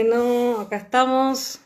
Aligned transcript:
Bueno, 0.00 0.60
acá 0.60 0.76
estamos 0.76 1.58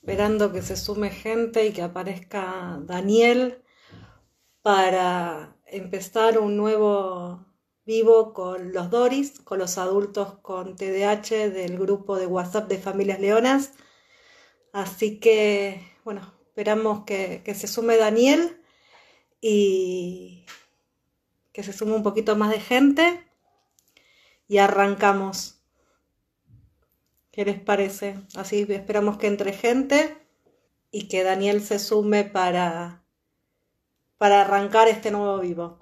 esperando 0.00 0.50
que 0.50 0.62
se 0.62 0.78
sume 0.78 1.10
gente 1.10 1.66
y 1.66 1.74
que 1.74 1.82
aparezca 1.82 2.80
Daniel 2.84 3.62
para 4.62 5.58
empezar 5.66 6.38
un 6.38 6.56
nuevo 6.56 7.44
vivo 7.84 8.32
con 8.32 8.72
los 8.72 8.88
Doris, 8.88 9.40
con 9.40 9.58
los 9.58 9.76
adultos 9.76 10.38
con 10.38 10.74
TDAH 10.74 11.50
del 11.50 11.78
grupo 11.78 12.16
de 12.16 12.24
WhatsApp 12.24 12.66
de 12.66 12.78
Familias 12.78 13.20
Leonas. 13.20 13.72
Así 14.72 15.20
que, 15.20 15.86
bueno, 16.02 16.32
esperamos 16.46 17.04
que, 17.04 17.42
que 17.44 17.54
se 17.54 17.68
sume 17.68 17.98
Daniel 17.98 18.58
y 19.42 20.46
que 21.52 21.62
se 21.62 21.74
sume 21.74 21.92
un 21.92 22.02
poquito 22.02 22.36
más 22.36 22.48
de 22.48 22.60
gente 22.60 23.22
y 24.48 24.56
arrancamos. 24.56 25.59
¿Qué 27.40 27.46
les 27.46 27.58
parece? 27.58 28.16
Así 28.36 28.66
esperamos 28.68 29.16
que 29.16 29.26
entre 29.26 29.54
gente 29.54 30.14
y 30.90 31.08
que 31.08 31.22
Daniel 31.22 31.62
se 31.62 31.78
sume 31.78 32.24
para, 32.24 33.02
para 34.18 34.42
arrancar 34.42 34.88
este 34.88 35.10
nuevo 35.10 35.38
vivo. 35.38 35.78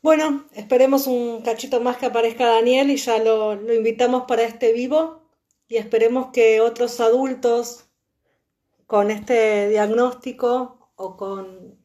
Bueno, 0.00 0.46
esperemos 0.52 1.08
un 1.08 1.42
cachito 1.42 1.80
más 1.80 1.96
que 1.96 2.06
aparezca 2.06 2.46
Daniel 2.46 2.92
y 2.92 2.98
ya 2.98 3.18
lo, 3.18 3.56
lo 3.56 3.74
invitamos 3.74 4.26
para 4.28 4.44
este 4.44 4.72
vivo 4.72 5.28
y 5.66 5.74
esperemos 5.78 6.28
que 6.32 6.60
otros 6.60 7.00
adultos 7.00 7.86
con 8.86 9.10
este 9.10 9.68
diagnóstico 9.70 10.92
o 10.94 11.16
con 11.16 11.80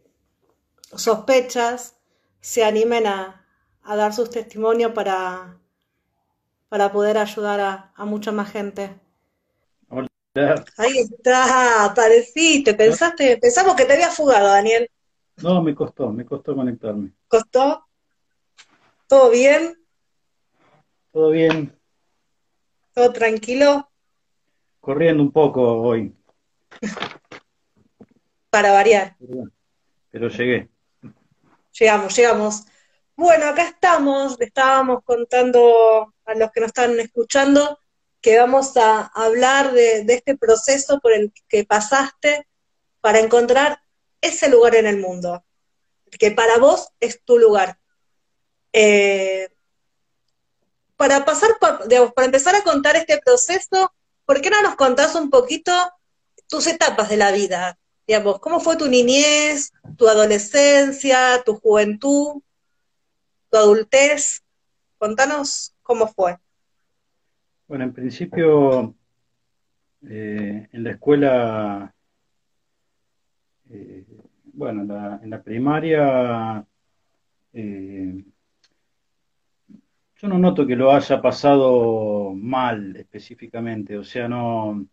sospechas 0.96 1.98
se 2.40 2.64
animen 2.64 3.08
a, 3.08 3.48
a 3.82 3.96
dar 3.96 4.14
sus 4.14 4.30
testimonios 4.30 4.92
para, 4.92 5.59
para 6.70 6.92
poder 6.92 7.18
ayudar 7.18 7.60
a, 7.60 7.94
a 7.96 8.06
mucha 8.06 8.32
más 8.32 8.52
gente. 8.52 9.00
Hola. 9.90 10.08
Ahí 10.78 11.00
está, 11.00 11.86
apareciste, 11.86 12.74
pensaste, 12.74 13.38
pensamos 13.38 13.76
que 13.76 13.86
te 13.86 13.94
había 13.94 14.10
fugado, 14.10 14.48
Daniel. 14.48 14.90
No, 15.38 15.62
me 15.62 15.74
costó, 15.74 16.12
me 16.12 16.26
costó 16.26 16.56
conectarme. 16.56 17.12
¿Costó? 17.28 17.86
¿Todo 19.08 19.32
bien? 19.32 19.76
Todo 21.12 21.32
bien, 21.32 21.74
¿Todo 22.94 23.12
tranquilo? 23.14 23.90
corriendo 24.80 25.24
un 25.24 25.32
poco 25.32 25.62
hoy, 25.82 26.14
Para 28.50 28.72
variar. 28.72 29.16
pero 30.12 30.28
llegué. 30.30 30.70
Llegamos, 31.80 32.16
llegamos. 32.16 32.66
Bueno, 33.20 33.48
acá 33.48 33.64
estamos, 33.64 34.40
estábamos 34.40 35.04
contando 35.04 36.14
a 36.24 36.36
los 36.36 36.52
que 36.52 36.62
nos 36.62 36.68
están 36.68 36.98
escuchando 37.02 37.78
que 38.22 38.40
vamos 38.40 38.78
a 38.78 39.12
hablar 39.14 39.74
de, 39.74 40.06
este 40.08 40.38
proceso 40.38 41.02
por 41.02 41.12
el 41.12 41.34
que 41.50 41.66
pasaste 41.66 42.48
para 43.02 43.20
encontrar 43.20 43.82
ese 44.22 44.48
lugar 44.48 44.76
en 44.76 44.88
el 44.88 45.00
mundo, 45.00 45.44
que 46.18 46.32
para 46.32 46.60
vos 46.60 46.94
es 47.02 47.22
tu 47.22 47.38
lugar. 47.38 47.78
Eh, 48.72 49.50
para 50.96 51.26
pasar, 51.26 51.50
para 51.60 52.26
empezar 52.26 52.56
a 52.56 52.64
contar 52.64 52.96
este 52.96 53.18
proceso, 53.18 53.94
¿por 54.24 54.40
qué 54.40 54.50
no 54.50 54.62
nos 54.62 54.78
contás 54.78 55.14
un 55.16 55.30
poquito 55.30 55.74
tus 56.48 56.68
etapas 56.68 57.10
de 57.10 57.18
la 57.18 57.34
vida? 57.34 57.78
Digamos, 58.08 58.40
¿cómo 58.40 58.62
fue 58.62 58.78
tu 58.78 58.88
niñez, 58.88 59.74
tu 59.98 60.08
adolescencia, 60.08 61.44
tu 61.46 61.60
juventud, 61.60 62.42
tu 63.50 63.58
adultez? 63.58 64.44
Contanos 64.98 65.76
cómo 65.82 66.08
fue. 66.08 66.38
Bueno, 67.68 67.84
en 67.84 67.94
principio, 67.94 68.96
eh, 70.08 70.68
en 70.72 70.84
la 70.84 70.92
escuela, 70.92 71.96
eh, 73.70 74.06
bueno, 74.46 74.82
en 74.82 74.88
la, 74.88 75.20
en 75.24 75.30
la 75.30 75.44
primaria, 75.44 76.66
eh, 77.54 78.24
yo 80.16 80.28
no 80.28 80.38
noto 80.38 80.66
que 80.66 80.76
lo 80.76 80.92
haya 80.92 81.22
pasado 81.22 82.34
mal 82.34 82.96
específicamente, 82.96 83.98
o 83.98 84.04
sea, 84.04 84.28
no, 84.28 84.86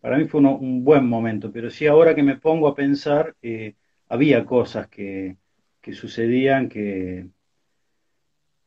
para 0.00 0.18
mí 0.18 0.24
fue 0.26 0.40
un 0.40 0.84
buen 0.84 1.06
momento, 1.06 1.52
pero 1.52 1.70
sí 1.70 1.86
ahora 1.86 2.14
que 2.14 2.22
me 2.22 2.36
pongo 2.36 2.68
a 2.68 2.74
pensar, 2.74 3.34
eh, 3.42 3.74
había 4.08 4.44
cosas 4.44 4.88
que, 4.88 5.36
que 5.84 5.92
sucedían 5.92 6.70
que, 6.70 7.26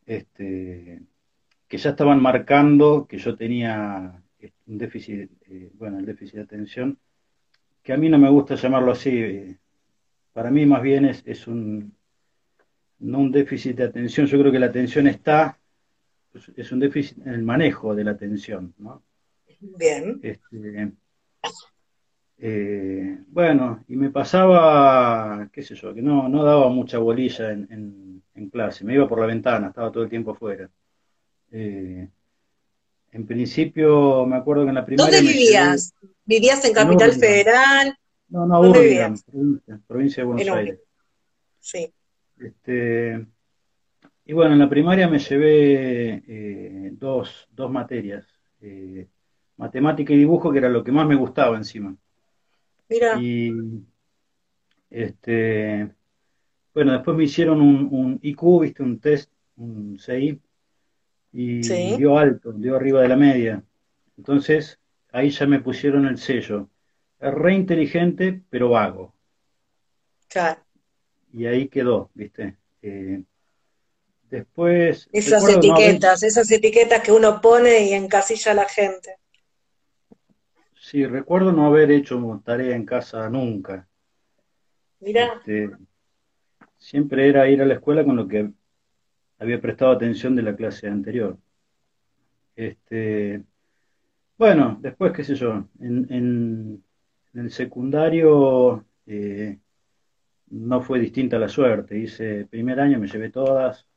este, 0.05 1.01
que 1.67 1.78
ya 1.79 1.89
estaban 1.89 2.22
marcando 2.22 3.07
que 3.09 3.17
yo 3.17 3.35
tenía 3.35 4.22
un 4.67 4.78
déficit, 4.78 5.31
eh, 5.50 5.72
bueno, 5.73 5.97
el 5.97 6.05
déficit 6.05 6.35
de 6.35 6.41
atención, 6.44 7.00
que 7.81 7.91
a 7.91 7.97
mí 7.97 8.07
no 8.07 8.19
me 8.19 8.29
gusta 8.29 8.53
llamarlo 8.53 8.91
así, 8.91 9.57
para 10.31 10.51
mí 10.51 10.67
más 10.67 10.83
bien 10.83 11.05
es, 11.05 11.23
es 11.25 11.47
un, 11.47 11.91
no 13.00 13.17
un 13.17 13.31
déficit 13.31 13.75
de 13.78 13.85
atención, 13.85 14.28
yo 14.28 14.38
creo 14.39 14.51
que 14.51 14.59
la 14.59 14.67
atención 14.67 15.07
está, 15.07 15.57
es, 16.35 16.51
es 16.55 16.72
un 16.72 16.79
déficit 16.81 17.17
en 17.25 17.34
el 17.34 17.41
manejo 17.41 17.95
de 17.95 18.03
la 18.03 18.11
atención, 18.11 18.75
¿no? 18.78 19.01
Bien. 19.59 20.19
Este, 20.22 20.91
eh, 22.40 23.20
bueno, 23.28 23.84
y 23.88 23.96
me 23.96 24.09
pasaba, 24.12 25.50
qué 25.52 25.62
sé 25.64 25.75
yo, 25.75 25.94
que 25.94 26.02
no, 26.02 26.30
no 26.30 26.44
daba 26.44 26.70
mucha 26.70 26.98
bolilla 27.00 27.52
en, 27.52 27.68
en- 27.72 28.24
en 28.36 28.50
clase, 28.52 28.86
me 28.86 28.94
iba 28.94 29.08
por 29.08 29.20
la 29.20 29.25
ventana, 29.25 29.70
estaba 29.70 29.92
todo 29.92 30.03
el 30.03 30.09
tiempo 30.09 30.31
afuera. 30.31 30.70
Eh, 31.52 32.08
en 33.12 33.26
principio, 33.26 34.26
me 34.28 34.36
acuerdo 34.36 34.64
que 34.64 34.70
en 34.70 34.76
la 34.76 34.86
primaria 34.86 35.18
¿Dónde 35.18 35.34
vivías? 35.34 35.94
¿Vivías 36.26 36.64
en 36.66 36.74
Capital. 36.74 37.14
Federal? 37.14 37.97
no, 38.30 38.46
no, 38.46 38.62
¿Dónde 38.62 38.80
Hurlingham, 38.80 39.14
vivías? 39.14 39.24
provincia, 39.24 39.80
provincia 39.88 40.22
de 40.24 40.28
Buenos 40.28 40.47
En 40.47 40.53
Aires. 40.53 40.80
Sí. 41.59 41.94
Este, 42.40 43.26
y 44.26 44.34
bueno, 44.34 44.53
en 44.53 44.59
la 44.59 44.70
primaria 44.70 45.08
me 45.08 45.20
llevé 45.20 46.24
eh, 46.28 46.90
dos, 46.94 47.47
dos 47.52 47.72
materias, 47.72 48.26
matemática 49.58 50.14
y 50.14 50.18
dibujo, 50.18 50.52
que 50.52 50.59
era 50.59 50.70
lo 50.70 50.84
que 50.84 50.92
más 50.92 51.08
me 51.08 51.16
gustaba 51.16 51.58
encima. 51.58 51.96
Mira, 52.90 53.20
Y 53.20 53.52
este, 54.90 55.90
bueno, 56.74 56.94
después 56.94 57.18
me 57.18 57.25
hicieron 57.25 57.62
un, 57.62 57.88
un 57.92 58.20
IQ, 58.22 58.62
viste, 58.62 58.84
un 58.84 59.00
test, 59.00 59.31
un 59.58 59.98
CI, 60.00 60.42
y 61.34 61.64
sí, 61.64 61.96
dio 61.97 62.18
alto, 62.18 62.53
dio 62.53 62.76
arriba 62.76 63.02
de 63.02 63.08
la 63.08 63.16
media. 63.16 63.64
Entonces, 64.18 64.80
ahí 65.12 65.30
ya 65.30 65.46
me 65.46 65.59
pusieron 65.59 66.06
el 66.08 66.18
sello. 66.18 66.70
Es 67.20 67.34
re 67.34 67.53
inteligente, 67.56 68.42
pero 68.50 68.70
vago. 68.70 69.14
claro. 70.30 70.62
Y 71.34 71.46
ahí 71.46 71.68
quedó, 71.68 72.09
viste. 72.14 72.58
Eh, 72.81 73.24
después, 74.30 75.09
Esas 75.12 75.47
etiquetas, 75.47 76.24
esas 76.24 76.50
etiquetas 76.52 77.02
que 77.02 77.12
uno 77.12 77.42
pone 77.42 77.88
y 77.88 77.94
encasilla 77.94 78.52
a 78.52 78.56
la 78.56 78.66
gente. 78.66 79.18
Sí, 80.90 81.06
recuerdo 81.06 81.52
no 81.52 81.66
haber 81.68 81.92
hecho 81.92 82.42
tarea 82.44 82.75
en 82.75 82.86
casa 82.86 83.30
nunca. 83.30 83.88
Mira, 85.02 85.42
Este, 85.46 85.70
siempre 86.80 87.30
era 87.30 87.48
ir 87.48 87.62
a 87.62 87.66
la 87.68 87.75
escuela 87.75 88.03
con 88.03 88.16
lo 88.16 88.28
que 88.28 88.52
había 89.40 89.62
prestado 89.62 89.92
atención 89.94 90.36
de 90.36 90.44
la 90.44 90.56
clase 90.56 90.88
anterior. 90.88 91.38
Este, 92.56 93.44
bueno, 94.38 94.78
después, 94.81 95.14
qué 95.14 95.24
sé 95.24 95.36
yo, 95.36 95.70
en, 95.81 96.08
en- 96.14 96.84
en 97.34 97.40
el 97.42 97.52
secundario 97.52 98.86
eh, 99.08 99.59
no 100.50 100.81
fue 100.81 101.00
distinta 101.00 101.40
la 101.40 101.50
suerte. 101.50 101.97
Hice 102.00 102.46
primer 102.47 102.79
año, 102.82 103.00
me 103.00 103.08
llevé 103.08 103.29
todas, 103.32 103.88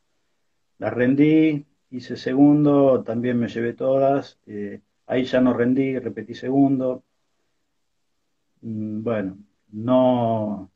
las 0.79 0.93
rendí, 0.93 1.65
hice 1.91 2.17
segundo, 2.17 3.03
también 3.03 3.39
me 3.39 3.49
llevé 3.49 3.73
todas, 3.73 4.39
eh, 4.47 4.81
ahí 5.11 5.25
ya 5.25 5.39
no 5.41 5.53
rendí, 5.53 5.99
repetí 5.99 6.33
segundo. 6.33 7.03
Mm, 8.63 9.03
Bueno, 9.03 9.37
no 9.71 10.71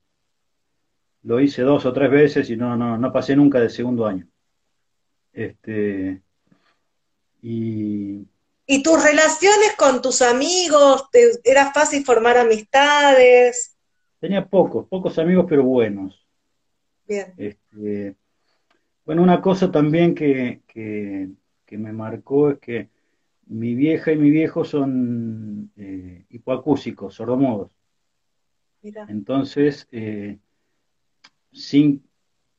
lo 1.24 1.42
hice 1.42 1.62
dos 1.64 1.86
o 1.86 1.92
tres 1.92 2.10
veces 2.10 2.50
y 2.50 2.56
no, 2.56 2.78
no, 2.78 2.98
no 2.98 3.12
pasé 3.12 3.36
nunca 3.36 3.60
de 3.60 3.70
segundo 3.70 4.06
año. 4.06 4.26
Este, 5.34 6.24
y 7.42 8.28
¿y 8.68 8.84
tus 8.84 9.04
relaciones 9.04 9.76
con 9.76 10.02
tus 10.04 10.22
amigos? 10.22 11.10
¿Te- 11.12 11.40
¿Era 11.44 11.72
fácil 11.74 12.06
formar 12.06 12.38
amistades? 12.38 13.76
tenía 14.20 14.46
pocos, 14.46 14.88
pocos 14.90 15.18
amigos, 15.20 15.46
pero 15.48 15.64
buenos. 15.64 16.28
Bien, 17.08 17.36
Este, 17.38 18.16
bueno, 19.06 19.24
una 19.24 19.42
cosa 19.42 19.72
también 19.72 20.16
que, 20.16 20.64
que, 20.68 21.30
que 21.66 21.78
me 21.78 21.94
marcó 21.94 22.52
es 22.52 22.60
que 22.60 22.90
mi 23.48 23.76
vieja 23.76 24.12
y 24.12 24.18
mi 24.18 24.32
viejo 24.32 24.66
son 24.66 25.72
eh, 25.78 26.26
hipoacúsicos, 26.30 27.14
sordomudos. 27.16 27.72
mira, 28.82 29.06
Entonces, 29.10 29.88
eh, 29.92 30.40
sin 31.52 32.04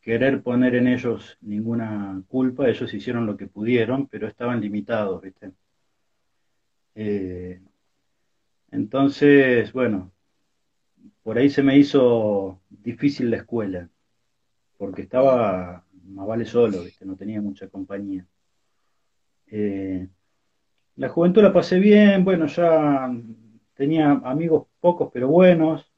querer 0.01 0.43
poner 0.43 0.77
en 0.77 0.87
ellos 0.87 1.37
ninguna 1.41 2.23
culpa, 2.29 2.69
ellos 2.69 2.93
hicieron 2.95 3.27
lo 3.27 3.37
que 3.37 3.47
pudieron, 3.49 4.07
pero 4.07 4.29
estaban 4.29 4.61
limitados, 4.61 5.21
¿viste? 5.21 5.53
Eh, 6.95 7.61
entonces, 8.71 9.73
bueno, 9.73 10.13
por 11.23 11.39
ahí 11.39 11.51
se 11.51 11.63
me 11.63 11.77
hizo 11.77 12.61
difícil 12.71 13.31
la 13.31 13.39
escuela, 13.39 13.89
porque 14.79 15.03
estaba 15.03 15.85
más 16.05 16.27
vale 16.27 16.45
solo, 16.45 16.83
¿viste? 16.85 17.05
no 17.05 17.17
tenía 17.17 17.43
mucha 17.43 17.69
compañía. 17.69 18.27
Eh, 19.49 20.09
la 20.97 21.09
juventud 21.09 21.43
la 21.43 21.53
pasé 21.53 21.79
bien, 21.79 22.25
bueno, 22.25 22.47
ya 22.47 23.11
tenía 23.75 24.11
amigos 24.25 24.67
pocos 24.81 25.11
pero 25.13 25.29
buenos, 25.29 25.91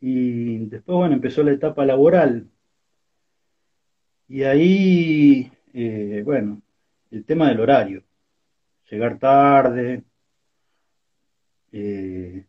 y 0.00 0.58
después, 0.66 0.96
bueno, 0.96 1.14
empezó 1.14 1.42
la 1.42 1.52
etapa 1.52 1.84
laboral. 1.84 2.48
Y 4.28 4.42
ahí, 4.42 5.50
eh, 5.72 6.22
bueno, 6.24 6.62
el 7.10 7.24
tema 7.24 7.48
del 7.48 7.60
horario, 7.60 8.02
llegar 8.90 9.18
tarde. 9.18 10.04
Eh, 11.72 12.44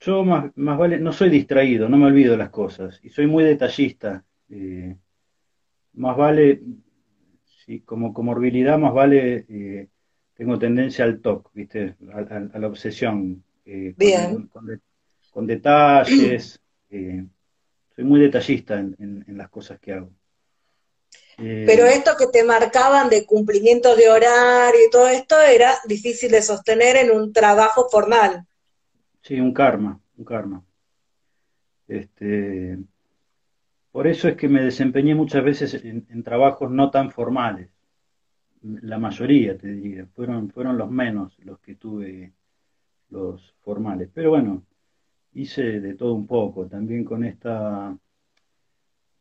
yo 0.00 0.24
más, 0.24 0.50
más, 0.56 0.78
vale, 0.78 0.98
no 0.98 1.12
soy 1.12 1.30
distraído, 1.30 1.88
no 1.88 1.96
me 1.96 2.06
olvido 2.06 2.36
las 2.36 2.50
cosas, 2.50 3.00
y 3.02 3.10
soy 3.10 3.26
muy 3.26 3.44
detallista. 3.44 4.24
Eh, 4.50 4.96
más 5.94 6.16
vale, 6.16 6.62
sí, 7.44 7.80
como 7.80 8.12
comorbilidad, 8.12 8.78
más 8.78 8.94
vale, 8.94 9.88
tengo 10.42 10.58
tendencia 10.58 11.04
al 11.04 11.20
TOC, 11.20 11.50
¿viste? 11.54 11.94
A, 12.12 12.58
la 12.58 12.66
obsesión. 12.66 13.44
Eh, 13.64 13.94
Bien. 13.96 14.50
Con, 15.30 15.46
detalles. 15.46 16.58
Eh, 16.94 17.24
soy 17.96 18.04
muy 18.04 18.20
detallista 18.20 18.78
en, 18.78 19.24
las 19.28 19.48
cosas 19.48 19.80
que 19.80 19.94
hago. 19.94 20.10
Pero 21.38 21.86
esto 21.86 22.10
que 22.18 22.26
te 22.26 22.44
marcaban 22.44 23.08
de 23.08 23.24
cumplimiento 23.24 23.96
de 23.96 24.10
horario 24.10 24.78
y 24.86 24.90
todo 24.90 25.08
esto 25.08 25.40
era 25.40 25.72
difícil 25.86 26.30
de 26.30 26.42
sostener 26.42 26.96
en 26.96 27.12
un 27.12 27.32
trabajo 27.32 27.88
formal. 27.88 28.46
Sí, 29.22 29.40
un 29.40 29.54
karma, 29.54 29.98
un 30.18 30.24
karma. 30.26 30.62
Este, 31.88 32.76
por 33.90 34.06
eso 34.06 34.28
es 34.28 34.36
que 34.36 34.50
me 34.50 34.60
desempeñé 34.60 35.14
muchas 35.14 35.42
veces 35.42 35.82
en, 35.82 36.22
trabajos 36.22 36.70
no 36.70 36.90
tan 36.90 37.10
formales. 37.10 37.70
La 38.62 38.98
mayoría, 38.98 39.56
te 39.58 39.68
diría, 39.68 40.06
fueron, 40.14 40.50
fueron 40.50 40.78
los 40.78 40.90
menos 40.90 41.36
los 41.40 41.58
que 41.60 41.74
tuve 41.74 42.32
los 43.10 43.54
formales. 43.62 44.08
Pero 44.12 44.30
bueno, 44.30 44.64
hice 45.34 45.80
de 45.80 45.94
todo 45.94 46.14
un 46.14 46.26
poco, 46.26 46.66
también 46.66 47.04
con 47.04 47.24
esta 47.24 47.96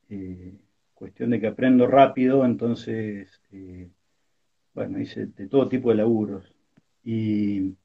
eh, 0.10 0.54
cuestión 0.94 1.32
de 1.32 1.40
que 1.40 1.48
aprendo 1.48 1.88
rápido, 1.88 2.46
entonces, 2.46 3.42
eh, 3.52 3.90
bueno, 4.74 5.00
hice 5.00 5.28
de 5.28 5.48
todo 5.48 5.68
tipo 5.68 5.90
de 5.90 5.96
laburos. 5.96 6.54
Y 7.04 7.76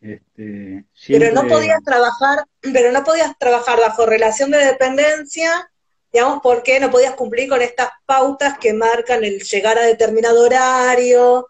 este, 0.00 0.84
Pero 1.08 1.32
no 1.32 1.48
podías 1.48 1.82
trabajar, 1.82 2.44
pero 2.60 2.92
no 2.92 3.02
podías 3.02 3.36
trabajar 3.38 3.80
bajo 3.80 4.06
relación 4.06 4.50
de 4.50 4.58
dependencia, 4.58 5.70
digamos, 6.12 6.40
porque 6.42 6.80
no 6.80 6.90
podías 6.90 7.14
cumplir 7.14 7.48
con 7.48 7.62
estas 7.62 7.88
pautas 8.06 8.58
que 8.58 8.72
marcan 8.72 9.24
el 9.24 9.40
llegar 9.40 9.78
a 9.78 9.82
determinado 9.82 10.44
horario, 10.44 11.48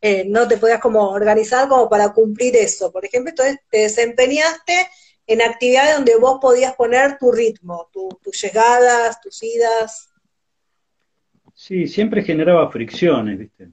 eh, 0.00 0.24
no 0.26 0.46
te 0.46 0.58
podías 0.58 0.80
como 0.80 1.08
organizar 1.10 1.68
como 1.68 1.88
para 1.88 2.12
cumplir 2.12 2.56
eso. 2.56 2.92
Por 2.92 3.04
ejemplo, 3.04 3.30
entonces 3.30 3.58
te 3.70 3.78
desempeñaste 3.78 4.88
en 5.26 5.42
actividades 5.42 5.96
donde 5.96 6.16
vos 6.16 6.38
podías 6.40 6.74
poner 6.74 7.18
tu 7.18 7.32
ritmo, 7.32 7.88
tus 7.92 8.40
llegadas, 8.42 9.20
tus 9.20 9.42
idas. 9.42 10.10
Sí, 11.54 11.86
siempre 11.88 12.22
generaba 12.22 12.70
fricciones, 12.70 13.38
¿viste? 13.38 13.70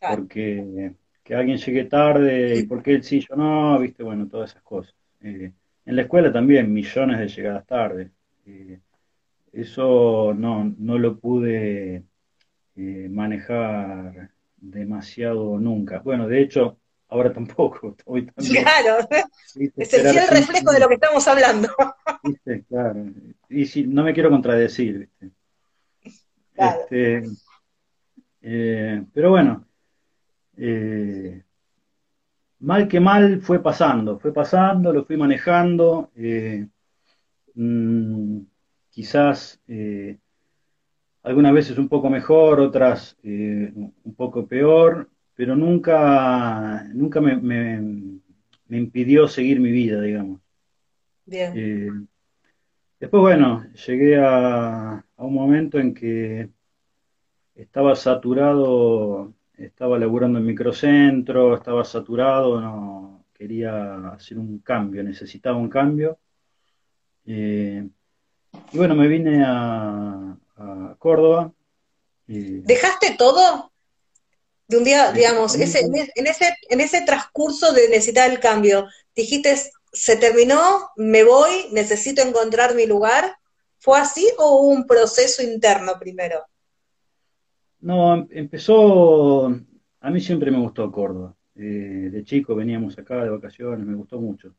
Porque 0.00 0.92
que 1.22 1.34
alguien 1.34 1.58
llegue 1.58 1.84
tarde 1.84 2.58
y 2.58 2.62
por 2.64 2.82
qué 2.82 2.94
él 2.94 3.04
sí, 3.04 3.20
yo 3.20 3.36
no, 3.36 3.78
viste, 3.78 4.02
bueno, 4.02 4.28
todas 4.28 4.50
esas 4.50 4.62
cosas. 4.62 4.94
Eh, 5.20 5.52
en 5.84 5.96
la 5.96 6.02
escuela 6.02 6.32
también, 6.32 6.72
millones 6.72 7.18
de 7.18 7.28
llegadas 7.28 7.66
tarde. 7.66 8.10
Eh, 8.46 8.78
eso 9.52 10.34
no, 10.34 10.74
no 10.78 10.98
lo 10.98 11.18
pude 11.18 12.04
eh, 12.76 13.08
manejar 13.10 14.30
demasiado 14.56 15.58
nunca. 15.58 16.00
Bueno, 16.00 16.26
de 16.26 16.40
hecho, 16.40 16.78
ahora 17.08 17.32
tampoco. 17.32 17.96
claro, 18.04 19.08
es 19.76 19.94
el 19.94 20.08
fiel 20.08 20.28
reflejo 20.28 20.72
de 20.72 20.80
lo 20.80 20.88
que 20.88 20.94
estamos 20.94 21.26
hablando. 21.28 21.68
¿viste? 22.24 22.64
Claro. 22.68 23.04
Y 23.48 23.66
si 23.66 23.86
no 23.86 24.02
me 24.04 24.14
quiero 24.14 24.30
contradecir, 24.30 24.98
¿viste? 24.98 25.30
Claro. 26.54 26.80
Este, 26.90 27.22
pero 29.12 29.30
bueno, 29.30 29.66
eh, 30.56 31.42
mal 32.60 32.88
que 32.88 33.00
mal 33.00 33.40
fue 33.40 33.62
pasando, 33.62 34.18
fue 34.18 34.32
pasando, 34.32 34.92
lo 34.92 35.04
fui 35.04 35.16
manejando, 35.16 36.10
eh, 36.16 36.66
mm, 37.54 38.38
quizás 38.92 39.60
eh, 39.66 40.18
algunas 41.24 41.52
veces 41.52 41.78
un 41.78 41.88
poco 41.88 42.08
mejor, 42.08 42.60
otras 42.60 43.16
un 43.24 44.14
poco 44.16 44.46
peor, 44.46 45.10
pero 45.34 45.56
nunca, 45.56 46.84
nunca 46.94 47.20
me, 47.20 47.36
me, 47.36 48.78
impidió 48.78 49.26
seguir 49.26 49.58
mi 49.58 49.72
vida, 49.72 50.00
digamos. 50.00 50.40
Bien. 51.26 52.08
después, 53.00 53.20
bueno, 53.20 53.64
llegué 53.86 54.18
a, 54.18 54.94
a 54.94 55.24
un 55.24 55.34
momento 55.34 55.78
en 55.78 55.94
que 55.94 56.48
estaba 57.54 57.94
saturado 57.96 59.34
estaba 59.64 59.98
laburando 59.98 60.38
en 60.38 60.46
microcentro, 60.46 61.56
estaba 61.56 61.84
saturado, 61.84 62.60
no 62.60 63.24
quería 63.32 64.08
hacer 64.08 64.38
un 64.38 64.58
cambio, 64.60 65.02
necesitaba 65.02 65.56
un 65.56 65.68
cambio. 65.68 66.18
Eh, 67.24 67.88
y 68.72 68.78
bueno, 68.78 68.94
me 68.94 69.08
vine 69.08 69.42
a, 69.44 70.36
Córdoba. 70.98 71.52
¿Dejaste 72.26 73.16
todo? 73.18 73.72
De 74.68 74.76
un 74.78 74.84
día, 74.84 75.10
digamos, 75.12 75.56
ese, 75.56 75.80
en, 75.80 76.26
ese, 76.26 76.54
en 76.70 76.80
ese 76.80 77.02
transcurso 77.02 77.72
de 77.72 77.88
necesitar 77.88 78.30
el 78.30 78.38
cambio, 78.38 78.86
dijiste, 79.14 79.56
se 79.92 80.16
terminó, 80.16 80.90
me 80.96 81.24
voy, 81.24 81.66
necesito 81.72 82.22
encontrar 82.22 82.74
mi 82.74 82.86
lugar. 82.86 83.36
¿Fue 83.78 83.98
así 83.98 84.26
o 84.38 84.60
hubo 84.60 84.68
un 84.68 84.86
proceso 84.86 85.42
interno 85.42 85.98
primero? 85.98 86.44
No, 87.80 88.14
em, 88.14 88.28
empezó, 88.30 89.46
a 90.00 90.10
mí 90.10 90.20
siempre 90.20 90.50
me 90.50 90.60
gustó 90.60 90.90
Córdoba. 90.90 91.34
Eh, 91.56 92.08
de 92.10 92.24
chico 92.24 92.54
veníamos 92.54 92.96
acá 92.98 93.22
de 93.24 93.30
vacaciones, 93.30 93.84
me 93.84 93.96
gustó 93.96 94.20
mucho. 94.20 94.54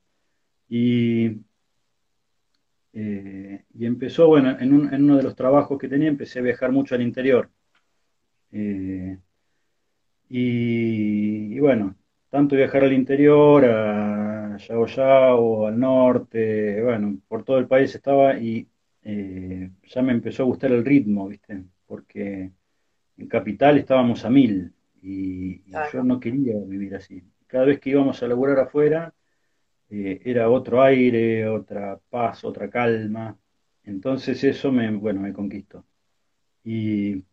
Y, 0.69 1.29
eh, 2.93 3.65
y 3.73 3.85
empezó, 3.85 4.27
bueno, 4.27 4.57
en, 4.59 4.73
uno 4.73 5.17
de 5.17 5.23
los 5.23 5.35
trabajos 5.35 5.79
que 5.79 5.87
tenía 5.87 6.07
empecé 6.09 6.39
a 6.39 6.43
viajar 6.43 6.71
mucho 6.71 6.95
al 6.95 7.01
interior. 7.01 7.49
Eh, 8.51 9.17
y, 10.29 11.59
bueno, 11.59 11.95
tanto 12.29 12.55
viajar 12.55 12.83
al 12.83 12.93
interior, 12.93 13.65
a 13.65 14.57
Yao 14.57 14.85
Yao, 14.85 15.67
al 15.67 15.79
norte, 15.79 16.81
bueno, 16.83 17.19
por 17.27 17.43
todo 17.43 17.57
el 17.57 17.67
país 17.67 17.93
estaba 17.95 18.37
y 18.37 18.67
ya 19.03 20.01
me 20.01 20.13
empezó 20.13 20.43
a 20.43 20.45
gustar 20.45 20.71
el 20.71 20.85
ritmo, 20.85 21.27
¿viste? 21.27 21.63
Porque 21.85 22.51
en 23.17 23.27
Capital 23.27 23.77
estábamos 23.77 24.23
a 24.25 24.29
mil 24.29 24.73
y, 25.01 25.61
yo 25.91 26.03
no 26.03 26.19
quería 26.19 26.55
vivir 26.65 26.95
así. 26.95 27.23
Cada 27.47 27.65
vez 27.65 27.79
que 27.79 27.91
íbamos 27.91 28.21
a 28.23 28.27
laburar 28.27 28.59
afuera 28.59 29.13
eh, 29.93 30.21
era 30.25 30.49
otro 30.49 30.81
aire, 30.81 31.47
otra 31.47 31.99
paz, 32.09 32.43
otra 32.43 32.67
calma. 32.67 33.37
Entonces 33.83 34.43
eso 34.43 34.71
me, 34.71 34.89
bueno, 34.91 35.21
me 35.21 35.33
conquistó. 35.33 35.85
Y 36.63 37.23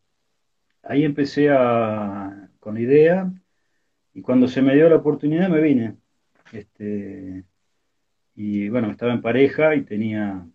ahí 0.82 1.04
empecé 1.04 1.48
a, 1.50 2.50
con 2.58 2.74
la 2.74 2.80
idea 2.80 3.32
y 4.12 4.20
cuando 4.20 4.46
se 4.46 4.60
me 4.60 4.74
dio 4.74 4.90
la 4.90 4.96
oportunidad 4.96 5.48
me 5.48 5.62
vine. 5.62 5.96
Este, 6.52 7.44
y 8.34 8.68
bueno, 8.68 8.90
estaba 8.90 9.14
en 9.14 9.22
pareja 9.22 9.74
y 9.74 9.82
tenía 9.82 10.46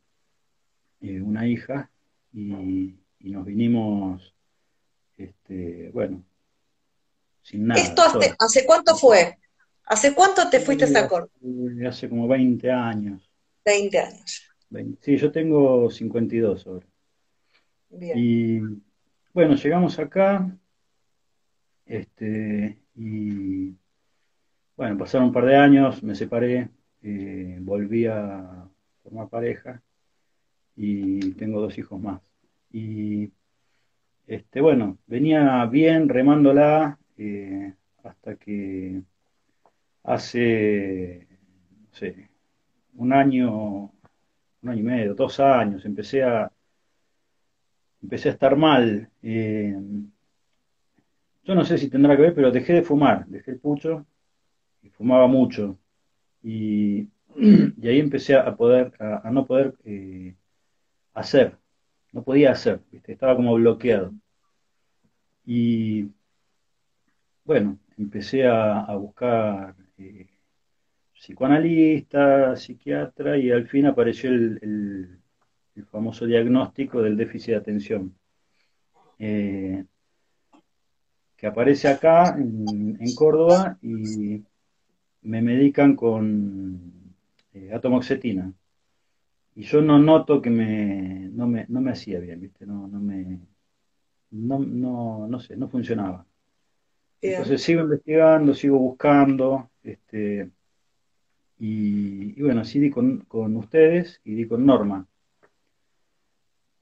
eh, 1.02 1.22
una 1.22 1.48
hija 1.48 1.90
y, 2.34 3.00
y, 3.20 3.32
nos 3.32 3.46
vinimos 3.46 4.36
este, 5.18 5.90
bueno, 5.92 6.24
sin 7.42 7.66
nada. 7.66 7.82
¿Esto 7.82 8.04
hace, 8.40 8.66
cuánto 8.66 8.96
fue? 8.96 9.38
¿Hace 9.86 10.14
cuánto 10.14 10.50
te 10.50 10.60
fuiste 10.60 10.86
a 10.86 10.88
esa 10.88 11.08
corte? 11.08 11.32
Hace 11.88 12.10
como 12.10 12.28
20 12.28 12.72
años. 12.72 13.30
20 13.66 14.00
años. 14.00 14.44
sí, 15.02 15.18
yo 15.18 15.32
tengo 15.32 15.90
52 15.90 16.68
ahora. 16.68 16.88
Bien. 17.90 18.18
Y 18.18 18.60
bueno, 19.34 19.56
llegamos 19.56 20.00
acá, 20.00 20.58
este, 21.86 22.80
y 22.96 23.76
bueno, 24.76 24.98
pasaron 24.98 25.28
un 25.28 25.34
par 25.34 25.46
de 25.46 25.56
años, 25.56 26.04
me 26.04 26.16
separé, 26.16 26.70
eh, 27.02 27.58
volví 27.62 28.06
a 28.08 28.68
formar 29.04 29.30
pareja, 29.30 29.82
y 30.76 31.32
tengo 31.32 31.62
dos 31.62 31.78
hijos 31.78 32.00
más. 32.00 32.22
Y 32.72 33.32
este, 34.28 34.62
bueno, 34.62 34.98
venía 35.08 35.66
bien 35.66 36.10
remándola 36.10 37.00
eh, 37.18 37.74
hasta 38.04 38.36
que 38.36 39.02
hace, 40.06 41.28
no 41.90 41.98
sé, 41.98 42.30
un 42.96 43.14
año, 43.14 43.92
un 44.62 44.70
año 44.70 44.80
y 44.80 44.84
medio, 44.84 45.16
dos 45.16 45.40
años, 45.40 45.86
empecé 45.86 46.24
a, 46.24 46.52
empecé 48.02 48.30
a 48.30 48.34
estar 48.34 48.56
mal. 48.56 49.10
Eh, 49.22 49.76
yo 51.44 51.56
no 51.56 51.64
sé 51.66 51.78
si 51.78 51.90
tendrá 51.90 52.16
que 52.16 52.24
ver, 52.24 52.36
pero 52.36 52.52
dejé 52.52 52.74
de 52.74 52.84
fumar, 52.84 53.26
dejé 53.28 53.52
el 53.52 53.60
pucho 53.60 54.06
y 54.84 54.90
fumaba 54.90 55.28
mucho. 55.28 55.78
Y, 56.44 57.10
ahí 57.84 58.00
empecé 58.00 58.36
a 58.36 58.56
poder, 58.56 58.94
a, 59.00 59.30
no 59.32 59.46
poder 59.46 59.76
eh, 59.86 60.36
hacer, 61.14 61.58
no 62.14 62.24
podía 62.24 62.52
hacer, 62.52 62.82
estaba 63.08 63.36
como 63.36 63.56
bloqueado. 63.56 64.14
Y 65.46 66.10
bueno, 67.44 67.78
empecé 67.98 68.48
a, 68.48 68.96
buscar 68.96 69.76
eh, 69.98 70.28
psicoanalista, 71.14 72.56
psiquiatra, 72.56 73.38
y 73.38 73.52
al 73.52 73.68
fin 73.68 73.86
apareció 73.86 74.30
el, 74.32 75.20
famoso 75.92 76.26
diagnóstico 76.26 77.02
del 77.02 77.18
déficit 77.18 77.50
de 77.50 77.56
atención, 77.56 78.16
eh, 79.20 79.84
que 81.36 81.48
aparece 81.48 81.90
acá 81.90 82.36
en, 82.38 82.98
Córdoba 83.16 83.78
y 83.82 84.42
me 85.22 85.42
medican 85.42 85.96
con 85.96 86.94
eh, 87.54 87.72
atomoxetina. 87.74 88.54
Y 89.56 89.64
yo 89.64 89.82
no 89.82 90.00
noto 90.00 90.42
que 90.42 90.50
me, 90.50 91.30
no, 91.32 91.48
me, 91.48 91.66
no 91.68 91.82
me 91.82 91.92
hacía 91.92 92.20
bien, 92.20 92.40
¿viste? 92.40 92.66
No, 92.66 92.88
no 92.88 93.00
me, 93.00 93.40
no, 94.32 94.60
no, 94.60 95.28
no 95.28 95.40
sé, 95.40 95.56
no 95.56 95.68
funcionaba. 95.68 96.26
Entonces 97.22 97.62
sigo 97.62 97.82
investigando, 97.82 98.54
sigo 98.54 98.78
buscando, 98.78 99.70
este, 99.86 100.50
y, 101.60 102.42
bueno, 102.42 102.62
así 102.62 102.80
di 102.80 102.90
con, 102.90 103.26
ustedes 103.56 104.20
y 104.26 104.36
di 104.36 104.48
con 104.48 104.66
Norma. 104.66 105.08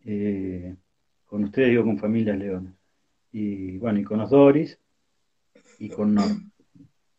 Eh, 0.06 0.76
con 1.26 1.44
ustedes 1.44 1.70
digo 1.70 1.84
con 1.84 1.98
Familias 1.98 2.38
Leones. 2.38 2.74
Y 3.32 3.78
bueno, 3.78 4.00
y 4.00 4.04
con 4.04 4.20
los 4.20 4.30
Doris 4.30 4.80
y 5.80 5.90
con 5.90 6.16
Norma. 6.16 6.42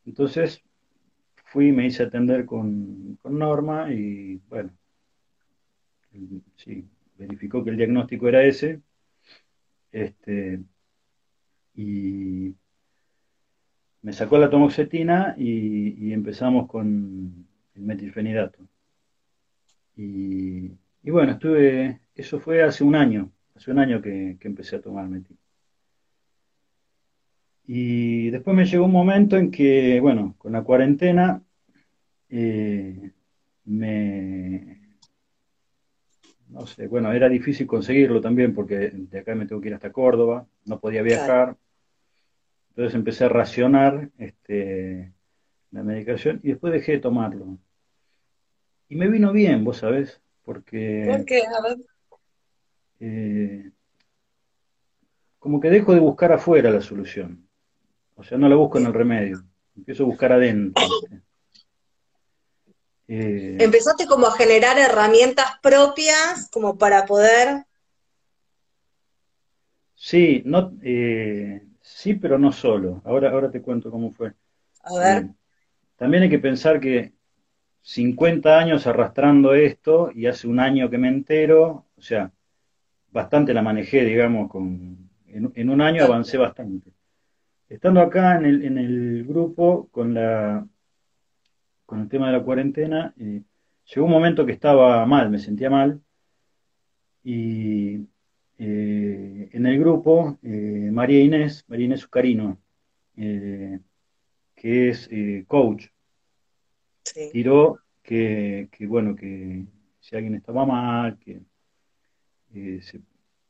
Entonces 0.06 0.62
fui, 1.46 1.72
me 1.72 1.86
hice 1.86 2.04
atender 2.04 2.46
con, 2.46 3.18
con 3.22 3.38
Norma 3.38 3.92
y 3.92 4.40
bueno, 4.48 4.70
sí, 6.56 6.88
verificó 7.16 7.64
que 7.64 7.70
el 7.70 7.76
diagnóstico 7.76 8.28
era 8.28 8.44
ese. 8.44 8.80
Este, 9.92 10.60
y 11.74 12.54
me 14.04 14.12
sacó 14.12 14.36
la 14.36 14.50
tomoxetina 14.50 15.34
y, 15.38 16.12
empezamos 16.12 16.68
con 16.68 17.46
el 17.74 17.82
metilfenidato. 17.82 18.58
Y, 19.96 20.70
bueno, 21.04 21.32
estuve, 21.32 22.00
eso 22.14 22.38
fue 22.38 22.62
hace 22.62 22.84
un 22.84 22.96
año, 22.96 23.32
hace 23.54 23.70
un 23.70 23.78
año 23.78 24.02
que, 24.02 24.36
empecé 24.42 24.76
a 24.76 24.82
tomar 24.82 25.08
metil. 25.08 25.38
Y 27.66 28.28
después 28.28 28.54
me 28.54 28.66
llegó 28.66 28.84
un 28.84 28.92
momento 28.92 29.38
en 29.38 29.50
que, 29.50 29.98
bueno, 30.00 30.34
con 30.36 30.52
la 30.52 30.62
cuarentena 30.62 31.42
eh, 32.28 33.10
me, 33.64 34.98
no 36.50 36.66
sé, 36.66 36.88
bueno, 36.88 37.10
era 37.10 37.30
difícil 37.30 37.66
conseguirlo 37.66 38.20
también 38.20 38.54
porque 38.54 38.90
de 38.92 39.18
acá 39.18 39.34
me 39.34 39.46
tengo 39.46 39.62
que 39.62 39.68
ir 39.68 39.74
hasta 39.74 39.92
Córdoba, 39.92 40.46
no 40.66 40.78
podía 40.78 41.00
viajar. 41.00 41.56
Entonces 42.74 42.96
empecé 42.96 43.24
a 43.24 43.28
racionar 43.28 44.10
este, 44.18 45.12
la 45.70 45.84
medicación 45.84 46.40
y 46.42 46.48
después 46.48 46.72
dejé 46.72 46.92
de 46.92 46.98
tomarlo. 46.98 47.56
Y 48.88 48.96
me 48.96 49.08
vino 49.08 49.32
bien, 49.32 49.62
vos 49.62 49.76
sabés, 49.76 50.20
porque... 50.44 51.04
¿Por 51.08 51.24
qué? 51.24 51.42
A 51.46 51.62
ver. 51.62 51.78
Eh, 52.98 53.70
como 55.38 55.60
que 55.60 55.70
dejo 55.70 55.94
de 55.94 56.00
buscar 56.00 56.32
afuera 56.32 56.70
la 56.70 56.80
solución. 56.80 57.46
O 58.16 58.24
sea, 58.24 58.38
no 58.38 58.48
la 58.48 58.56
busco 58.56 58.78
en 58.78 58.86
el 58.86 58.92
remedio. 58.92 59.44
Empiezo 59.76 60.02
a 60.02 60.06
buscar 60.06 60.32
adentro. 60.32 60.82
Eh, 63.06 63.56
Empezaste 63.60 64.06
como 64.06 64.26
a 64.26 64.32
generar 64.32 64.78
herramientas 64.78 65.46
propias 65.62 66.48
como 66.50 66.76
para 66.76 67.06
poder... 67.06 67.66
Sí, 69.94 70.42
no, 70.44 70.76
eh, 70.82 71.62
sí, 71.84 72.14
pero 72.14 72.38
no 72.38 72.50
solo. 72.50 73.02
Ahora, 73.04 73.30
ahora 73.30 73.50
te 73.50 73.60
cuento 73.60 73.90
cómo 73.90 74.10
fue. 74.10 74.32
A 74.82 74.98
ver. 74.98 75.22
Eh, 75.24 75.34
también 75.96 76.24
hay 76.24 76.30
que 76.30 76.38
pensar 76.38 76.80
que 76.80 77.12
50 77.82 78.58
años 78.58 78.86
arrastrando 78.86 79.54
esto 79.54 80.10
y 80.12 80.26
hace 80.26 80.48
un 80.48 80.58
año 80.58 80.88
que 80.88 80.98
me 80.98 81.08
entero, 81.08 81.86
o 81.96 82.00
sea, 82.00 82.32
bastante 83.10 83.52
la 83.52 83.62
manejé, 83.62 84.04
digamos, 84.04 84.50
con, 84.50 85.10
en, 85.26 85.68
un 85.68 85.80
año 85.80 86.04
avancé 86.04 86.38
bastante. 86.38 86.90
Estando 87.68 88.00
acá 88.00 88.36
en 88.36 88.46
el, 88.46 88.64
en 88.64 88.78
el 88.78 89.24
grupo 89.24 89.88
con 89.90 90.14
la 90.14 90.66
con 91.84 92.00
el 92.00 92.08
tema 92.08 92.28
de 92.28 92.38
la 92.38 92.42
cuarentena, 92.42 93.14
eh, 93.18 93.42
llegó 93.84 94.06
un 94.06 94.12
momento 94.12 94.46
que 94.46 94.52
estaba 94.52 95.04
mal, 95.04 95.28
me 95.28 95.38
sentía 95.38 95.68
mal, 95.68 96.00
y 97.22 98.06
eh, 98.58 99.48
en 99.52 99.66
el 99.66 99.78
grupo, 99.78 100.38
eh, 100.42 100.90
María 100.92 101.20
Inés, 101.20 101.64
María 101.68 101.86
Inés 101.86 102.02
Zucarino, 102.02 102.58
que 103.14 103.80
es 104.88 105.08
coach, 105.46 105.86
tiró 107.32 107.78
que, 108.02 108.68
bueno, 108.80 109.14
que 109.14 109.64
si 110.00 110.16
alguien 110.16 110.34
estaba 110.34 110.66
mal, 110.66 111.18
que 111.18 111.40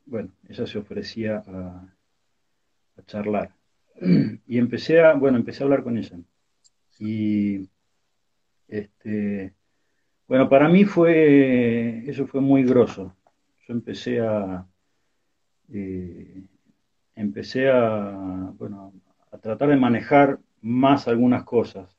bueno, 0.06 0.30
ella 0.48 0.66
se 0.66 0.78
ofrecía 0.78 1.42
a, 1.46 1.94
a 2.96 3.02
charlar. 3.06 3.54
Y 4.46 4.58
empecé 4.58 5.00
a, 5.00 5.14
bueno, 5.14 5.38
empecé 5.38 5.62
a 5.62 5.66
hablar 5.66 5.82
con 5.82 5.96
ella. 5.96 6.18
Y 6.98 7.68
este, 8.68 9.54
bueno, 10.26 10.48
para 10.48 10.68
mí 10.68 10.84
fue, 10.84 12.02
eso 12.08 12.26
fue 12.26 12.40
muy 12.40 12.64
grosso. 12.64 13.14
Yo 13.66 13.74
empecé 13.74 14.20
a, 14.20 14.66
eh, 15.72 16.42
empecé 17.16 17.70
a, 17.70 18.52
bueno, 18.58 18.92
a 19.30 19.38
tratar 19.38 19.68
de 19.68 19.76
manejar 19.76 20.38
más 20.60 21.08
algunas 21.08 21.44
cosas. 21.44 21.96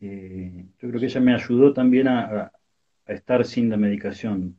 Eh, 0.00 0.66
yo 0.80 0.88
creo 0.88 1.00
que 1.00 1.06
ella 1.06 1.20
me 1.20 1.34
ayudó 1.34 1.72
también 1.72 2.08
a, 2.08 2.52
estar 3.06 3.44
sin 3.44 3.70
la 3.70 3.76
medicación. 3.76 4.56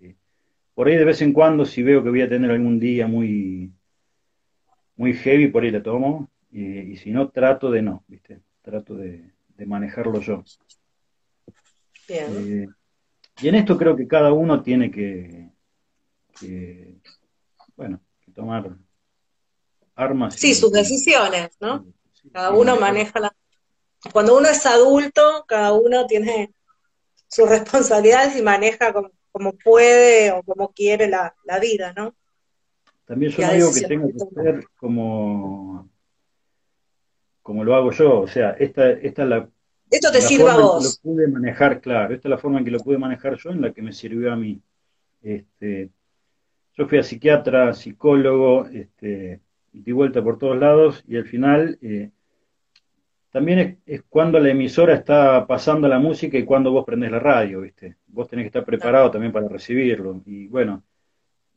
Eh, 0.00 0.14
por 0.74 0.88
ahí 0.88 0.96
de 0.96 1.04
vez 1.04 1.20
en 1.20 1.32
cuando, 1.32 1.66
si 1.66 1.82
veo 1.82 2.02
que 2.02 2.08
voy 2.08 2.22
a 2.22 2.28
tener 2.28 2.50
algún 2.50 2.80
día 2.80 3.06
muy, 3.06 3.72
muy 4.96 5.12
heavy, 5.12 5.48
por 5.48 5.62
ahí 5.62 5.70
la 5.70 5.82
tomo. 5.82 6.30
y 6.50 6.96
si 6.96 7.10
no, 7.12 7.28
trato 7.28 7.70
de 7.70 7.82
no, 7.82 8.04
¿viste? 8.08 8.40
Trato 8.62 8.94
de, 8.94 9.30
de 9.56 9.66
manejarlo 9.66 10.20
yo. 10.20 10.42
Y 13.42 13.48
en 13.48 13.54
esto 13.54 13.78
creo 13.78 13.96
que 13.96 14.06
cada 14.06 14.32
uno 14.32 14.62
tiene 14.62 14.90
que, 14.90 15.48
bueno, 17.80 17.98
que 18.22 18.30
tomar 18.32 18.76
armas. 19.94 20.34
Sí, 20.34 20.54
sus 20.54 20.70
decisiones, 20.70 21.56
¿no? 21.60 21.86
cada 22.30 22.50
uno 22.50 22.76
maneja 22.76 23.18
la... 23.18 23.34
Cuando 24.12 24.36
uno 24.36 24.48
es 24.48 24.66
adulto, 24.66 25.46
cada 25.48 25.72
uno 25.72 26.06
tiene 26.06 26.52
sus 27.26 27.48
responsabilidades 27.48 28.36
y 28.36 28.42
maneja 28.42 28.92
como, 28.92 29.52
puede 29.64 30.30
o 30.30 30.42
como 30.42 30.74
quiere 30.74 31.08
la, 31.08 31.34
vida, 31.58 31.94
¿no? 31.96 32.14
También 33.06 33.32
yo 33.32 33.46
no 33.46 33.52
digo 33.54 33.72
que 33.72 33.80
tenga 33.80 34.06
que 34.08 34.42
ser 34.42 34.66
como, 34.76 35.88
como 37.40 37.64
lo 37.64 37.74
hago 37.74 37.92
yo, 37.92 38.20
o 38.20 38.28
sea, 38.28 38.50
esta, 38.50 38.90
esta 38.90 39.22
es 39.22 39.28
la 39.28 39.48
esto 39.90 40.12
te 40.12 40.20
sirve 40.20 40.50
a 40.50 40.56
vos. 40.56 41.00
lo 41.02 41.10
pude 41.10 41.26
manejar, 41.28 41.80
claro. 41.80 42.14
Esta 42.14 42.28
es 42.28 42.30
la 42.30 42.38
forma 42.38 42.58
en 42.58 42.64
que 42.64 42.70
lo 42.70 42.78
pude 42.78 42.98
manejar 42.98 43.36
yo, 43.38 43.50
en 43.50 43.62
la 43.62 43.72
que 43.72 43.82
me 43.82 43.92
sirvió 43.92 44.32
a 44.32 44.36
mí. 44.36 44.62
Este, 45.20 45.90
yo 46.80 46.88
fui 46.88 46.96
a 46.96 47.02
psiquiatra, 47.02 47.74
psicólogo, 47.74 48.64
este, 48.66 49.42
di 49.70 49.92
vuelta 49.92 50.24
por 50.24 50.38
todos 50.38 50.56
lados 50.58 51.04
y 51.06 51.18
al 51.18 51.26
final 51.26 51.78
eh, 51.82 52.10
también 53.30 53.80
es, 53.84 54.02
cuando 54.08 54.40
la 54.40 54.48
emisora 54.48 54.94
está 54.94 55.46
pasando 55.46 55.88
la 55.88 55.98
música 55.98 56.38
y 56.38 56.44
cuando 56.44 56.72
vos 56.72 56.86
prendés 56.86 57.10
la 57.10 57.18
radio, 57.18 57.60
¿viste? 57.60 57.96
Vos 58.06 58.28
tenés 58.28 58.44
que 58.44 58.48
estar 58.48 58.64
preparado 58.64 59.10
también 59.10 59.30
para 59.30 59.46
recibirlo. 59.46 60.22
Y 60.24 60.48
bueno, 60.48 60.82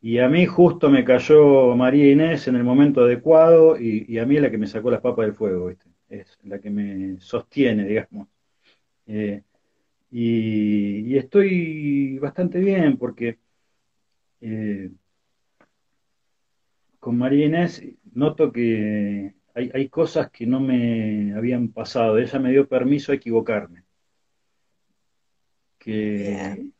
y 0.02 0.18
a 0.18 0.28
mí 0.28 0.44
justo 0.44 0.90
me 0.90 1.04
cayó 1.04 1.74
María 1.74 2.12
Inés 2.12 2.46
en 2.48 2.56
el 2.56 2.64
momento 2.64 3.04
adecuado 3.04 3.80
y, 3.80 4.04
y 4.06 4.18
a 4.18 4.26
mí 4.26 4.36
es 4.36 4.42
la 4.42 4.50
que 4.50 4.58
me 4.58 4.66
sacó 4.66 4.90
las 4.90 5.00
papas 5.00 5.24
del 5.24 5.34
fuego, 5.34 5.68
¿viste? 5.68 5.86
es 6.10 6.38
la 6.44 6.58
que 6.58 6.68
me 6.68 7.18
sostiene, 7.18 7.86
digamos. 7.86 8.28
Eh, 9.06 9.42
y, 10.10 11.16
estoy 11.16 12.18
bastante 12.18 12.58
bien 12.60 12.98
porque 12.98 13.38
eh, 14.42 14.90
con 17.04 17.18
María 17.18 17.44
Inés 17.44 17.84
noto 18.14 18.50
que 18.50 19.34
hay, 19.54 19.88
cosas 19.90 20.30
que 20.30 20.46
no 20.46 20.58
me 20.58 21.34
habían 21.34 21.68
pasado. 21.68 22.16
Ella 22.16 22.38
me 22.38 22.50
dio 22.50 22.66
permiso 22.66 23.12
a 23.12 23.16
equivocarme. 23.16 23.84
Que, 25.78 26.70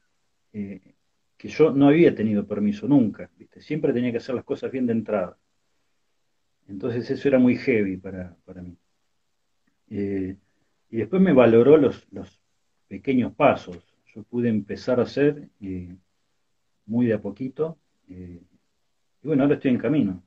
eh, 0.54 0.94
que 1.36 1.48
yo 1.48 1.72
no 1.72 1.88
había 1.88 2.14
tenido 2.14 2.46
permiso 2.46 2.88
nunca. 2.88 3.30
¿viste? 3.36 3.60
Siempre 3.60 3.92
tenía 3.92 4.12
que 4.12 4.16
hacer 4.16 4.34
las 4.34 4.46
cosas 4.46 4.72
bien 4.72 4.86
de 4.86 4.94
entrada. 4.94 5.36
Entonces 6.68 7.10
eso 7.10 7.28
era 7.28 7.38
muy 7.38 7.56
heavy 7.58 7.98
para, 7.98 8.34
mí. 8.62 8.78
Eh, 9.90 10.38
y 10.88 10.96
después 10.96 11.20
me 11.20 11.34
valoró 11.34 11.76
los, 11.76 12.10
los, 12.10 12.40
pequeños 12.88 13.34
pasos. 13.34 13.94
Yo 14.14 14.22
pude 14.22 14.48
empezar 14.48 15.00
a 15.00 15.02
hacer 15.02 15.50
eh, 15.60 15.94
muy 16.86 17.04
de 17.04 17.12
a 17.12 17.20
poquito. 17.20 17.78
Y 19.24 19.26
bueno, 19.26 19.42
ahora 19.42 19.54
estoy 19.54 19.70
en 19.70 19.78
camino. 19.78 20.22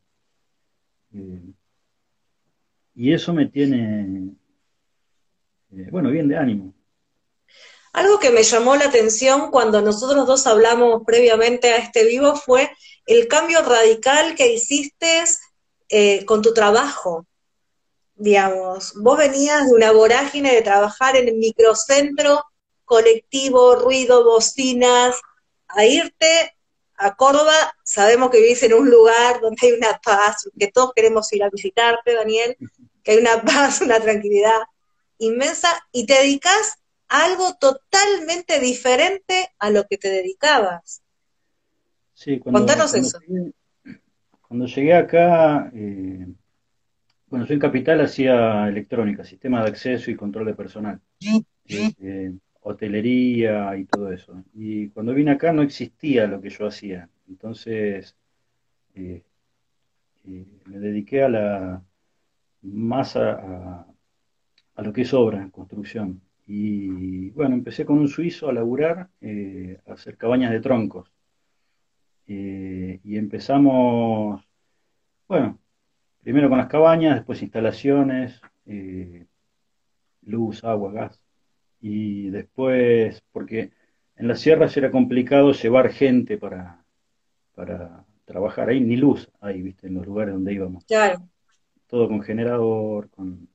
Y 2.96 3.14
eso 3.14 3.32
me 3.32 3.46
tiene, 3.46 4.34
eh, 5.72 5.88
bueno, 5.92 6.10
bien 6.10 6.28
de 6.28 6.36
ánimo. 6.36 6.74
Algo 7.94 8.20
que 8.20 8.32
me 8.32 8.42
llamó 8.42 8.76
la 8.76 8.86
atención 8.86 9.52
cuando 9.52 9.82
nosotros 9.82 10.26
dos 10.26 10.48
hablamos 10.48 11.04
previamente 11.06 11.72
a 11.74 11.78
este 11.78 12.06
vivo 12.06 12.36
fue 12.36 12.72
el 13.06 13.28
cambio 13.28 13.62
radical 13.62 14.34
que 14.34 14.52
hiciste 14.54 15.24
eh, 15.90 16.26
con 16.26 16.42
tu 16.42 16.54
trabajo. 16.54 17.28
Digamos, 18.16 18.94
vos 18.96 19.18
venías 19.20 19.68
de 19.68 19.74
una 19.74 19.92
vorágine 19.92 20.56
de 20.56 20.64
trabajar 20.64 21.16
en 21.18 21.28
el 21.28 21.36
microcentro, 21.36 22.44
colectivo, 22.84 23.76
ruido, 23.76 24.24
bocinas, 24.24 25.22
a 25.68 25.86
irte 25.86 26.57
a 26.98 27.16
Córdoba, 27.16 27.54
sabemos 27.84 28.32
que 28.32 28.42
vivís 28.42 28.62
en 28.64 28.74
un 28.74 28.90
lugar 28.90 29.40
donde 29.40 29.68
hay 29.68 29.74
una 29.74 30.00
paz, 30.04 30.50
que 30.58 30.68
todos 30.68 30.94
queremos 30.96 31.32
ir 31.32 31.44
a 31.44 31.50
visitarte, 31.50 32.14
Daniel, 32.14 32.58
que 33.04 33.12
hay 33.12 33.18
una 33.20 33.42
paz, 33.46 33.82
una 33.82 34.00
tranquilidad 34.00 34.62
inmensa, 35.20 35.70
y 35.92 36.06
te 36.06 36.16
dedicas 36.16 36.78
a 37.08 37.26
algo 37.26 37.56
totalmente 37.56 38.60
diferente 38.60 39.50
a 39.60 39.70
lo 39.70 39.86
que 39.88 39.98
te 39.98 40.10
dedicabas. 40.10 41.02
Sí, 42.14 42.40
cuando, 42.40 42.60
Contanos 42.60 42.94
eso. 42.96 43.20
cuando 44.48 44.66
llegué 44.66 44.94
acá, 44.96 45.72
eh, 45.74 46.28
bueno, 47.28 47.46
yo 47.46 47.54
en 47.54 47.60
Capital 47.60 48.02
hacía 48.02 48.68
electrónica, 48.68 49.24
sistema 49.24 49.62
de 49.62 49.70
acceso 49.70 50.10
y 50.10 50.16
control 50.16 50.48
de 50.48 50.54
personal, 50.56 51.00
eh, 51.68 52.34
hotelería 52.68 53.76
y 53.78 53.86
todo 53.86 54.12
eso. 54.12 54.44
Y 54.54 54.90
cuando 54.90 55.14
vine 55.14 55.32
acá 55.32 55.52
no 55.54 55.62
existía 55.62 56.28
lo 56.28 56.42
que 56.42 56.50
yo 56.50 56.68
hacía. 56.68 57.10
Entonces 57.28 58.16
eh, 58.96 59.24
me 60.66 60.80
dediqué 60.80 61.24
a 61.24 61.30
la, 61.30 61.84
más 62.62 63.16
a, 63.16 63.86
lo 64.78 64.94
que 64.94 65.02
es 65.02 65.14
obra, 65.14 65.50
construcción. 65.52 66.22
Y 66.46 67.32
bueno, 67.32 67.56
empecé 67.56 67.86
con 67.86 67.98
un 68.00 68.08
suizo 68.08 68.50
a 68.50 68.54
laburar, 68.54 69.10
eh, 69.22 69.80
a 69.88 69.94
hacer 69.94 70.18
cabañas 70.18 70.52
de 70.52 70.62
troncos. 70.62 71.12
Eh, 72.28 73.00
y 73.04 73.18
empezamos, 73.18 74.44
bueno, 75.28 75.60
primero 76.22 76.50
con 76.50 76.58
las 76.58 76.68
cabañas, 76.68 77.16
después 77.16 77.42
instalaciones, 77.42 78.42
eh, 78.66 79.26
luz, 80.24 80.64
agua, 80.64 80.92
gas. 80.92 81.22
Y 81.80 82.30
después, 82.30 83.24
porque 83.32 83.72
en 84.16 84.28
las 84.28 84.40
sierras 84.40 84.76
era 84.78 84.92
complicado 84.92 85.52
llevar 85.52 85.92
gente 85.92 86.38
para, 86.38 86.84
para 87.56 88.06
trabajar 88.26 88.70
ahí, 88.70 88.80
ni 88.80 88.98
luz 88.98 89.30
ahí, 89.40 89.62
viste, 89.62 89.88
en 89.88 89.96
los 89.96 90.06
lugares 90.06 90.34
donde 90.34 90.54
íbamos. 90.54 90.86
Claro 90.86 91.28
todo 91.88 92.08
con 92.08 92.22
generador, 92.22 93.10
con, 93.10 93.48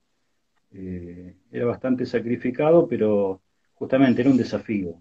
eh, 0.72 1.36
era 1.50 1.66
bastante 1.66 2.06
sacrificado, 2.06 2.88
pero 2.88 3.42
justamente 3.74 4.22
era 4.22 4.30
un 4.30 4.38
desafío. 4.38 4.98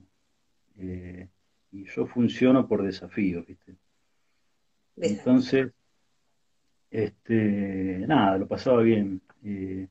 Eh, 0.78 1.28
y 1.72 1.86
yo 1.86 2.06
funciono 2.06 2.68
por 2.68 2.84
desafío, 2.84 3.44
¿viste? 3.46 3.76
Entonces, 4.98 5.72
este, 6.90 8.04
nada, 8.06 8.38
lo 8.38 8.48
pasaba 8.48 8.82
bien. 8.82 9.22
Eh, 9.44 9.88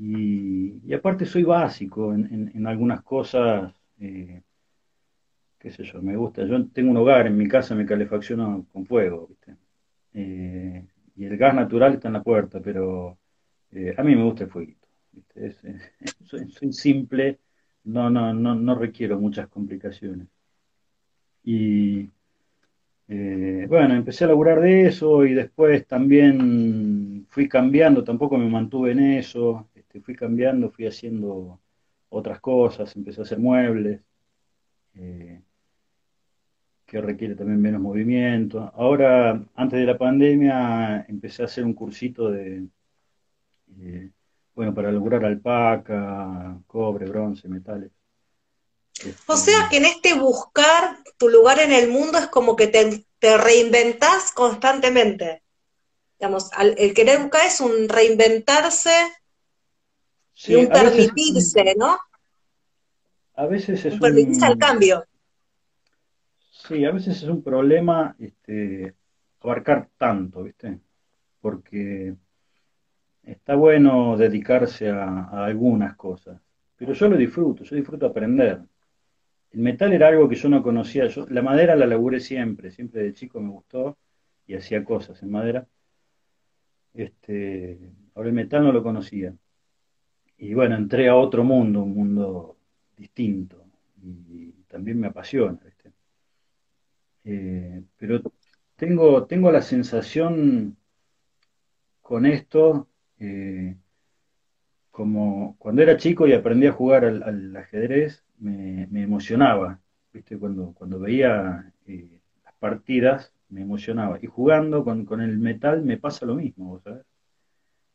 y, 0.00 0.92
aparte 0.94 1.26
soy 1.26 1.42
básico 1.42 2.14
en, 2.14 2.66
algunas 2.66 3.02
cosas, 3.02 3.72
qué 3.98 4.42
sé 5.70 5.84
yo, 5.84 6.00
me 6.02 6.16
gusta. 6.16 6.44
Yo 6.44 6.66
tengo 6.68 6.90
un 6.90 6.96
hogar, 6.98 7.26
en 7.26 7.36
mi 7.36 7.48
casa 7.48 7.74
me 7.74 7.86
calefacciono 7.86 8.66
con 8.72 8.86
fuego, 8.86 9.28
¿viste? 9.28 9.56
y 11.18 11.24
el 11.24 11.36
gas 11.36 11.54
natural 11.54 11.94
está 11.94 12.08
en 12.08 12.14
la 12.14 12.22
puerta, 12.22 12.60
pero 12.60 13.18
eh, 13.72 13.94
a 13.96 14.02
mí 14.02 14.14
me 14.14 14.24
gusta 14.24 14.44
el 14.44 14.50
fueguito. 14.50 14.88
Eh, 15.34 15.54
soy, 16.24 16.72
simple, 16.72 17.40
no, 17.84 18.08
no, 18.10 18.32
no, 18.32 18.54
no 18.54 18.74
requiero 18.76 19.18
muchas 19.18 19.48
complicaciones. 19.48 20.28
Y 21.42 22.10
eh, 23.08 23.66
bueno, 23.68 23.94
empecé 23.94 24.24
a 24.24 24.28
laburar 24.28 24.60
de 24.60 24.86
eso 24.86 25.24
y 25.24 25.34
después 25.34 25.86
también 25.86 27.26
fui 27.30 27.48
cambiando, 27.48 28.04
tampoco 28.04 28.36
me 28.36 28.48
mantuve 28.48 28.92
en 28.92 29.00
eso, 29.00 29.67
este, 29.88 30.00
fui 30.00 30.14
cambiando, 30.14 30.70
fui 30.70 30.86
haciendo 30.86 31.58
otras 32.10 32.40
cosas, 32.40 32.94
empecé 32.94 33.20
a 33.20 33.24
hacer 33.24 33.38
muebles 33.38 34.00
que 36.84 37.00
requiere 37.00 37.34
también 37.34 37.60
menos 37.60 37.80
movimiento. 37.80 38.72
Ahora, 38.74 39.42
antes 39.54 39.78
de 39.78 39.86
la 39.86 39.96
pandemia, 39.96 41.06
empecé 41.08 41.42
a 41.42 41.44
hacer 41.44 41.64
un 41.64 41.74
cursito 41.74 42.30
de, 42.30 42.66
eh, 43.78 44.10
bueno, 44.54 44.74
para 44.74 44.90
lograr 44.90 45.24
alpaca, 45.24 46.58
cobre, 46.66 47.06
bronce, 47.06 47.46
metales. 47.48 47.92
o 49.26 49.36
sea 49.36 49.68
que 49.70 49.76
en 49.76 49.84
este 49.84 50.14
buscar 50.14 50.98
tu 51.18 51.28
lugar 51.28 51.60
en 51.60 51.72
el 51.72 51.88
mundo 51.88 52.18
es 52.18 52.26
como 52.26 52.56
que 52.56 52.66
te, 52.66 53.04
te 53.18 53.36
reinventás 53.36 54.32
constantemente. 54.32 55.42
Digamos, 56.18 56.50
el 56.58 56.94
querer 56.94 57.20
buscar 57.20 57.46
es 57.46 57.60
un 57.60 57.88
reinventarse 57.88 58.90
y 60.46 60.54
un 60.54 60.68
permitirse, 60.68 61.74
¿no? 61.76 61.98
A 63.34 63.46
veces 63.46 63.84
es 63.84 63.94
un... 63.94 64.00
Permitirse 64.00 64.44
al 64.44 64.58
cambio. 64.58 65.04
Sí, 66.50 66.84
a 66.84 66.90
veces 66.90 67.22
es 67.22 67.28
un 67.28 67.42
problema 67.42 68.14
este, 68.18 68.94
abarcar 69.40 69.88
tanto, 69.96 70.42
¿viste? 70.42 70.78
Porque 71.40 72.14
está 73.22 73.54
bueno 73.54 74.16
dedicarse 74.16 74.90
a, 74.90 75.44
algunas 75.44 75.96
cosas, 75.96 76.40
pero 76.76 76.92
yo 76.92 77.08
lo 77.08 77.16
disfruto, 77.16 77.64
yo 77.64 77.76
disfruto 77.76 78.06
aprender. 78.06 78.60
El 79.50 79.60
metal 79.60 79.92
era 79.92 80.08
algo 80.08 80.28
que 80.28 80.34
yo 80.34 80.48
no 80.48 80.62
conocía, 80.62 81.06
yo 81.06 81.26
la 81.28 81.42
madera 81.42 81.76
la 81.76 81.86
laburé 81.86 82.20
siempre, 82.20 82.70
siempre 82.70 83.02
de 83.02 83.14
chico 83.14 83.40
me 83.40 83.50
gustó 83.50 83.96
y 84.46 84.54
hacía 84.54 84.84
cosas 84.84 85.22
en 85.22 85.30
madera. 85.30 85.66
Este, 86.92 87.92
ahora 88.14 88.28
el 88.28 88.34
metal 88.34 88.64
no 88.64 88.72
lo 88.72 88.82
conocía. 88.82 89.34
Y 90.38 90.54
bueno, 90.54 90.76
entré 90.76 91.08
a 91.08 91.16
otro 91.16 91.44
mundo, 91.44 91.82
un 91.82 91.94
mundo 91.94 92.56
distinto, 92.96 93.64
y 94.02 94.52
también 94.68 95.00
me 95.00 95.08
apasiona. 95.08 95.58
Eh, 97.24 97.82
pero 97.98 98.22
tengo, 98.76 99.26
tengo 99.26 99.52
la 99.52 99.60
sensación 99.62 100.76
con 102.00 102.24
esto, 102.24 102.88
eh, 103.18 103.76
como 104.90 105.56
cuando 105.58 105.82
era 105.82 105.96
chico 105.96 106.26
y 106.26 106.32
aprendí 106.32 106.66
a 106.66 106.72
jugar 106.72 107.04
al, 107.04 107.54
ajedrez, 107.56 108.24
me, 108.38 108.84
emocionaba, 109.02 109.80
¿viste? 110.12 110.38
Cuando, 110.38 110.72
cuando 110.72 110.98
veía 111.00 111.72
eh, 111.86 112.20
las 112.44 112.54
partidas, 112.54 113.32
me 113.50 113.62
emocionaba. 113.62 114.18
Y 114.22 114.26
jugando 114.26 114.84
con, 114.84 115.20
el 115.20 115.38
metal 115.38 115.82
me 115.84 115.98
pasa 115.98 116.26
lo 116.26 116.34
mismo. 116.36 116.80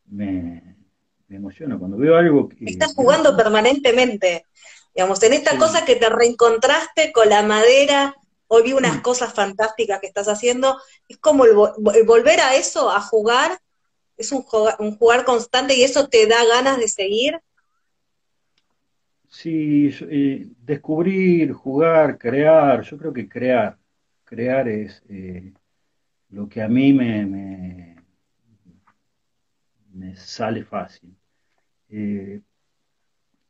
Me, 0.06 0.76
me 1.34 1.38
emociona 1.38 1.78
cuando 1.80 1.98
veo 1.98 2.16
algo 2.16 2.48
que... 2.48 2.66
Estás 2.66 2.94
jugando 2.94 3.36
permanentemente, 3.36 4.46
digamos, 4.94 5.22
en 5.24 5.34
esta 5.34 5.58
cosa 5.58 5.84
que 5.84 5.96
te 5.96 6.08
reencontraste 6.08 7.12
con 7.12 7.28
la 7.30 7.42
madera, 7.42 8.16
Hoy 8.56 8.62
vi 8.62 8.74
unas 8.74 8.98
mm. 8.98 9.02
cosas 9.02 9.34
fantásticas 9.34 10.00
que 10.00 10.06
estás 10.06 10.28
haciendo. 10.28 10.78
Es 11.08 11.18
como 11.18 11.46
el, 11.46 11.56
volver 12.06 12.40
a 12.40 12.54
eso, 12.54 12.92
a 12.92 13.02
jugar, 13.02 13.58
es 14.16 14.32
un, 14.32 14.44
jugar, 14.44 15.26
constante 15.26 15.76
y 15.76 15.82
eso 15.82 16.08
te 16.08 16.28
da 16.28 16.46
ganas 16.46 16.78
de 16.78 16.88
seguir. 16.88 17.42
Sí, 19.28 19.90
eh, 20.02 20.46
descubrir, 20.60 21.54
jugar, 21.54 22.20
crear, 22.20 22.84
yo 22.84 22.96
creo 22.96 23.12
que 23.12 23.28
crear, 23.28 23.76
crear 24.24 24.68
es 24.68 25.02
eh, 25.10 25.52
lo 26.30 26.48
que 26.48 26.62
a 26.62 26.68
mí 26.68 26.94
me, 26.94 27.26
me, 29.92 30.16
sale 30.16 30.64
fácil. 30.64 31.16
Eh, 31.96 32.42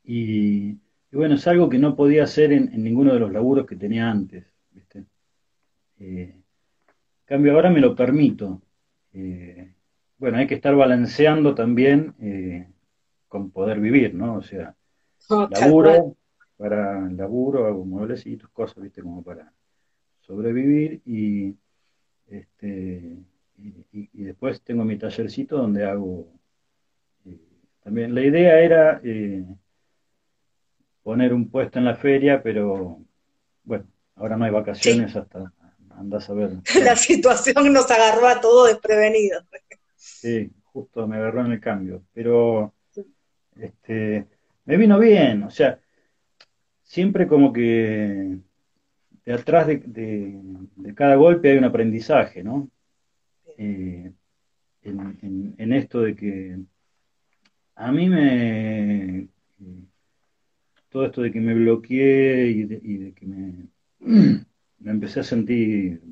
y, 0.04 0.76
bueno, 1.10 1.36
es 1.36 1.46
algo 1.46 1.70
que 1.70 1.78
no 1.78 1.96
podía 1.96 2.24
hacer 2.24 2.52
en 2.52 2.82
ninguno 2.82 3.14
de 3.14 3.20
los 3.20 3.32
laburos 3.32 3.66
que 3.66 3.76
tenía 3.76 4.10
antes. 4.10 4.44
Eh, 5.98 6.36
cambio 7.24 7.54
ahora 7.54 7.70
me 7.70 7.80
lo 7.80 7.96
permito. 7.96 8.60
Eh, 9.14 9.72
bueno, 10.18 10.38
hay 10.38 10.46
que 10.46 10.56
estar 10.56 10.74
balanceando 10.74 11.54
también 11.54 12.14
con 13.28 13.50
poder 13.50 13.80
vivir, 13.80 14.14
¿no? 14.14 14.34
O 14.34 14.42
sea, 14.42 14.74
laburo, 15.28 16.16
para 16.58 17.08
laburo, 17.08 17.66
hago 17.66 17.84
mueblecitos, 17.86 18.50
cosas, 18.50 18.82
viste, 18.82 19.02
como 19.02 19.22
para 19.22 19.52
sobrevivir 20.20 21.00
y 21.06 21.56
este 22.26 23.16
y, 23.56 24.24
después 24.24 24.60
tengo 24.62 24.84
mi 24.84 24.98
tallercito 24.98 25.56
donde 25.56 25.84
hago 25.84 26.28
también 27.84 28.14
la 28.14 28.22
idea 28.22 28.60
era 28.60 29.00
eh, 29.04 29.44
poner 31.02 31.32
un 31.32 31.48
puesto 31.48 31.78
en 31.78 31.84
la 31.84 31.94
feria 31.94 32.42
pero 32.42 32.98
bueno 33.62 33.86
ahora 34.16 34.36
no 34.36 34.44
hay 34.44 34.50
vacaciones 34.50 35.14
hasta 35.14 35.52
andás 35.96 36.28
a 36.28 36.34
ver 36.34 36.50
la 36.82 36.96
situación 36.96 37.72
nos 37.72 37.88
agarró 37.90 38.26
a 38.26 38.40
todos 38.40 38.68
desprevenidos. 38.68 39.44
Sí 39.96 40.50
justo 40.64 41.06
me 41.06 41.16
agarró 41.16 41.44
en 41.44 41.52
el 41.52 41.60
cambio 41.60 42.02
pero 42.12 42.74
este 43.60 44.26
me 44.64 44.76
vino 44.76 44.98
bien 44.98 45.44
o 45.44 45.50
sea 45.50 45.78
siempre 46.82 47.28
como 47.28 47.52
que 47.52 48.38
detrás 49.24 49.66
de, 49.66 49.82
de, 49.84 50.94
cada 50.94 51.16
golpe 51.16 51.50
hay 51.50 51.58
un 51.58 51.64
aprendizaje, 51.64 52.42
¿no? 52.42 52.68
Eh, 53.56 54.12
en, 54.82 55.72
esto 55.72 56.02
de 56.02 56.14
que 56.14 56.58
a 57.76 57.92
mí 57.92 58.08
me... 58.08 59.28
todo 60.88 61.06
esto 61.06 61.22
de 61.22 61.32
que 61.32 61.40
me 61.40 61.54
bloqueé 61.54 62.48
y 62.50 62.64
de, 62.64 63.12
que 63.14 63.26
me, 63.26 63.68
me, 64.78 64.90
empecé 64.90 65.20
a 65.20 65.24
sentir 65.24 66.02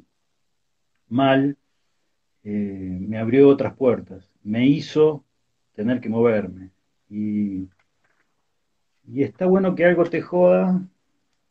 mal, 1.08 1.56
eh, 2.44 2.98
me 3.00 3.18
abrió 3.18 3.48
otras 3.48 3.74
puertas, 3.76 4.28
me 4.42 4.66
hizo 4.66 5.24
tener 5.74 6.00
que 6.00 6.08
moverme. 6.08 6.70
Y, 7.08 7.68
y 9.06 9.22
está 9.22 9.46
bueno 9.46 9.74
que 9.74 9.84
algo 9.84 10.04
te 10.04 10.22
joda 10.22 10.82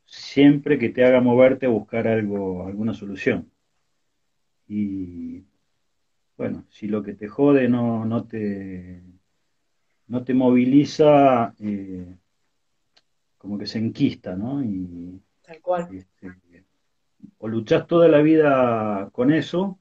siempre 0.06 0.78
que 0.78 0.90
te 0.90 1.06
haga 1.06 1.22
moverte 1.22 1.68
a 1.68 1.70
buscar 1.70 2.08
algo, 2.08 2.68
alguna 2.68 2.94
solución. 2.94 3.50
Y 4.68 5.44
bueno, 6.38 6.66
si 6.70 6.88
lo 6.88 7.04
que 7.04 7.14
te 7.14 7.28
jode 7.28 7.70
no, 7.70 8.06
no 8.06 8.26
te 8.26 9.02
no 10.12 10.24
te 10.24 10.34
moviliza, 10.34 11.54
eh, 11.60 12.16
como 13.38 13.58
que 13.58 13.66
se 13.66 13.80
enquista, 13.80 14.36
¿no? 14.36 14.64
Y, 14.64 15.22
Tal 15.42 15.62
cual. 15.62 15.88
Este, 15.92 16.66
o 17.38 17.48
luchás 17.48 17.88
toda 17.88 18.08
la 18.08 18.20
vida 18.20 19.10
con 19.12 19.34
eso. 19.34 19.80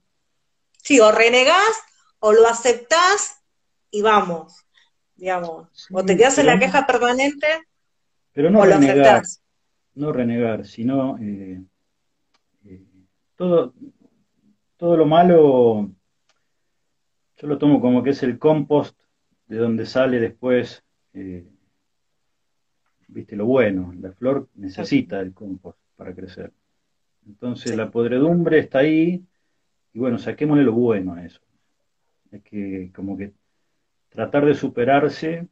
Sí, 0.83 1.01
o 1.01 1.13
renegás, 1.13 1.83
o 2.21 2.33
lo 2.33 2.47
aceptás 2.47 3.43
y 3.91 4.03
vamos, 4.03 4.65
digamos. 5.17 5.69
o 5.93 6.05
te 6.05 6.17
quedas 6.17 6.39
en 6.39 6.47
la 6.47 6.59
queja 6.59 6.87
permanente, 6.87 7.47
pero 8.33 8.51
no 8.51 8.61
o 8.61 8.67
lo 8.67 8.77
aceptás 8.77 9.43
no 9.95 10.13
renegar, 10.13 10.65
sino 10.65 11.19
eh, 11.19 11.63
eh, 12.65 12.87
todo, 13.37 13.75
todo 14.77 14.97
lo 14.97 15.07
malo, 15.07 15.91
yo 17.37 17.47
lo 17.49 17.59
tomo 17.59 17.81
como 17.81 18.03
que 18.03 18.11
es 18.11 18.23
el 18.23 18.39
compost 18.39 18.99
de 19.51 19.57
donde 19.57 19.85
sale 19.85 20.21
después, 20.21 20.85
eh, 21.13 21.45
viste, 23.09 23.35
lo 23.35 23.47
bueno. 23.47 23.93
La 24.01 24.13
flor 24.13 24.49
necesita 24.55 25.19
el 25.19 25.35
compost 25.35 25.77
para 25.97 26.15
crecer. 26.15 26.53
Entonces 27.27 27.77
la 27.77 27.91
podredumbre 27.91 28.61
está 28.61 28.79
ahí 28.79 29.25
y 29.93 29.99
bueno, 29.99 30.19
saquémosle 30.19 30.63
lo 30.63 30.73
bueno 30.73 31.15
a 31.15 31.25
eso. 31.27 31.41
Es 32.31 32.45
que 32.45 32.93
como 32.95 33.17
que 33.19 33.33
tratar 34.09 34.47
de 34.47 34.55
superarse 34.55 35.49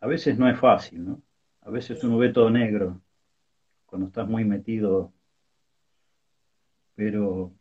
a 0.00 0.06
veces 0.08 0.36
no 0.36 0.50
es 0.50 0.58
fácil, 0.58 1.04
¿no? 1.04 1.22
A 1.60 1.70
veces 1.70 2.02
uno 2.02 2.18
ve 2.18 2.30
todo 2.30 2.50
negro 2.50 3.00
cuando 3.86 4.08
estás 4.08 4.28
muy 4.28 4.44
metido. 4.44 5.12
Pero, 6.96 7.52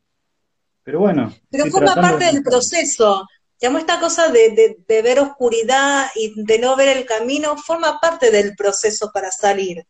pero 0.82 1.02
bueno. 1.02 1.32
Pero 1.52 1.68
forma 1.68 1.94
parte 1.94 2.26
del 2.26 2.42
proceso. 2.42 3.28
Digamos, 3.62 3.82
esta 3.82 4.00
cosa 4.00 4.32
de, 4.32 4.76
ver 4.88 5.20
oscuridad 5.20 6.08
y 6.16 6.34
de 6.36 6.58
no 6.58 6.76
ver 6.76 6.98
el 6.98 7.06
camino 7.06 7.56
forma 7.58 8.00
parte 8.00 8.32
del 8.32 8.56
proceso 8.56 9.12
para 9.14 9.30
salir. 9.30 9.86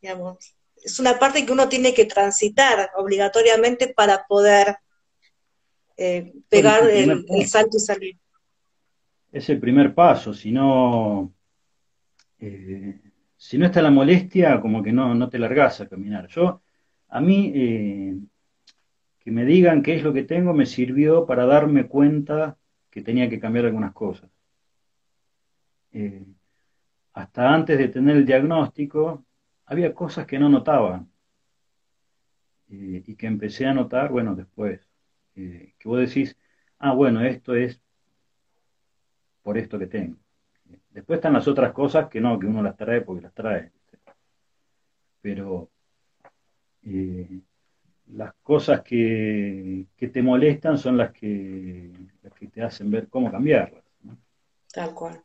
Digamos, 0.00 0.56
es 0.82 0.98
una 0.98 1.16
parte 1.16 1.46
que 1.46 1.52
uno 1.52 1.68
tiene 1.68 1.94
que 1.94 2.06
transitar 2.06 2.90
obligatoriamente 2.96 3.94
para 3.94 4.26
poder 4.26 4.78
eh, 5.96 6.32
pegar 6.48 6.90
el, 6.90 7.24
salto 7.46 7.76
y 7.76 7.80
salir. 7.80 8.16
Es 9.30 9.48
el 9.48 9.60
primer 9.60 9.94
paso, 9.94 10.34
si 10.34 10.50
no, 10.50 11.32
eh, 12.40 12.98
si 13.36 13.58
no 13.58 13.66
está 13.66 13.80
la 13.80 13.92
molestia, 13.92 14.60
como 14.60 14.82
que 14.82 14.92
no, 14.92 15.14
no 15.14 15.30
te 15.30 15.38
largas 15.38 15.80
a 15.80 15.88
caminar. 15.88 16.26
Yo, 16.26 16.62
a 17.10 17.20
mí, 17.20 17.52
eh, 17.54 18.16
que 19.20 19.30
me 19.30 19.44
digan 19.44 19.84
qué 19.84 19.94
es 19.94 20.02
lo 20.02 20.12
que 20.12 20.24
tengo, 20.24 20.52
me 20.52 20.66
sirvió 20.66 21.26
para 21.26 21.46
darme 21.46 21.86
cuenta 21.86 22.58
que 22.92 23.02
tenía 23.02 23.28
que 23.28 23.40
cambiar 23.40 23.64
algunas 23.64 23.92
cosas. 23.94 24.30
Eh, 25.92 26.26
hasta 27.14 27.54
antes 27.54 27.78
de 27.78 27.88
tener 27.88 28.16
el 28.16 28.26
diagnóstico, 28.26 29.24
había 29.64 29.94
cosas 29.94 30.26
que 30.26 30.38
no 30.38 30.48
notaba 30.50 31.06
eh, 32.68 33.02
y 33.06 33.16
que 33.16 33.26
empecé 33.26 33.66
a 33.66 33.74
notar, 33.74 34.10
bueno, 34.10 34.34
después. 34.36 34.86
que 35.34 35.74
vos 35.84 36.00
decís, 36.00 36.36
ah, 36.78 36.92
bueno, 36.92 37.22
esto 37.24 37.54
es 37.54 37.80
por 39.42 39.56
esto 39.56 39.78
que 39.78 39.86
tengo. 39.86 40.18
Después 40.90 41.16
están 41.16 41.32
las 41.32 41.48
otras 41.48 41.72
cosas 41.72 42.08
que 42.08 42.20
no, 42.20 42.38
que 42.38 42.46
uno 42.46 42.62
las 42.62 42.76
trae 42.76 43.00
porque 43.00 43.22
las 43.22 43.34
trae. 43.34 43.72
Pero 45.22 45.70
eh, 46.82 47.40
las 48.06 48.34
cosas 48.42 48.82
que, 48.82 49.86
te 49.98 50.22
molestan 50.22 50.78
son 50.78 50.96
las 50.96 51.12
que, 51.12 51.90
las 52.22 52.32
que 52.34 52.46
te 52.48 52.62
hacen 52.62 52.90
ver 52.90 53.08
cómo 53.08 53.30
cambiarlas. 53.30 53.82
Tal 54.72 54.94
cual. 54.94 55.22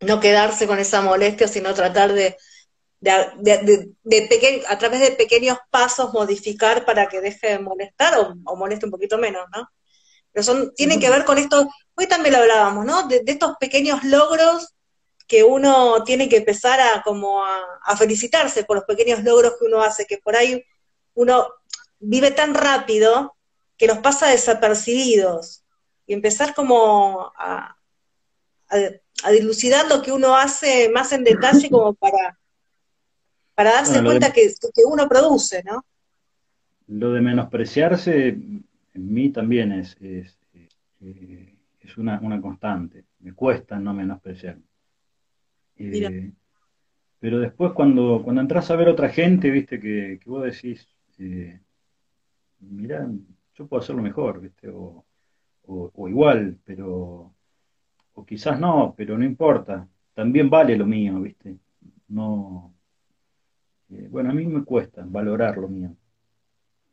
No 0.00 0.20
quedarse 0.20 0.66
con 0.66 0.78
esa 0.78 1.00
molestia, 1.00 1.48
sino 1.48 1.72
tratar 1.74 2.12
de, 2.12 2.36
de, 3.00 3.94
a 4.68 4.78
través 4.78 5.00
de 5.00 5.12
pequeños 5.12 5.58
pasos 5.70 6.12
modificar 6.12 6.84
para 6.84 7.06
que 7.08 7.20
deje 7.20 7.48
de 7.48 7.58
molestar 7.58 8.18
o, 8.18 8.34
o 8.44 8.56
moleste 8.56 8.86
un 8.86 8.92
poquito 8.92 9.18
menos, 9.18 9.46
¿no? 9.54 9.68
pero 10.34 10.42
son, 10.42 10.74
tienen 10.74 10.98
que 10.98 11.08
ver 11.08 11.24
con 11.24 11.38
esto, 11.38 11.70
hoy 11.94 12.08
también 12.08 12.34
lo 12.34 12.40
hablábamos, 12.40 12.84
¿no? 12.84 13.06
De, 13.06 13.22
estos 13.24 13.54
pequeños 13.60 14.02
logros 14.02 14.74
que 15.28 15.44
uno 15.44 16.02
tiene 16.02 16.28
que 16.28 16.38
empezar 16.38 16.80
a 16.80 17.02
como 17.04 17.44
a, 17.44 17.96
felicitarse 17.96 18.64
por 18.64 18.76
los 18.76 18.84
pequeños 18.84 19.22
logros 19.22 19.54
que 19.58 19.66
uno 19.66 19.80
hace, 19.80 20.06
que 20.06 20.18
por 20.18 20.34
ahí 20.34 20.64
uno 21.14 21.46
vive 22.00 22.30
tan 22.30 22.54
rápido 22.54 23.36
que 23.76 23.86
nos 23.86 23.98
pasa 23.98 24.28
desapercibidos 24.28 25.64
y 26.06 26.12
empezar 26.12 26.54
como 26.54 27.32
a, 27.36 27.76
a, 28.68 29.30
dilucidar 29.30 29.88
lo 29.88 30.02
que 30.02 30.12
uno 30.12 30.36
hace 30.36 30.90
más 30.90 31.12
en 31.12 31.24
detalle 31.24 31.70
como 31.70 31.94
para, 31.94 32.38
para 33.54 33.72
darse 33.72 34.02
cuenta 34.02 34.32
que, 34.32 34.52
que, 34.74 34.82
uno 34.84 35.08
produce, 35.08 35.62
¿no? 35.64 35.84
Lo 36.86 37.12
de 37.12 37.20
menospreciarse 37.20 38.28
en 38.28 38.64
mí 38.94 39.30
también 39.30 39.72
es, 39.72 39.96
es, 40.00 40.38
eh, 41.00 41.54
una, 41.96 42.40
constante. 42.40 43.04
Me 43.20 43.32
cuesta 43.32 43.78
no 43.78 43.94
menospreciar. 43.94 44.58
Eh, 45.76 46.32
pero 47.18 47.38
después 47.38 47.72
cuando, 47.72 48.20
cuando 48.22 48.42
entras 48.42 48.70
a 48.70 48.76
ver 48.76 48.88
otra 48.88 49.08
gente, 49.08 49.50
viste, 49.50 49.80
que, 49.80 50.20
vos 50.26 50.44
decís, 50.44 50.88
eh, 51.18 51.60
mira, 52.60 53.08
yo 53.54 53.66
puedo 53.66 53.82
hacerlo 53.82 54.02
mejor, 54.02 54.40
viste, 54.40 54.68
o, 54.68 55.04
igual, 56.08 56.58
pero, 56.64 57.34
o 58.14 58.26
quizás 58.26 58.60
no, 58.60 58.94
pero 58.96 59.16
no 59.18 59.24
importa, 59.24 59.88
también 60.14 60.50
vale 60.50 60.76
lo 60.76 60.86
mío, 60.86 61.20
viste. 61.20 61.56
No, 62.08 62.74
bueno, 64.10 64.30
a 64.30 64.32
mí 64.32 64.46
me 64.46 64.64
cuesta 64.64 65.04
valorar 65.06 65.56
lo 65.58 65.68
mío. 65.68 65.94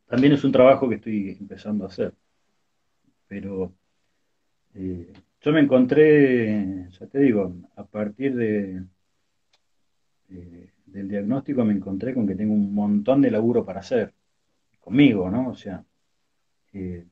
También 0.08 0.34
es 0.34 0.44
un 0.44 0.52
trabajo 0.52 0.90
que 0.90 0.96
estoy 0.96 1.38
empezando 1.40 1.86
a 1.86 1.88
hacer. 1.88 2.14
Pero 3.28 3.74
eh, 4.76 5.14
yo 5.42 5.52
me 5.52 5.62
encontré, 5.62 6.90
ya 6.92 7.08
te 7.08 7.20
digo, 7.20 7.56
a 7.76 7.86
partir 7.86 8.36
de, 8.36 8.84
del 10.92 11.08
diagnóstico 11.08 11.66
me 11.66 11.74
encontré 11.74 12.14
con 12.14 12.28
que 12.28 12.36
tengo 12.36 12.54
un 12.54 12.74
montón 12.74 13.22
de 13.22 13.32
laburo 13.32 13.66
para 13.66 13.80
hacer, 13.82 14.14
conmigo, 14.80 15.30
¿no? 15.30 15.50
O 15.50 15.56
sea, 15.56 15.86
eh, 16.74 17.06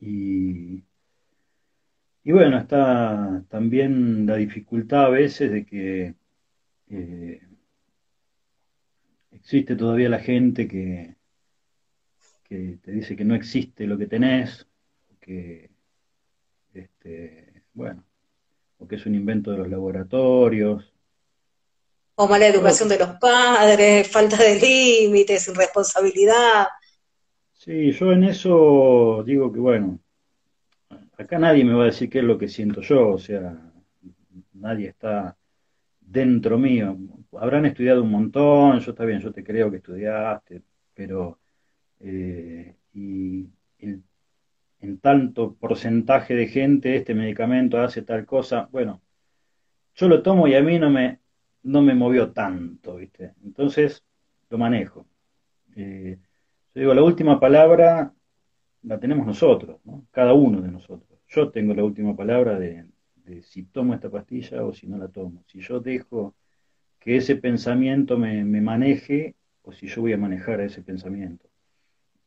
y, 0.00 0.84
y 2.24 2.32
bueno, 2.32 2.58
está 2.58 3.44
también 3.48 4.26
la 4.26 4.36
dificultad 4.36 5.06
a 5.06 5.08
veces 5.10 5.50
de 5.52 5.64
que 5.66 6.14
eh, 6.90 7.40
existe 9.30 9.76
todavía 9.76 10.08
la 10.08 10.18
gente 10.20 10.66
que, 10.68 11.16
que 12.44 12.78
te 12.82 12.92
dice 12.92 13.16
que 13.16 13.24
no 13.24 13.34
existe 13.34 13.86
lo 13.86 13.98
que 13.98 14.06
tenés, 14.06 14.66
que, 15.20 15.70
este, 16.74 17.64
bueno, 17.74 18.04
o 18.78 18.86
que 18.88 18.96
es 18.96 19.06
un 19.06 19.14
invento 19.14 19.50
de 19.52 19.58
los 19.58 19.68
laboratorios. 19.68 20.95
O 22.16 22.26
mala 22.26 22.46
educación 22.46 22.88
de 22.88 22.98
los 22.98 23.10
padres, 23.20 24.10
falta 24.10 24.36
de 24.36 24.58
límites, 24.58 25.48
irresponsabilidad. 25.48 26.66
Sí, 27.52 27.92
yo 27.92 28.12
en 28.12 28.24
eso 28.24 29.22
digo 29.24 29.52
que, 29.52 29.58
bueno, 29.58 30.00
acá 31.18 31.38
nadie 31.38 31.64
me 31.64 31.74
va 31.74 31.82
a 31.82 31.86
decir 31.86 32.08
qué 32.08 32.18
es 32.18 32.24
lo 32.24 32.38
que 32.38 32.48
siento 32.48 32.80
yo, 32.80 33.10
o 33.10 33.18
sea, 33.18 33.54
nadie 34.54 34.88
está 34.88 35.36
dentro 36.00 36.58
mío. 36.58 36.96
Habrán 37.32 37.66
estudiado 37.66 38.02
un 38.02 38.10
montón, 38.10 38.80
yo 38.80 38.92
está 38.92 39.04
bien, 39.04 39.20
yo 39.20 39.30
te 39.32 39.44
creo 39.44 39.70
que 39.70 39.78
estudiaste, 39.78 40.62
pero 40.94 41.38
eh, 42.00 42.74
y 42.94 43.46
en 44.80 44.98
tanto 44.98 45.54
porcentaje 45.54 46.34
de 46.34 46.46
gente 46.46 46.96
este 46.96 47.14
medicamento 47.14 47.78
hace 47.78 48.02
tal 48.02 48.24
cosa, 48.24 48.68
bueno, 48.70 49.02
yo 49.94 50.08
lo 50.08 50.22
tomo 50.22 50.46
y 50.46 50.54
a 50.54 50.62
mí 50.62 50.78
no 50.78 50.90
me, 50.90 51.20
no 51.66 51.82
me 51.82 51.94
movió 51.94 52.32
tanto, 52.32 52.96
¿viste? 52.96 53.34
Entonces 53.44 54.04
lo 54.50 54.56
manejo. 54.56 55.06
Eh, 55.74 56.18
yo 56.74 56.80
digo, 56.80 56.94
la 56.94 57.02
última 57.02 57.40
palabra 57.40 58.12
la 58.82 59.00
tenemos 59.00 59.26
nosotros, 59.26 59.80
¿no? 59.84 60.06
cada 60.12 60.32
uno 60.32 60.60
de 60.60 60.70
nosotros. 60.70 61.18
Yo 61.28 61.50
tengo 61.50 61.74
la 61.74 61.82
última 61.82 62.14
palabra 62.16 62.58
de, 62.58 62.86
si 63.42 63.64
tomo 63.64 63.94
esta 63.94 64.08
pastilla 64.08 64.64
o 64.64 64.72
si 64.72 64.86
no 64.86 64.96
la 64.96 65.08
tomo. 65.08 65.42
Si 65.48 65.60
yo 65.60 65.80
dejo 65.80 66.36
que 67.00 67.16
ese 67.16 67.34
pensamiento 67.34 68.16
me, 68.16 68.44
maneje 68.44 69.34
o 69.62 69.72
si 69.72 69.88
yo 69.88 70.02
voy 70.02 70.12
a 70.12 70.18
manejar 70.18 70.60
ese 70.60 70.82
pensamiento. 70.82 71.48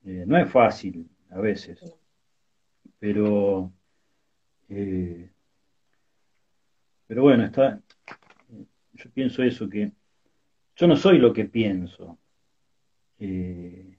Eh, 0.03 0.25
no 0.27 0.37
es 0.37 0.49
fácil 0.51 1.09
a 1.29 1.39
veces, 1.39 1.79
pero 2.99 3.71
eh, 4.67 5.29
pero 7.09 7.23
bueno, 7.23 7.43
está, 7.45 7.81
yo 8.99 9.09
pienso 9.11 9.43
eso, 9.43 9.69
que 9.69 9.91
yo 10.75 10.87
no 10.87 10.95
soy 10.95 11.17
lo 11.17 11.33
que 11.33 11.45
pienso. 11.45 12.19
Eh, 13.17 13.97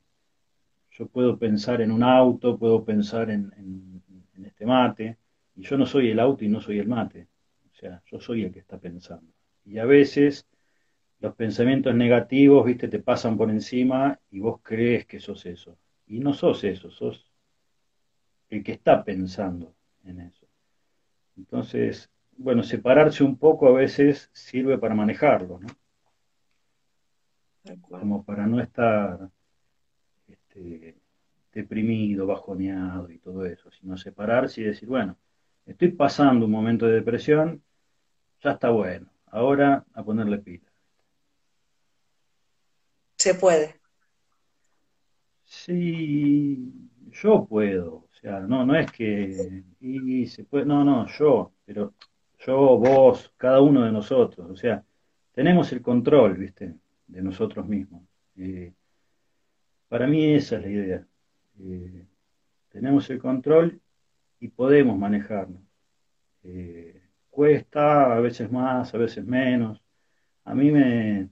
yo 0.92 1.06
puedo 1.08 1.38
pensar 1.38 1.80
en 1.80 1.90
un 1.90 2.02
auto, 2.02 2.58
puedo 2.58 2.84
pensar 2.84 3.30
en, 3.30 3.52
en, 3.56 4.44
este 4.44 4.64
mate, 4.64 5.18
y 5.54 5.62
yo 5.62 5.76
no 5.76 5.84
soy 5.84 6.10
el 6.10 6.18
auto 6.18 6.44
y 6.44 6.48
no 6.48 6.60
soy 6.60 6.78
el 6.78 6.88
mate. 6.88 7.28
O 7.70 7.74
sea, 7.74 8.02
yo 8.06 8.20
soy 8.20 8.44
el 8.44 8.52
que 8.52 8.60
está 8.60 8.78
pensando. 8.78 9.32
Y 9.64 9.78
a 9.78 9.84
veces 9.84 10.46
los 11.20 11.34
pensamientos 11.34 11.94
negativos, 11.94 12.64
viste, 12.64 12.88
te 12.88 12.98
pasan 12.98 13.36
por 13.36 13.50
encima 13.50 14.18
y 14.30 14.40
vos 14.40 14.60
crees 14.62 15.06
que 15.06 15.20
sos 15.20 15.44
eso. 15.46 15.76
Y 16.06 16.18
no 16.18 16.32
sos 16.34 16.64
eso, 16.64 16.90
sos 16.90 17.30
el 18.48 18.64
que 18.64 18.72
está 18.72 19.04
pensando 19.04 19.74
en 20.04 20.20
eso. 20.20 20.46
Entonces, 21.36 22.10
bueno, 22.40 22.62
separarse 22.62 23.22
un 23.22 23.36
poco 23.36 23.68
a 23.68 23.72
veces 23.72 24.30
sirve 24.32 24.78
para 24.78 24.94
manejarlo, 24.94 25.60
¿no? 25.60 25.68
Como 27.90 28.24
para 28.24 28.46
no 28.46 28.60
estar 28.60 29.28
este, 30.26 30.96
deprimido, 31.52 32.26
bajoneado 32.26 33.10
y 33.10 33.18
todo 33.18 33.44
eso, 33.44 33.70
sino 33.70 33.98
separarse 33.98 34.62
y 34.62 34.64
decir, 34.64 34.88
bueno, 34.88 35.18
estoy 35.66 35.88
pasando 35.90 36.46
un 36.46 36.52
momento 36.52 36.86
de 36.86 36.94
depresión, 36.94 37.62
ya 38.42 38.52
está 38.52 38.70
bueno, 38.70 39.12
ahora 39.26 39.84
a 39.92 40.02
ponerle 40.02 40.38
pila. 40.38 40.72
Se 43.16 43.34
puede. 43.34 43.78
Sí, 45.44 46.72
yo 47.10 47.44
puedo, 47.44 47.96
o 47.96 48.08
sea, 48.18 48.40
no, 48.40 48.64
no 48.64 48.74
es 48.74 48.90
que, 48.90 49.62
y 49.78 50.26
se 50.26 50.44
puede, 50.44 50.64
no, 50.64 50.84
no, 50.84 51.06
yo, 51.06 51.52
pero 51.66 51.92
yo, 52.40 52.78
vos, 52.78 53.32
cada 53.36 53.60
uno 53.60 53.84
de 53.84 53.92
nosotros, 53.92 54.50
o 54.50 54.56
sea, 54.56 54.84
tenemos 55.32 55.72
el 55.72 55.82
control, 55.82 56.36
viste, 56.36 56.74
de 57.06 57.22
nosotros 57.22 57.66
mismos. 57.66 58.02
Para 59.88 60.06
mí 60.06 60.34
esa 60.34 60.56
es 60.56 60.62
la 60.62 60.68
idea. 60.68 61.06
Eh, 61.60 62.06
tenemos 62.70 63.08
el 63.10 63.18
control 63.18 63.80
y 64.40 64.48
podemos 64.48 64.98
manejarnos. 64.98 65.62
Eh, 66.44 67.02
cuesta, 67.30 68.14
a 68.14 68.20
veces 68.20 68.50
más, 68.50 68.94
a 68.94 68.98
veces 68.98 69.24
menos. 69.24 69.82
A 70.44 70.54
mí 70.54 70.70
me, 70.70 71.28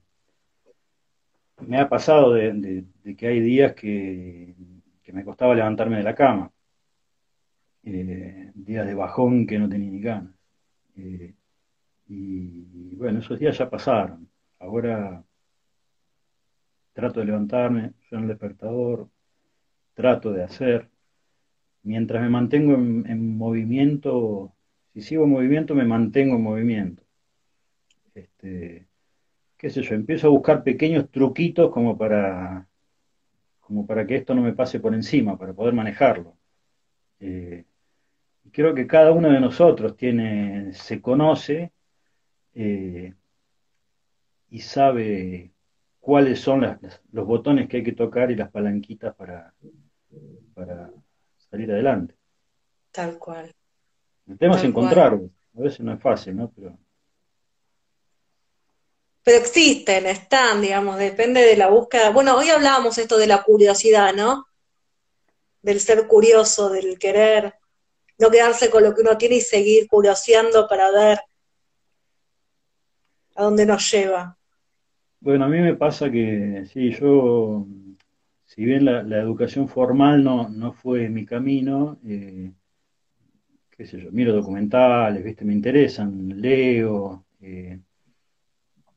me 1.66 1.78
ha 1.78 1.88
pasado 1.88 2.34
de, 2.34 2.84
que 3.16 3.26
hay 3.26 3.40
días 3.40 3.74
que, 3.74 4.54
que 5.02 5.12
me 5.12 5.24
costaba 5.24 5.54
levantarme 5.54 5.98
de 5.98 6.02
la 6.02 6.14
cama 6.14 6.52
eh, 7.84 8.52
días 8.54 8.86
de 8.86 8.94
bajón 8.94 9.46
que 9.46 9.58
no 9.58 9.68
tenía 9.68 9.90
ni 9.90 10.00
ganas. 10.00 10.34
Eh, 10.98 11.34
y 12.08 12.96
bueno, 12.96 13.20
esos 13.20 13.38
días 13.38 13.56
ya 13.56 13.70
pasaron. 13.70 14.28
Ahora 14.58 15.24
trato 16.98 17.20
de 17.20 17.26
levantarme, 17.26 17.92
soy 18.08 18.22
el 18.22 18.26
despertador, 18.26 19.08
trato 19.94 20.32
de 20.32 20.42
hacer. 20.42 20.88
Mientras 21.84 22.20
me 22.20 22.28
mantengo 22.28 22.74
en, 22.74 23.36
movimiento, 23.38 24.52
si 24.92 25.02
sigo 25.02 25.22
en 25.22 25.30
movimiento, 25.30 25.76
me 25.76 25.84
mantengo 25.84 26.34
en 26.34 26.42
movimiento. 26.42 27.04
Este, 28.16 28.88
qué 29.56 29.70
sé 29.70 29.82
yo, 29.82 29.94
empiezo 29.94 30.26
a 30.26 30.30
buscar 30.30 30.64
pequeños 30.64 31.08
truquitos 31.08 31.70
como 31.70 31.96
para, 31.96 32.66
como 33.60 33.86
para 33.86 34.04
que 34.04 34.16
esto 34.16 34.34
no 34.34 34.42
me 34.42 34.54
pase 34.54 34.80
por 34.80 34.92
encima, 34.92 35.38
para 35.38 35.52
poder 35.52 35.74
manejarlo. 35.74 36.34
Eh, 37.20 37.64
creo 38.52 38.74
que 38.74 38.86
cada 38.86 39.12
uno 39.12 39.30
de 39.30 39.40
nosotros 39.40 39.96
tiene, 39.96 40.72
se 40.72 41.00
conoce 41.00 41.72
eh, 42.54 43.14
y 44.50 44.60
sabe 44.60 45.52
cuáles 46.00 46.40
son 46.40 46.78
los 47.12 47.26
botones 47.26 47.68
que 47.68 47.78
hay 47.78 47.82
que 47.82 47.92
tocar 47.92 48.30
y 48.30 48.36
las 48.36 48.50
palanquitas 48.50 49.14
para, 49.14 49.52
para 50.54 50.90
salir 51.50 51.70
adelante. 51.70 52.14
Tal 52.90 53.18
cual. 53.18 53.54
El 54.26 54.38
tema 54.38 54.56
es 54.56 54.64
encontrarlo. 54.64 55.30
A 55.56 55.60
veces 55.60 55.80
no 55.80 55.92
es 55.92 56.00
fácil, 56.00 56.36
¿no? 56.36 56.50
Pero... 56.50 56.78
Pero 59.22 59.38
existen, 59.38 60.06
están, 60.06 60.62
digamos, 60.62 60.96
depende 60.98 61.42
de 61.42 61.56
la 61.56 61.68
búsqueda. 61.68 62.10
Bueno, 62.10 62.36
hoy 62.36 62.48
hablábamos 62.48 62.96
esto 62.96 63.18
de 63.18 63.26
la 63.26 63.42
curiosidad, 63.42 64.14
¿no? 64.14 64.46
Del 65.60 65.80
ser 65.80 66.06
curioso, 66.06 66.70
del 66.70 66.98
querer 66.98 67.57
no 68.18 68.30
quedarse 68.30 68.68
con 68.68 68.82
lo 68.82 68.94
que 68.94 69.00
uno 69.02 69.16
tiene 69.16 69.36
y 69.36 69.40
seguir 69.40 69.86
curioseando 69.88 70.66
para 70.68 70.90
ver 70.90 71.18
a 73.36 73.42
dónde 73.44 73.64
nos 73.64 73.90
lleva. 73.90 74.36
Bueno, 75.20 75.44
a 75.44 75.48
mí 75.48 75.58
me 75.60 75.74
pasa 75.74 76.10
que, 76.10 76.64
sí, 76.72 76.90
yo, 76.90 77.66
si 78.44 78.64
bien 78.64 78.84
la, 78.84 79.00
educación 79.20 79.68
formal 79.68 80.22
no, 80.22 80.48
no, 80.48 80.72
fue 80.72 81.08
mi 81.08 81.24
camino, 81.24 81.98
eh, 82.04 82.52
qué 83.70 83.86
sé 83.86 84.00
yo, 84.00 84.10
miro 84.12 84.32
documentales, 84.32 85.24
viste, 85.24 85.44
me 85.44 85.52
interesan, 85.52 86.40
leo, 86.40 87.24
eh, 87.40 87.80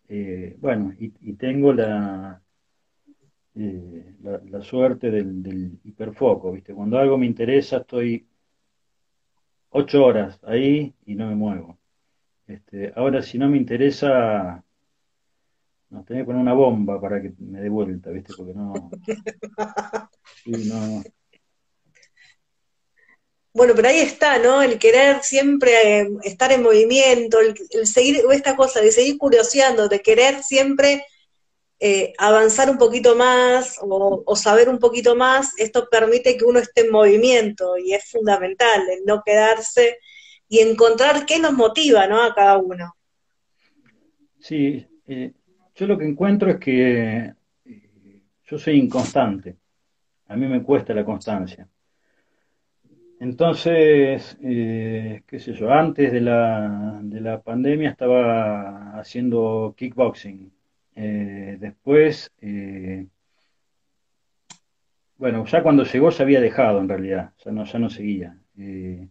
eh, 0.09 0.55
bueno, 0.59 0.93
y, 0.99 1.33
tengo 1.33 1.73
la, 1.73 2.41
la, 3.53 4.61
suerte 4.61 5.09
del, 5.09 5.41
del, 5.41 5.79
hiperfoco, 5.83 6.51
viste, 6.51 6.73
cuando 6.73 6.99
algo 6.99 7.17
me 7.17 7.25
interesa 7.25 7.77
estoy 7.77 8.27
ocho 9.71 10.05
horas 10.05 10.39
ahí 10.43 10.93
y 11.05 11.15
no 11.15 11.27
me 11.27 11.35
muevo. 11.35 11.77
Este, 12.47 12.93
ahora, 12.95 13.21
si 13.21 13.37
no 13.37 13.49
me 13.49 13.57
interesa, 13.57 14.63
no, 15.89 16.03
tenía 16.03 16.23
que 16.23 16.27
poner 16.27 16.41
una 16.41 16.53
bomba 16.53 16.99
para 17.01 17.21
que 17.21 17.33
me 17.39 17.61
dé 17.61 17.69
vuelta, 17.69 18.09
¿viste? 18.11 18.33
Porque 18.35 18.53
no. 20.45 21.03
Bueno, 23.53 23.73
pero 23.75 23.89
ahí 23.89 23.99
está, 23.99 24.39
¿no? 24.39 24.61
El 24.61 24.79
querer 24.79 25.23
siempre 25.23 26.01
eh, 26.01 26.09
estar 26.23 26.51
en 26.53 26.63
movimiento, 26.63 27.39
el, 27.39 27.53
el, 27.71 27.85
seguir, 27.87 28.21
esta 28.31 28.55
cosa 28.55 28.79
de 28.79 28.91
seguir 28.91 29.17
curioseando, 29.17 29.89
de 29.89 30.01
querer 30.01 30.41
siempre 30.43 31.03
eh, 31.83 32.13
avanzar 32.19 32.69
un 32.69 32.77
poquito 32.77 33.15
más 33.15 33.79
o, 33.81 34.35
saber 34.35 34.69
un 34.69 34.77
poquito 34.77 35.15
más, 35.15 35.57
esto 35.57 35.87
permite 35.89 36.37
que 36.37 36.45
uno 36.45 36.59
esté 36.59 36.81
en 36.81 36.91
movimiento 36.91 37.75
y 37.75 37.93
es 37.95 38.07
fundamental 38.07 38.83
el 38.87 39.03
no 39.03 39.23
quedarse 39.25 39.97
y 40.47 40.59
encontrar 40.59 41.25
qué 41.25 41.39
nos 41.39 41.53
motiva 41.53 42.05
¿no? 42.05 42.21
a 42.21 42.35
cada 42.35 42.59
uno. 42.59 42.93
Sí, 44.39 44.85
eh, 45.07 45.31
yo 45.73 45.87
lo 45.87 45.97
que 45.97 46.05
encuentro 46.05 46.51
es 46.51 46.59
que 46.59 47.33
eh, 47.65 48.21
yo 48.45 48.59
soy 48.59 48.77
inconstante, 48.77 49.57
a 50.27 50.35
mí 50.35 50.45
me 50.45 50.61
cuesta 50.61 50.93
la 50.93 51.03
constancia. 51.03 51.67
Entonces, 53.19 54.37
qué 54.39 55.39
sé 55.39 55.53
yo, 55.53 55.71
antes 55.71 56.11
de 56.11 56.21
la, 56.21 56.99
de 57.01 57.21
la 57.21 57.41
pandemia 57.41 57.89
estaba 57.89 58.99
haciendo 58.99 59.73
kickboxing, 59.75 60.51
eh, 60.95 61.57
después, 61.59 62.31
eh, 62.41 63.07
bueno, 65.17 65.45
ya 65.45 65.63
cuando 65.63 65.83
llegó 65.83 66.09
ya 66.09 66.23
había 66.23 66.41
dejado 66.41 66.79
en 66.81 66.89
realidad, 66.89 67.33
ya 67.43 67.51
no, 67.51 67.63
ya 67.65 67.79
no 67.79 67.89
seguía. 67.89 68.37
Eh, 68.57 69.07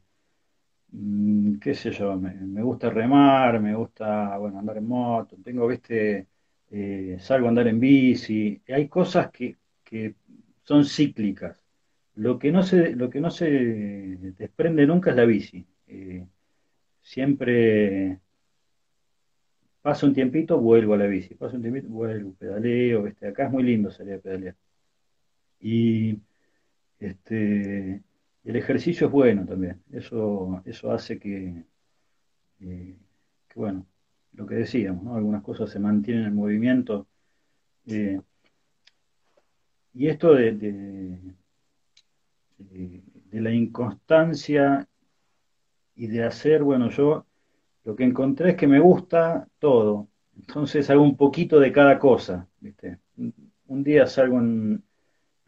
mm, 0.93 1.59
qué 1.59 1.75
sé 1.75 1.93
yo, 1.93 2.17
me, 2.17 2.63
gusta 2.63 2.91
remar, 2.91 3.61
me 3.61 3.75
gusta, 3.75 4.37
bueno, 4.39 4.59
andar 4.59 4.79
en 4.79 4.89
moto, 4.89 5.37
tengo, 5.43 5.67
viste, 5.69 6.27
salgo 7.19 7.47
a 7.47 7.49
andar 7.51 7.69
en 7.69 7.81
bici, 7.81 8.61
hay 8.69 8.89
cosas 8.89 9.31
que, 9.31 9.57
que 9.85 10.15
son 10.65 10.85
cíclicas. 10.85 11.57
Lo 12.17 12.39
que 12.39 12.53
no 12.53 12.63
se, 12.63 12.95
lo 12.97 13.09
que 13.11 13.21
no 13.21 13.31
se 13.31 13.49
desprende 14.37 14.87
nunca 14.87 15.11
es 15.11 15.17
la 15.17 15.25
bici. 15.25 15.65
Siempre 17.03 18.21
paso 19.83 20.07
un 20.07 20.15
tiempito, 20.15 20.59
vuelvo 20.59 20.95
a 20.95 20.99
la 20.99 21.07
bici, 21.07 21.35
paso 21.35 21.57
un 21.57 21.63
tiempito, 21.63 21.89
vuelvo, 21.89 22.35
pedaleo, 22.35 23.03
¿viste? 23.05 23.29
acá 23.29 23.47
es 23.47 23.53
muy 23.53 23.63
lindo 23.63 23.91
salir 23.91 24.15
a 24.15 24.19
pedalear. 24.19 24.57
Y 25.61 26.19
este, 26.99 28.03
el 28.45 28.57
ejercicio 28.57 29.07
es 29.07 29.13
bueno 29.13 29.47
también, 29.47 29.83
eso, 29.93 30.63
eso 30.65 30.93
hace 30.93 31.19
que, 31.19 31.65
eh, 32.61 32.97
bueno, 33.55 33.87
lo 34.33 34.47
que 34.47 34.57
decíamos, 34.57 35.03
¿no? 35.05 35.17
algunas 35.17 35.43
cosas 35.43 35.71
se 35.71 35.79
mantienen 35.79 36.27
en 36.27 36.35
movimiento. 36.35 37.07
Eh, 37.87 38.21
y 39.95 40.07
esto 40.09 40.35
de, 40.35 40.53
de 42.59 43.41
la 43.41 43.53
inconstancia 43.53 44.89
y 45.95 46.07
de 46.07 46.25
hacer, 46.25 46.63
bueno, 46.63 46.91
yo 46.91 47.27
lo 47.85 47.97
que 47.97 48.05
encontré 48.05 48.51
es 48.51 48.57
que 48.57 48.67
me 48.67 48.79
gusta 48.79 49.49
todo. 49.59 50.09
Entonces 50.37 50.89
hago 50.91 51.03
un 51.03 51.17
poquito 51.17 51.61
de 51.61 51.73
cada 51.73 51.99
cosa, 51.99 52.49
¿viste? 52.61 52.99
Un 53.17 53.83
día 53.83 54.07
salgo 54.07 54.39
en, 54.39 54.83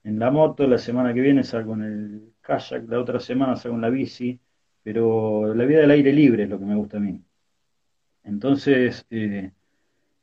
la 0.05 0.31
moto, 0.31 0.67
la 0.67 0.79
semana 0.79 1.15
que 1.15 1.21
viene 1.21 1.45
salgo 1.45 1.75
en 1.75 1.83
el 1.83 2.33
kayak, 2.41 2.89
la 2.89 3.01
otra 3.01 3.21
semana 3.21 3.57
salgo 3.57 3.77
en 3.77 3.83
la 3.83 3.91
bici, 3.91 4.39
pero 4.83 5.55
la 5.55 5.65
vida 5.65 5.81
del 5.81 5.91
aire 5.93 6.13
libre 6.13 6.45
es 6.45 6.51
lo 6.51 6.59
que 6.59 6.65
me 6.65 6.75
gusta 6.75 6.99
a 6.99 7.01
mí. 7.01 7.23
Entonces, 8.25 9.07
eh, 9.11 9.51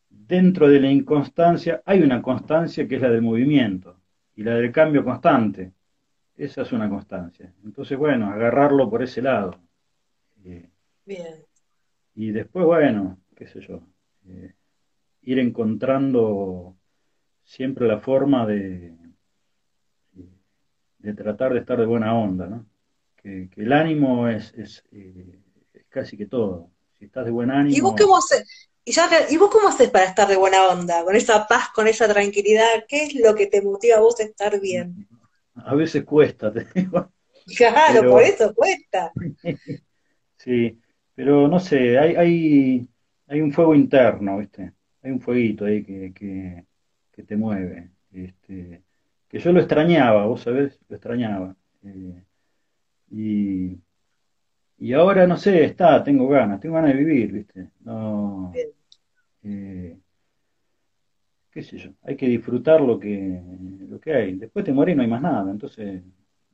dentro 0.10 0.68
de 0.68 0.80
la 0.80 0.92
inconstancia 0.92 1.82
hay 1.86 2.02
una 2.02 2.22
constancia 2.22 2.88
que 2.88 2.96
es 2.96 3.02
la 3.02 3.10
del 3.10 3.22
movimiento 3.22 4.00
y 4.36 4.44
la 4.44 4.56
del 4.56 4.72
cambio 4.72 5.04
constante. 5.04 5.74
Esa 6.36 6.62
es 6.62 6.72
una 6.72 6.90
constancia. 6.90 7.54
Entonces, 7.66 7.98
bueno, 7.98 8.28
agarrarlo 8.32 8.90
por 8.90 9.04
ese 9.04 9.22
lado. 9.22 9.60
Eh, 10.46 10.70
Bien. 11.06 11.49
Y 12.20 12.32
después, 12.32 12.66
bueno, 12.66 13.18
qué 13.34 13.48
sé 13.48 13.62
yo, 13.62 13.80
eh, 14.28 14.54
ir 15.22 15.40
encontrando 15.40 16.76
siempre 17.46 17.88
la 17.88 18.00
forma 18.00 18.46
de, 18.46 18.94
de 20.98 21.14
tratar 21.14 21.54
de 21.54 21.60
estar 21.60 21.80
de 21.80 21.86
buena 21.86 22.14
onda, 22.14 22.48
¿no? 22.48 22.66
Que, 23.16 23.50
el 23.56 23.72
ánimo 23.72 24.28
es, 24.28 24.54
eh, 24.92 25.40
es, 25.72 25.86
casi 25.88 26.18
que 26.18 26.26
todo. 26.26 26.70
Si 26.98 27.06
estás 27.06 27.24
de 27.24 27.32
buen 27.32 27.52
ánimo... 27.52 27.78
¿Y 27.78 27.80
vos, 27.80 27.96
cómo 27.98 28.18
haces, 28.18 28.70
y, 28.84 28.92
¿Y 29.34 29.38
vos 29.38 29.50
cómo 29.50 29.70
haces 29.70 29.90
para 29.90 30.04
estar 30.04 30.28
de 30.28 30.36
buena 30.36 30.68
onda? 30.68 31.06
Con 31.06 31.16
esa 31.16 31.48
paz, 31.48 31.70
con 31.74 31.88
esa 31.88 32.06
tranquilidad, 32.10 32.84
¿qué 32.86 33.04
es 33.04 33.16
lo 33.16 33.34
que 33.34 33.48
te 33.48 33.62
motiva 33.62 33.96
a 33.96 34.02
vos 34.02 34.20
a 34.20 34.24
estar 34.24 34.60
bien? 34.60 35.08
A 35.56 35.74
veces 35.74 36.04
cuesta, 36.04 36.52
te 36.52 36.68
digo. 36.76 37.14
Claro, 37.56 38.12
por 38.12 38.22
eso 38.22 38.54
cuesta. 38.54 39.12
sí, 40.38 40.80
pero 41.20 41.50
no 41.50 41.60
sé, 41.60 42.00
hay, 42.00 42.16
hay, 42.16 42.90
hay 43.28 43.42
un 43.42 43.52
fuego 43.52 43.76
interno, 43.76 44.38
¿viste? 44.38 44.72
Hay 45.04 45.12
un 45.12 45.20
fueguito 45.20 45.66
ahí 45.66 45.84
que, 45.84 46.14
que, 46.14 47.24
te 47.24 47.36
mueve. 47.36 47.90
Este, 48.14 48.82
que 49.28 49.40
yo 49.40 49.52
lo 49.52 49.60
extrañaba, 49.60 50.28
vos 50.28 50.44
sabés, 50.44 50.80
lo 50.88 50.96
extrañaba. 50.96 51.54
Eh, 51.84 52.24
y, 53.12 53.78
y 54.78 54.94
ahora, 54.94 55.28
no 55.28 55.36
sé, 55.36 55.66
está, 55.66 56.02
tengo 56.02 56.26
ganas, 56.30 56.62
tengo 56.62 56.76
ganas 56.76 56.94
de 56.94 57.04
vivir, 57.04 57.34
¿viste? 57.34 57.70
No, 57.82 58.54
eh, 59.44 59.98
qué 61.52 61.64
sé 61.64 61.80
yo, 61.80 61.90
hay 62.04 62.16
que 62.16 62.28
disfrutar 62.28 62.80
lo 62.80 62.98
que, 62.98 63.42
lo 63.90 64.00
que 64.00 64.14
hay. 64.14 64.36
Después 64.38 64.64
te 64.64 64.72
morís 64.72 64.94
y 64.94 64.96
no 64.96 65.02
hay 65.02 65.10
más 65.10 65.22
nada, 65.22 65.52
entonces, 65.52 66.02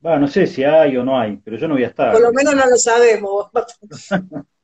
va, 0.04 0.18
no 0.18 0.26
sé 0.26 0.44
si 0.48 0.64
hay 0.64 0.96
o 0.96 1.04
no 1.04 1.16
hay, 1.16 1.36
pero 1.36 1.56
yo 1.56 1.68
no 1.68 1.74
voy 1.74 1.84
a 1.84 1.88
estar. 1.88 2.10
Por 2.10 2.20
lo 2.20 2.32
menos 2.32 2.56
no 2.56 2.68
lo 2.68 2.76
sabemos. 2.76 3.48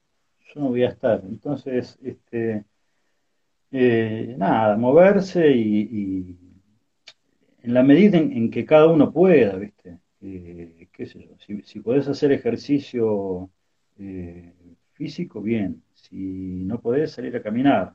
yo 0.55 0.61
no 0.61 0.69
voy 0.69 0.85
a 0.85 0.89
estar. 0.89 1.23
Entonces, 1.25 1.99
este, 2.03 2.65
eh, 3.71 4.35
nada, 4.39 4.77
moverse 4.77 5.51
y, 5.51 6.39
en 7.63 7.75
la 7.75 7.83
medida 7.83 8.19
en, 8.19 8.51
que 8.51 8.65
cada 8.65 8.89
uno 8.89 9.13
pueda, 9.13 9.57
¿viste? 9.57 9.99
Eh, 10.21 10.89
qué 10.93 11.07
sé 11.07 11.25
yo, 11.27 11.37
si, 11.39 11.63
si 11.63 11.81
podés 11.81 12.09
hacer 12.09 12.33
ejercicio 12.33 13.51
eh, 13.99 14.53
físico, 14.93 15.41
bien. 15.41 15.83
Si 15.95 16.65
no 16.65 16.81
podés 16.81 17.13
salir 17.13 17.37
a 17.37 17.43
caminar, 17.43 17.95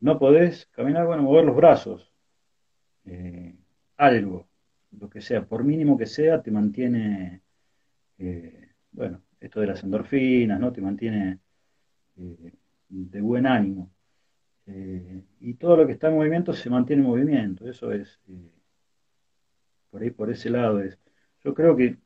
no 0.00 0.18
podés 0.18 0.66
caminar, 0.66 1.06
bueno, 1.06 1.22
mover 1.22 1.44
los 1.44 1.56
brazos, 1.56 2.12
algo, 3.96 4.46
lo 4.92 5.08
que 5.08 5.20
sea, 5.22 5.44
por 5.46 5.64
mínimo 5.64 5.96
que 5.96 6.06
sea, 6.06 6.42
te 6.42 6.50
mantiene, 6.50 7.40
bueno, 8.92 9.22
esto 9.40 9.60
de 9.60 9.66
las 9.66 9.82
endorfinas, 9.82 10.60
¿no? 10.60 10.72
Te 10.72 10.82
mantiene 10.82 11.38
eh, 12.18 12.52
de 12.88 13.20
buen 13.20 13.46
ánimo. 13.46 13.90
Eh, 14.66 15.22
y 15.40 15.54
todo 15.54 15.76
lo 15.78 15.86
que 15.86 15.92
está 15.92 16.08
en 16.08 16.16
movimiento 16.16 16.52
se 16.52 16.70
mantiene 16.70 17.02
en 17.02 17.08
movimiento. 17.08 17.68
Eso 17.68 17.92
es, 17.92 18.20
eh, 18.28 18.50
por 19.90 20.02
ahí, 20.02 20.10
por 20.10 20.30
ese 20.30 20.50
lado 20.50 20.80
es. 20.80 20.98
Yo 21.44 21.54
creo 21.54 21.76
que, 21.76 21.96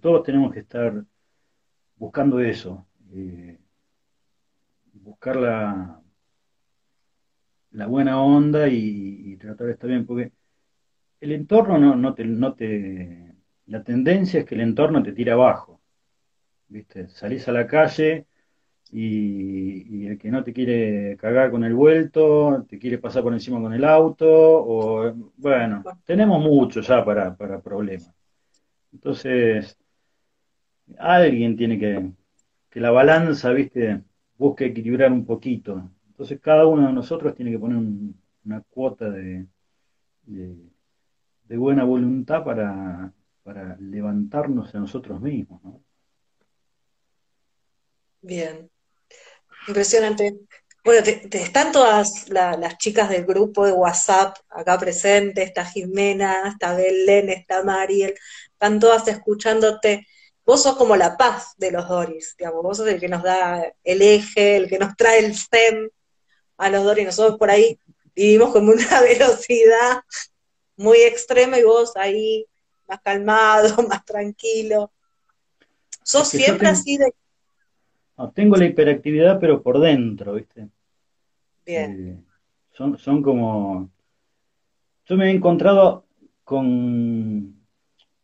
todos 0.00 0.22
tenemos 0.22 0.52
que 0.52 0.60
estar 0.60 1.04
buscando 1.96 2.40
eso, 2.40 2.86
buscar 4.94 5.36
la, 5.36 6.02
la 7.72 7.86
buena 7.86 8.22
onda 8.22 8.68
y, 8.68 9.36
tratar 9.36 9.66
de 9.66 9.72
estar 9.74 9.88
bien, 9.88 10.06
porque 10.06 10.32
el 11.20 11.32
entorno 11.32 11.78
no, 11.78 11.96
no, 11.96 12.14
te, 12.14 12.24
no 12.24 12.54
te... 12.54 13.34
La 13.66 13.82
tendencia 13.82 14.40
es 14.40 14.46
que 14.46 14.54
el 14.54 14.62
entorno 14.62 15.02
te 15.02 15.12
tira 15.12 15.34
abajo. 15.34 15.80
¿Viste? 16.68 17.08
Salís 17.08 17.46
a 17.48 17.52
la 17.52 17.66
calle 17.66 18.26
y, 18.92 20.06
el 20.06 20.18
que 20.18 20.30
no 20.30 20.44
te 20.44 20.52
quiere 20.52 21.16
cagar 21.16 21.50
con 21.50 21.64
el 21.64 21.74
vuelto, 21.74 22.66
te 22.68 22.78
quiere 22.78 22.98
pasar 22.98 23.22
por 23.22 23.32
encima 23.32 23.60
con 23.60 23.72
el 23.72 23.84
auto, 23.84 24.26
o 24.28 25.12
bueno, 25.36 25.82
tenemos 26.04 26.42
mucho 26.42 26.80
ya 26.82 27.04
para, 27.04 27.34
para 27.34 27.60
problemas. 27.60 28.12
Entonces, 28.92 29.78
alguien 30.98 31.56
tiene 31.56 31.78
que, 31.78 32.12
que 32.70 32.80
la 32.80 32.90
balanza, 32.90 33.50
viste, 33.52 34.02
busque 34.36 34.66
equilibrar 34.66 35.10
un 35.12 35.24
poquito. 35.24 35.90
Entonces 36.08 36.40
cada 36.40 36.66
uno 36.66 36.86
de 36.86 36.92
nosotros 36.92 37.34
tiene 37.34 37.50
que 37.50 37.58
poner 37.58 37.78
una 38.44 38.60
cuota 38.62 39.10
de, 39.10 39.46
de, 40.26 41.56
buena 41.56 41.84
voluntad 41.84 42.44
para, 42.44 43.12
para 43.42 43.76
levantarnos 43.76 44.74
a 44.74 44.80
nosotros 44.80 45.20
mismos. 45.20 45.62
¿no? 45.62 45.82
Bien. 48.22 48.71
Impresionante. 49.68 50.34
Bueno, 50.84 51.06
están 51.30 51.70
todas 51.70 52.28
las 52.28 52.78
chicas 52.78 53.08
del 53.08 53.24
grupo 53.24 53.64
de 53.64 53.72
WhatsApp 53.72 54.36
acá 54.50 54.78
presentes, 54.78 55.46
está 55.46 55.64
Jimena, 55.64 56.48
está 56.48 56.74
Belén, 56.74 57.30
está 57.30 57.62
Mariel, 57.62 58.14
están 58.50 58.80
todas 58.80 59.06
escuchándote. 59.06 60.06
Vos 60.44 60.64
sos 60.64 60.76
como 60.76 60.96
la 60.96 61.16
paz 61.16 61.54
de 61.56 61.70
los 61.70 61.88
Doris, 61.88 62.34
digamos, 62.36 62.64
vos 62.64 62.76
sos 62.78 62.88
el 62.88 62.98
que 62.98 63.08
nos 63.08 63.22
da 63.22 63.64
el 63.84 64.02
eje, 64.02 64.56
el 64.56 64.68
que 64.68 64.78
nos 64.78 64.96
trae 64.96 65.24
el 65.24 65.36
zen 65.36 65.88
a 66.56 66.68
los 66.68 66.82
Doris. 66.82 67.06
Nosotros 67.06 67.38
por 67.38 67.50
ahí 67.50 67.78
vivimos 68.16 68.50
con 68.50 68.68
una 68.68 69.00
velocidad 69.02 70.02
muy 70.76 70.98
extrema 70.98 71.60
y 71.60 71.62
vos 71.62 71.92
ahí 71.94 72.44
más 72.88 73.00
calmado, 73.02 73.82
más 73.88 74.04
tranquilo. 74.04 74.92
¿Sos 76.02 76.28
siempre 76.28 76.66
así 76.66 76.98
de 76.98 77.14
tengo 78.34 78.56
la 78.56 78.66
hiperactividad, 78.66 79.40
pero 79.40 79.62
por 79.62 79.80
dentro, 79.80 80.34
¿viste? 80.34 80.68
Bien. 81.64 82.08
Eh, 82.08 82.32
son, 82.72 82.98
son 82.98 83.22
como. 83.22 83.90
Yo 85.06 85.16
me 85.16 85.28
he 85.28 85.30
encontrado 85.30 86.06
con. 86.44 87.60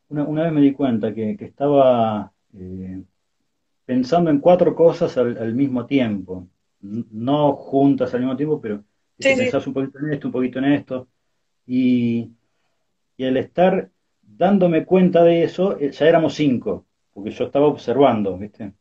Una, 0.08 0.44
vez 0.44 0.52
me 0.52 0.60
di 0.62 0.72
cuenta 0.72 1.12
que, 1.12 1.36
estaba 1.40 2.32
eh, 2.54 3.02
pensando 3.84 4.30
en 4.30 4.38
cuatro 4.40 4.74
cosas 4.74 5.16
al, 5.18 5.54
mismo 5.54 5.84
tiempo. 5.84 6.48
No 6.80 7.52
juntas 7.54 8.14
al 8.14 8.20
mismo 8.20 8.36
tiempo, 8.36 8.60
pero 8.60 8.84
pensás 9.18 9.66
un 9.66 9.74
poquito 9.74 9.98
en 9.98 10.12
esto, 10.12 10.28
un 10.28 10.32
poquito 10.32 10.58
en 10.60 10.64
esto. 10.66 11.08
Y, 11.66 12.30
y 13.18 13.24
al 13.24 13.36
estar 13.36 13.90
dándome 14.22 14.86
cuenta 14.86 15.22
de 15.24 15.42
eso, 15.42 15.78
eh, 15.78 15.90
ya 15.90 16.06
éramos 16.06 16.34
cinco, 16.34 16.86
porque 17.12 17.30
yo 17.30 17.44
estaba 17.44 17.66
observando, 17.66 18.38
¿viste? 18.38 18.72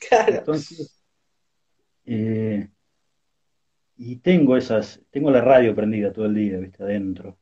Entonces, 0.28 1.00
eh, 2.04 2.68
y 3.96 4.16
tengo 4.16 4.56
esas, 4.56 5.00
tengo 5.10 5.30
la 5.30 5.42
radio 5.42 5.74
prendida 5.74 6.12
todo 6.12 6.26
el 6.26 6.34
día, 6.34 6.58
¿viste? 6.58 6.82
Adentro. 6.82 7.38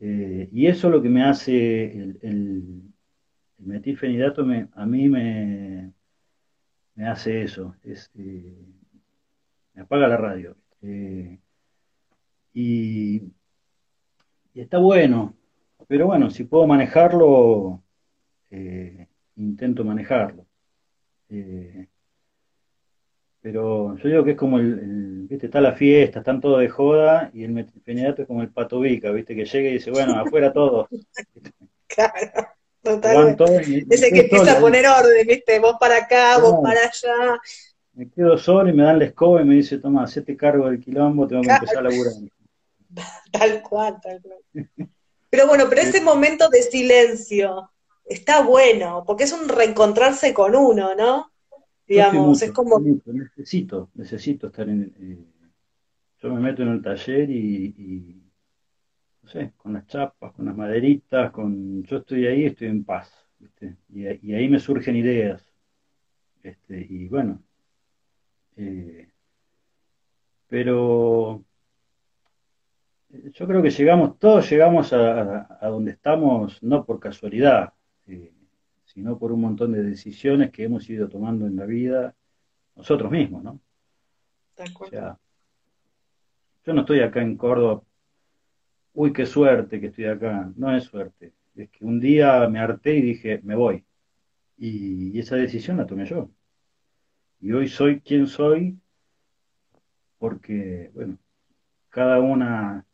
Eh, 0.00 0.48
y 0.52 0.66
eso 0.66 0.88
es 0.88 0.92
lo 0.94 1.02
que 1.02 1.08
me 1.08 1.24
hace 1.24 1.84
el, 1.84 2.18
el, 2.22 2.82
metilfenidato, 3.58 4.44
me, 4.44 4.68
a 4.74 4.86
mí 4.86 5.08
me, 5.08 5.92
hace 6.96 7.42
eso, 7.42 7.74
es, 7.82 8.10
eh, 8.18 8.54
me 9.74 9.82
apaga 9.82 10.08
la 10.08 10.16
radio. 10.16 10.56
Y, 12.52 13.22
está 14.54 14.78
bueno, 14.78 15.36
pero 15.88 16.06
bueno, 16.06 16.30
si 16.30 16.44
puedo 16.44 16.66
manejarlo, 16.66 17.82
intento 19.36 19.84
manejarlo. 19.84 20.45
Pero 23.40 23.96
yo 23.96 24.08
digo 24.08 24.24
que 24.24 24.32
es 24.32 24.36
como 24.36 24.58
el, 24.58 25.26
viste, 25.28 25.46
está 25.46 25.60
la 25.60 25.72
fiesta, 25.72 26.18
están 26.20 26.40
todos 26.40 26.60
de 26.60 26.68
joda, 26.68 27.30
y 27.32 27.44
el 27.44 27.52
metilfenidato 27.52 28.22
es 28.22 28.28
como 28.28 28.42
el 28.42 28.50
pato 28.50 28.80
vica, 28.80 29.10
viste, 29.10 29.34
que 29.34 29.44
llega 29.44 29.68
y 29.68 29.74
dice, 29.74 29.90
bueno, 29.90 30.14
afuera 30.18 30.52
todos. 30.52 30.88
claro. 31.86 32.14
Totalmente. 32.86 33.84
Ese 33.90 34.12
que 34.12 34.20
empieza 34.20 34.58
a 34.58 34.60
poner 34.60 34.86
orden, 34.86 35.26
¿viste? 35.26 35.58
Vos 35.58 35.76
para 35.80 35.96
acá, 35.96 36.38
vos 36.38 36.60
para 36.62 36.80
allá. 36.80 37.40
Me 37.94 38.08
quedo 38.10 38.38
solo 38.38 38.68
y 38.68 38.72
me 38.72 38.84
dan 38.84 38.98
la 39.00 39.06
escoba 39.06 39.42
y 39.42 39.44
me 39.44 39.56
dice, 39.56 39.78
toma, 39.78 40.04
hacete 40.04 40.36
cargo 40.36 40.68
del 40.68 40.78
quilombo, 40.78 41.26
tengo 41.26 41.42
que 41.42 41.50
empezar 41.50 41.78
a 41.78 41.82
laburar. 41.82 42.12
Tal 43.32 43.62
cual, 43.62 44.00
tal 44.00 44.22
cual. 44.22 44.88
Pero 45.28 45.46
bueno, 45.48 45.64
pero 45.68 45.82
ese 45.82 46.00
momento 46.00 46.48
de 46.48 46.62
silencio 46.62 47.70
está 48.06 48.42
bueno, 48.42 49.04
porque 49.06 49.24
es 49.24 49.32
un 49.32 49.48
reencontrarse 49.48 50.32
con 50.32 50.54
uno, 50.56 50.94
¿no? 50.94 51.30
Digamos, 51.86 52.42
es 52.42 52.52
como... 52.52 52.80
Necesito, 52.80 53.90
necesito 53.94 54.48
estar 54.48 54.68
en... 54.68 54.94
Eh, 54.98 55.24
yo 56.22 56.32
me 56.32 56.40
meto 56.40 56.62
en 56.62 56.68
el 56.68 56.82
taller 56.82 57.30
y 57.30 58.26
no 59.26 59.32
sé, 59.32 59.52
con 59.56 59.72
las 59.72 59.86
chapas, 59.88 60.32
con 60.34 60.44
las 60.44 60.56
maderitas, 60.56 61.32
con 61.32 61.82
yo 61.82 61.96
estoy 61.96 62.28
ahí, 62.28 62.44
estoy 62.46 62.68
en 62.68 62.84
paz, 62.84 63.12
Y, 63.88 64.06
ahí 64.06 64.48
me 64.48 64.60
surgen 64.60 64.94
ideas. 64.94 65.42
Este, 66.44 66.86
y 66.88 67.08
bueno, 67.08 67.42
eh, 68.56 69.10
pero 70.46 71.44
yo 73.10 73.46
creo 73.48 73.62
que 73.62 73.70
llegamos, 73.70 74.16
todos 74.20 74.48
llegamos 74.48 74.92
a, 74.92 75.48
donde 75.62 75.90
estamos 75.90 76.62
no 76.62 76.84
por 76.84 77.00
casualidad, 77.00 77.72
eh, 78.06 78.32
sino 78.84 79.18
por 79.18 79.32
un 79.32 79.40
montón 79.40 79.72
de 79.72 79.82
decisiones 79.82 80.50
que 80.50 80.64
hemos 80.64 80.88
ido 80.88 81.08
tomando 81.08 81.46
en 81.46 81.56
la 81.56 81.66
vida 81.66 82.14
nosotros 82.74 83.10
mismos, 83.10 83.42
¿no? 83.42 83.60
O 84.80 84.86
sea, 84.86 85.18
yo 86.64 86.72
no 86.72 86.80
estoy 86.80 87.00
acá 87.00 87.20
en 87.22 87.36
Córdoba 87.36 87.82
uy, 88.96 89.12
qué 89.12 89.26
suerte 89.26 89.80
que 89.80 89.86
estoy 89.88 90.06
acá. 90.06 90.50
No 90.56 90.74
es 90.74 90.84
suerte. 90.84 91.32
Es 91.54 91.70
que 91.70 91.84
un 91.84 92.00
día 92.00 92.48
me 92.48 92.58
harté 92.58 92.96
y 92.96 93.02
dije, 93.02 93.40
me 93.44 93.54
voy. 93.54 93.84
Y, 94.58 95.18
esa 95.18 95.36
decisión 95.36 95.76
la 95.76 95.86
tomé 95.86 96.06
yo. 96.06 96.30
Y 97.40 97.52
hoy 97.52 97.68
soy 97.68 98.00
quien 98.00 98.26
soy 98.26 98.78
porque, 100.18 100.90
bueno, 100.94 101.18
cada 101.90 102.20
una 102.20 102.86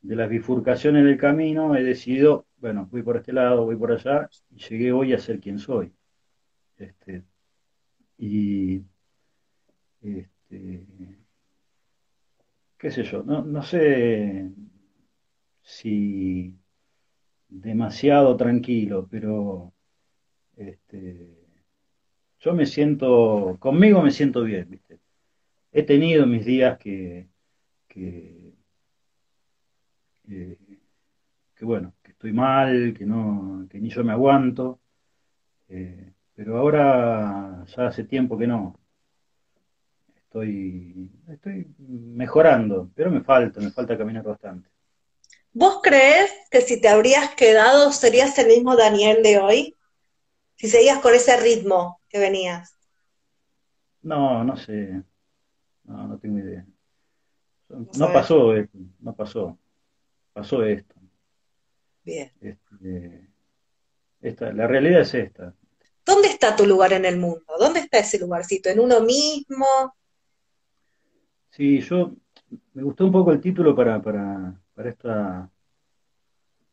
de 0.00 0.16
las 0.16 0.28
bifurcaciones 0.28 1.04
del 1.04 1.18
camino 1.18 1.76
he 1.76 1.82
decidido, 1.82 2.46
bueno, 2.64 2.88
voy 2.90 3.02
por 3.02 3.18
este 3.18 3.30
lado, 3.30 3.66
voy 3.66 3.76
por 3.76 3.92
allá, 3.92 4.26
y 4.50 4.56
llegué 4.56 4.90
hoy 4.90 5.12
a 5.12 5.18
ser 5.18 5.38
quien 5.38 5.58
soy. 5.58 5.92
Este, 6.78 7.22
y 8.16 8.82
este, 10.00 10.86
qué 12.78 12.90
sé 12.90 13.02
yo, 13.04 13.22
no, 13.22 13.44
no 13.44 13.62
sé, 13.62 14.50
si 15.60 16.56
demasiado 17.48 18.34
tranquilo, 18.34 19.06
pero 19.10 19.74
este, 20.56 21.36
yo 22.40 22.54
me 22.54 22.64
siento, 22.64 23.58
conmigo 23.60 24.00
me 24.00 24.10
siento 24.10 24.42
bien, 24.42 24.70
¿viste? 24.70 25.00
He 25.70 25.82
tenido 25.82 26.26
mis 26.26 26.46
días 26.46 26.78
que, 26.78 27.28
que, 27.88 28.54
eh, 30.30 30.56
bueno, 31.60 31.93
estoy 32.24 32.32
mal, 32.32 32.94
que 32.96 33.04
no, 33.04 33.66
que 33.68 33.78
ni 33.78 33.90
yo 33.90 34.02
me 34.02 34.12
aguanto, 34.12 34.80
eh, 35.68 36.10
pero 36.34 36.56
ahora 36.56 37.62
ya 37.66 37.88
hace 37.88 38.04
tiempo 38.04 38.38
que 38.38 38.46
no. 38.46 38.80
Estoy, 40.16 41.10
estoy 41.28 41.66
mejorando, 41.78 42.90
pero 42.94 43.10
me 43.10 43.20
falta, 43.20 43.60
me 43.60 43.70
falta 43.70 43.98
caminar 43.98 44.24
bastante. 44.24 44.70
¿Vos 45.52 45.80
crees 45.82 46.32
que 46.50 46.62
si 46.62 46.80
te 46.80 46.88
habrías 46.88 47.34
quedado 47.34 47.92
serías 47.92 48.38
el 48.38 48.46
mismo 48.46 48.74
Daniel 48.74 49.22
de 49.22 49.38
hoy? 49.38 49.76
Si 50.56 50.68
seguías 50.68 51.00
con 51.00 51.14
ese 51.14 51.36
ritmo 51.38 52.00
que 52.08 52.18
venías. 52.18 52.74
No, 54.00 54.42
no 54.42 54.56
sé. 54.56 55.02
No, 55.84 56.08
no 56.08 56.18
tengo 56.18 56.38
idea. 56.38 56.64
No, 57.68 58.12
pasó 58.14 58.54
esto, 58.56 58.78
no 59.00 59.14
pasó. 59.14 59.58
Pasó 60.32 60.64
esto. 60.64 60.93
Bien. 62.04 62.30
Este, 62.40 63.28
esta, 64.20 64.52
la 64.52 64.66
realidad 64.66 65.00
es 65.00 65.14
esta. 65.14 65.54
¿Dónde 66.04 66.28
está 66.28 66.54
tu 66.54 66.66
lugar 66.66 66.92
en 66.92 67.04
el 67.06 67.18
mundo? 67.18 67.44
¿Dónde 67.58 67.80
está 67.80 67.98
ese 67.98 68.18
lugarcito? 68.18 68.68
¿En 68.68 68.78
uno 68.78 69.00
mismo? 69.00 69.66
Sí, 71.50 71.80
yo 71.80 72.14
me 72.74 72.82
gustó 72.82 73.06
un 73.06 73.12
poco 73.12 73.32
el 73.32 73.40
título 73.40 73.74
para, 73.74 74.02
para, 74.02 74.54
para 74.74 74.90
esta, 74.90 75.50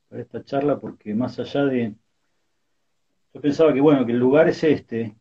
para 0.09 0.21
esta 0.21 0.43
charla 0.43 0.79
porque 0.79 1.13
más 1.15 1.39
allá 1.39 1.65
de... 1.65 1.95
Yo 3.33 3.39
pensaba 3.39 3.73
que, 3.73 3.79
bueno, 3.79 4.05
que 4.05 4.11
el 4.11 4.19
lugar 4.19 4.49
es 4.49 4.61
este. 4.63 5.15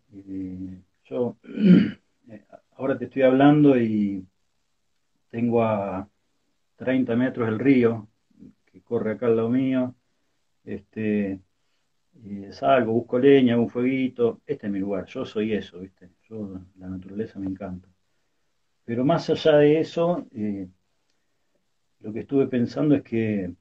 yo 1.04 1.36
ahora 2.76 2.98
te 2.98 3.04
estoy 3.04 3.22
hablando 3.22 3.78
y 3.78 4.26
tengo 5.30 5.62
a 5.62 6.08
30 6.76 7.14
metros 7.14 7.48
el 7.48 7.60
río 7.60 8.08
que 8.64 8.82
corre 8.82 9.12
acá 9.12 9.26
al 9.26 9.36
lado 9.36 9.48
mío. 9.48 9.94
Este, 10.64 11.40
salgo, 12.50 12.92
busco 12.92 13.18
leña, 13.18 13.58
un 13.58 13.68
fueguito. 13.68 14.40
Este 14.46 14.66
es 14.66 14.72
mi 14.72 14.78
lugar, 14.78 15.06
yo 15.06 15.24
soy 15.24 15.52
eso, 15.52 15.80
¿viste? 15.80 16.10
Yo, 16.28 16.60
la 16.78 16.88
naturaleza 16.88 17.38
me 17.38 17.46
encanta. 17.46 17.88
Pero 18.84 19.04
más 19.04 19.30
allá 19.30 19.56
de 19.58 19.80
eso, 19.80 20.26
eh, 20.32 20.68
lo 22.00 22.12
que 22.12 22.20
estuve 22.20 22.46
pensando 22.48 22.94
es 22.94 23.02
que 23.02 23.54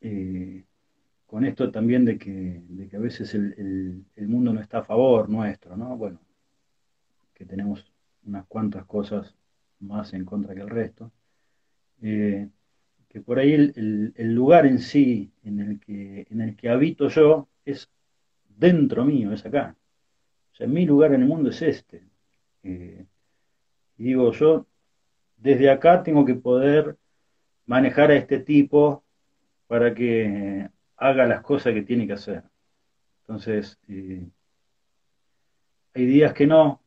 eh, 0.00 0.64
con 1.26 1.44
esto 1.44 1.70
también 1.70 2.04
de 2.04 2.18
que, 2.18 2.62
a 2.94 2.98
veces 2.98 3.34
el, 3.34 4.04
mundo 4.16 4.52
no 4.52 4.60
está 4.60 4.78
a 4.78 4.84
favor 4.84 5.28
nuestro, 5.28 5.76
¿no? 5.76 5.96
Bueno, 5.96 6.18
que 7.34 7.44
tenemos 7.44 7.92
unas 8.24 8.46
cuantas 8.46 8.84
cosas 8.84 9.34
más 9.80 10.12
en 10.12 10.24
contra 10.24 10.54
que 10.54 10.60
el 10.60 10.70
resto, 10.70 11.12
eh, 12.02 12.48
que 13.10 13.20
por 13.20 13.40
ahí 13.40 13.52
el, 13.52 14.34
lugar 14.34 14.66
en 14.66 14.78
sí 14.78 15.32
en 15.44 15.58
el, 15.58 15.80
que, 15.80 16.26
en 16.30 16.40
el 16.40 16.56
que 16.56 16.68
habito 16.68 17.08
yo 17.08 17.48
es 17.64 17.90
dentro 18.48 19.04
mío, 19.04 19.32
es 19.32 19.44
acá. 19.44 19.76
O 20.52 20.54
sea, 20.54 20.68
mi 20.68 20.86
lugar 20.86 21.12
en 21.12 21.22
el 21.22 21.28
mundo 21.28 21.50
es 21.50 21.60
este. 21.60 22.04
Eh, 22.62 23.04
y 23.98 24.04
digo, 24.04 24.30
yo 24.32 24.66
desde 25.36 25.70
acá 25.70 26.04
tengo 26.04 26.24
que 26.24 26.36
poder 26.36 26.96
manejar 27.66 28.12
a 28.12 28.16
este 28.16 28.38
tipo 28.38 29.02
para 29.66 29.92
que 29.92 30.68
haga 30.96 31.26
las 31.26 31.42
cosas 31.42 31.74
que 31.74 31.82
tiene 31.82 32.06
que 32.06 32.12
hacer. 32.12 32.44
Entonces, 33.22 33.76
eh, 33.88 34.24
hay 35.94 36.06
días 36.06 36.32
que 36.32 36.46
no, 36.46 36.80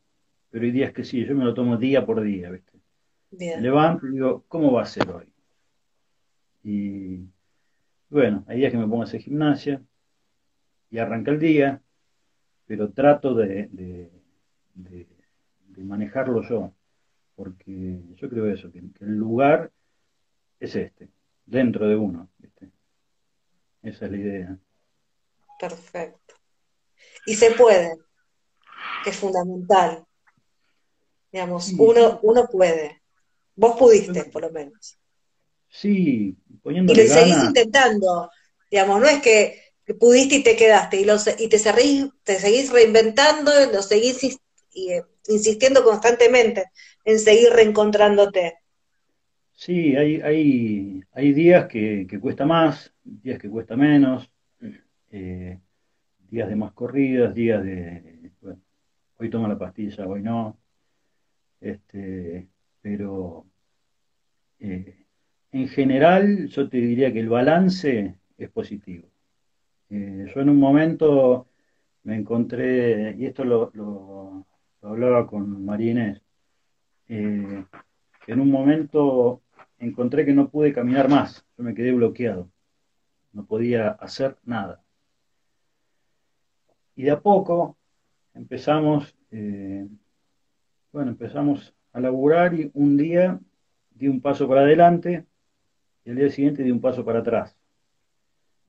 pero 0.49 0.63
hay 0.63 0.71
días 0.71 0.93
que 0.93 1.03
sí, 1.03 1.26
yo 1.26 1.36
me 1.36 1.43
lo 1.43 1.53
tomo 1.53 1.76
día 1.76 2.05
por 2.05 2.21
día, 2.21 2.49
¿viste? 2.49 2.71
levanto 3.59 4.07
y 4.07 4.11
digo, 4.11 4.45
¿cómo 4.47 4.71
va 4.71 4.84
a 4.84 4.86
ser 4.86 5.09
hoy? 5.09 5.33
Y 6.64 7.28
bueno, 8.09 8.45
hay 8.47 8.59
días 8.59 8.72
que 8.72 8.78
me 8.78 8.88
pongo 8.88 9.01
a 9.01 9.05
hacer 9.05 9.22
gimnasia 9.22 9.82
y 10.89 10.99
arranca 10.99 11.32
el 11.32 11.39
día, 11.39 11.82
pero 12.66 12.91
trato 12.91 13.34
de, 13.34 13.70
de, 13.72 15.07
manejarlo 15.84 16.41
yo, 16.47 16.74
porque 17.36 18.01
yo 18.16 18.30
creo 18.30 18.47
eso, 18.47 18.72
que 18.72 18.80
el 18.80 19.16
lugar 19.18 19.72
es 20.59 20.76
este, 20.76 21.09
dentro 21.45 21.88
de 21.88 21.95
uno. 21.95 22.30
Esa 23.82 24.05
es 24.05 24.11
la 24.11 24.18
idea. 24.18 24.57
Perfecto. 25.59 26.36
Y 27.26 27.36
se 27.36 27.51
puede, 27.51 27.97
que 29.03 29.09
es 29.09 29.18
fundamental. 29.18 30.05
Digamos, 31.32 31.74
uno, 31.78 32.20
uno 32.22 32.47
puede. 32.47 33.01
Vos 33.55 33.76
pudiste, 33.78 34.26
por 34.26 34.43
lo 34.43 34.51
menos. 34.51 34.97
Sí, 35.74 36.38
poniendo 36.61 36.93
Y 36.93 36.95
lo 36.95 37.03
seguís 37.03 37.43
intentando. 37.43 38.30
Digamos, 38.69 39.01
no 39.01 39.07
es 39.07 39.21
que, 39.24 39.59
pudiste 39.99 40.36
y 40.36 40.43
te 40.43 40.55
quedaste, 40.55 41.01
y, 41.01 41.05
y 41.39 41.49
te, 41.49 41.57
seguís, 41.57 42.09
te 42.24 42.39
seguís 42.39 42.71
reinventando, 42.71 43.51
lo 43.71 43.82
seguís 43.82 44.24
eh, 44.76 45.01
insistiendo 45.28 45.84
constantemente 45.84 46.65
en 47.05 47.19
seguir 47.19 47.49
reencontrándote. 47.51 48.59
Sí, 49.53 49.95
hay, 49.95 50.21
hay, 50.21 51.01
hay 51.11 51.34
días 51.34 51.67
que, 51.67 52.07
cuesta 52.21 52.45
más, 52.45 52.93
días 53.03 53.39
que 53.39 53.49
cuesta 53.49 53.76
menos, 53.76 54.30
eh, 55.09 55.59
días 56.30 56.49
de 56.49 56.55
más 56.55 56.74
corridas, 56.74 57.34
días 57.34 57.63
de, 57.63 58.32
bueno, 58.41 58.61
hoy 59.17 59.30
tomo 59.30 59.47
la 59.47 59.57
pastilla, 59.57 60.05
hoy 60.05 60.21
no, 60.21 60.59
este, 61.61 62.47
pero 62.82 63.45
eh, 64.59 65.03
en 65.54 65.68
general 65.68 66.47
yo 66.47 66.68
te 66.68 66.78
diría 66.78 67.14
que 67.14 67.20
el 67.20 67.30
balance 67.30 68.18
es 68.38 68.49
positivo. 68.49 69.08
Eh, 69.89 70.26
yo 70.34 70.41
en 70.41 70.49
un 70.49 70.58
momento 70.58 71.47
me 72.04 72.16
encontré, 72.16 73.16
y 73.18 73.28
esto 73.28 73.45
lo, 73.45 74.45
hablaba 74.82 75.28
con 75.28 75.64
María 75.64 76.20
en 77.08 78.39
un 78.39 78.49
momento 78.49 79.43
encontré 79.78 80.26
que 80.26 80.34
no 80.34 80.49
pude 80.49 80.74
caminar 80.74 81.08
más, 81.08 81.45
yo 81.56 81.64
me 81.64 81.76
quedé 81.76 81.91
bloqueado, 81.91 82.49
no 83.32 83.45
podía 83.45 83.89
hacer 83.89 84.38
nada. 84.43 84.82
Y 86.95 87.04
de 87.04 87.12
a 87.12 87.20
poco 87.20 87.78
empezamos, 88.34 89.16
eh, 89.30 89.88
bueno, 90.91 91.12
empezamos 91.12 91.76
a 91.91 91.99
laburar 91.99 92.56
y 92.56 92.72
un 92.74 92.97
día 92.97 93.39
di 93.91 94.08
un 94.08 94.20
paso 94.20 94.47
para 94.47 94.62
adelante 94.62 95.28
y 96.06 96.10
el 96.10 96.16
día 96.18 96.30
siguiente 96.30 96.64
di 96.64 96.72
un 96.72 96.82
paso 96.82 97.04
para 97.06 97.20
atrás. 97.20 97.58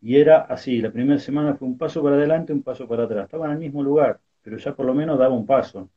Y 0.01 0.17
era 0.17 0.43
así, 0.43 0.81
la 0.81 0.91
primera 0.91 1.19
semana 1.19 1.55
fue 1.55 1.67
un 1.67 1.79
paso 1.79 2.03
para 2.03 2.17
adelante, 2.17 2.53
un 2.53 2.63
paso 2.63 2.87
para 2.87 3.05
atrás. 3.05 3.25
Estaba 3.25 3.47
en 3.47 3.53
el 3.53 3.59
mismo 3.59 3.83
lugar, 3.83 4.21
pero 4.43 4.59
ya 4.59 4.75
por 4.75 4.87
lo 4.87 4.95
menos 4.95 5.19
daba 5.19 5.35
un 5.35 5.47
paso. 5.47 5.89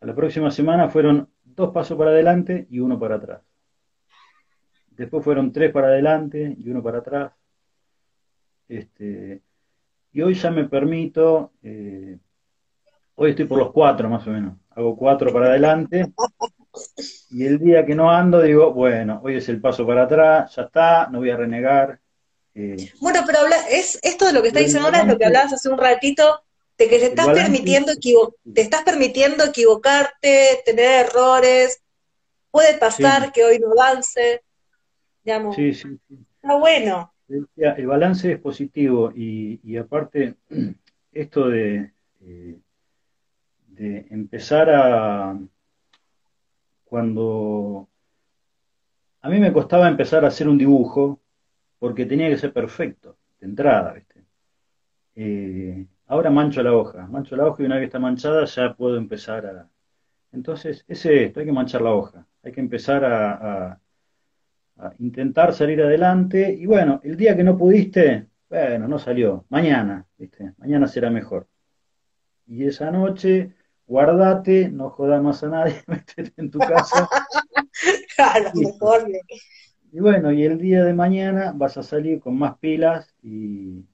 A 0.00 0.06
la 0.06 0.14
próxima 0.14 0.50
semana 0.50 0.88
fueron 0.88 1.28
dos 1.44 1.70
pasos 1.70 1.96
para 1.98 2.10
adelante 2.10 2.66
y 2.70 2.78
uno 2.78 2.98
para 2.98 3.16
atrás. 3.16 3.42
Después 4.90 5.24
fueron 5.24 5.52
tres 5.52 5.72
para 5.72 5.88
adelante 5.88 6.54
y 6.58 6.70
uno 6.70 6.82
para 6.82 6.98
atrás. 6.98 7.32
Este, 8.68 9.42
y 10.12 10.22
hoy 10.22 10.34
ya 10.34 10.50
me 10.50 10.64
permito, 10.64 11.52
eh, 11.62 12.18
hoy 13.16 13.30
estoy 13.30 13.44
por 13.44 13.58
los 13.58 13.72
cuatro 13.72 14.08
más 14.08 14.26
o 14.26 14.30
menos. 14.30 14.56
Hago 14.70 14.96
cuatro 14.96 15.32
para 15.32 15.46
adelante. 15.46 16.12
Y 17.30 17.46
el 17.46 17.58
día 17.58 17.84
que 17.84 17.94
no 17.94 18.10
ando, 18.10 18.42
digo, 18.42 18.72
bueno, 18.72 19.20
hoy 19.22 19.36
es 19.36 19.48
el 19.48 19.60
paso 19.60 19.86
para 19.86 20.04
atrás, 20.04 20.54
ya 20.54 20.62
está, 20.62 21.08
no 21.08 21.18
voy 21.18 21.30
a 21.30 21.36
renegar. 21.36 22.00
Eh. 22.54 22.92
bueno, 23.00 23.20
pero 23.26 23.40
es, 23.68 23.98
esto 24.02 24.26
de 24.26 24.32
lo 24.32 24.40
que 24.40 24.48
está 24.48 24.60
diciendo 24.60 24.86
ahora 24.86 25.00
es 25.00 25.08
lo 25.08 25.18
que 25.18 25.24
hablabas 25.24 25.52
hace 25.52 25.68
un 25.68 25.78
ratito, 25.78 26.42
de 26.78 26.88
que 26.88 26.98
te 26.98 27.06
estás, 27.06 27.28
permitiendo 27.28 27.92
te 27.96 28.60
estás 28.60 28.82
permitiendo 28.82 29.44
equivocarte, 29.44 30.62
tener 30.64 31.06
errores, 31.06 31.82
puede 32.50 32.78
pasar 32.78 33.32
que 33.32 33.44
hoy 33.44 33.58
no 33.58 33.72
avance. 33.72 34.42
Sí, 35.54 35.74
sí, 35.74 35.98
Está 36.36 36.56
bueno. 36.56 37.12
El, 37.28 37.86
balance 37.86 38.32
es 38.32 38.40
positivo 38.40 39.12
y, 39.14 39.76
aparte, 39.76 40.34
esto 41.12 41.48
de, 41.48 41.92
eh, 42.20 42.58
de 43.68 44.06
empezar 44.10 44.70
a, 44.70 45.38
cuando 46.94 47.88
a 49.20 49.28
mí 49.28 49.40
me 49.40 49.52
costaba 49.52 49.88
empezar 49.88 50.24
a 50.24 50.28
hacer 50.28 50.46
un 50.48 50.56
dibujo 50.56 51.20
porque 51.80 52.06
tenía 52.06 52.28
que 52.28 52.38
ser 52.38 52.52
perfecto, 52.52 53.18
de 53.40 53.46
entrada, 53.48 53.94
¿viste? 53.94 54.22
Eh, 55.16 55.88
ahora 56.06 56.30
mancho 56.30 56.62
la 56.62 56.72
hoja, 56.72 57.08
mancho 57.08 57.34
la 57.34 57.46
hoja 57.46 57.64
y 57.64 57.66
una 57.66 57.78
vez 57.78 57.86
está 57.86 57.98
manchada 57.98 58.44
ya 58.44 58.74
puedo 58.74 58.96
empezar 58.96 59.44
a... 59.44 59.68
Entonces, 60.30 60.84
ese 60.86 61.16
es 61.16 61.22
esto, 61.26 61.40
hay 61.40 61.46
que 61.46 61.52
manchar 61.52 61.82
la 61.82 61.90
hoja, 61.90 62.24
hay 62.44 62.52
que 62.52 62.60
empezar 62.60 63.04
a 63.04 63.80
intentar 65.00 65.52
salir 65.52 65.82
adelante. 65.82 66.52
Y 66.52 66.64
bueno, 66.66 67.00
el 67.02 67.16
día 67.16 67.34
que 67.34 67.42
no 67.42 67.58
pudiste, 67.58 68.28
bueno, 68.48 68.86
no 68.86 69.00
salió. 69.00 69.46
Mañana, 69.48 70.06
¿viste? 70.16 70.52
Mañana 70.58 70.86
será 70.86 71.10
mejor. 71.10 71.48
Y 72.46 72.66
esa 72.66 72.92
noche, 72.92 73.52
guardate, 73.86 74.68
no 74.68 74.90
jodas 74.90 75.22
más 75.22 75.42
a 75.42 75.48
nadie, 75.48 75.82
métete 75.86 76.32
en 76.36 76.50
tu 76.50 76.58
casa. 76.58 77.08
claro, 78.16 78.50
mejor. 78.54 79.08
Y 79.92 80.00
bueno, 80.00 80.32
y 80.32 80.44
el 80.44 80.58
día 80.58 80.84
de 80.84 80.94
mañana 80.94 81.52
vas 81.54 81.76
a 81.76 81.82
salir 81.82 82.20
con 82.20 82.36
más 82.36 82.58
pilas 82.58 83.14
y, 83.22 83.84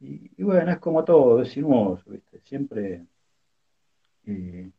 y, 0.00 0.42
bueno, 0.42 0.70
es 0.72 0.78
como 0.78 1.04
todo, 1.04 1.42
es 1.42 1.50
sinuoso, 1.50 2.10
¿viste? 2.10 2.40
Siempre, 2.44 3.04
eh, 4.26 4.70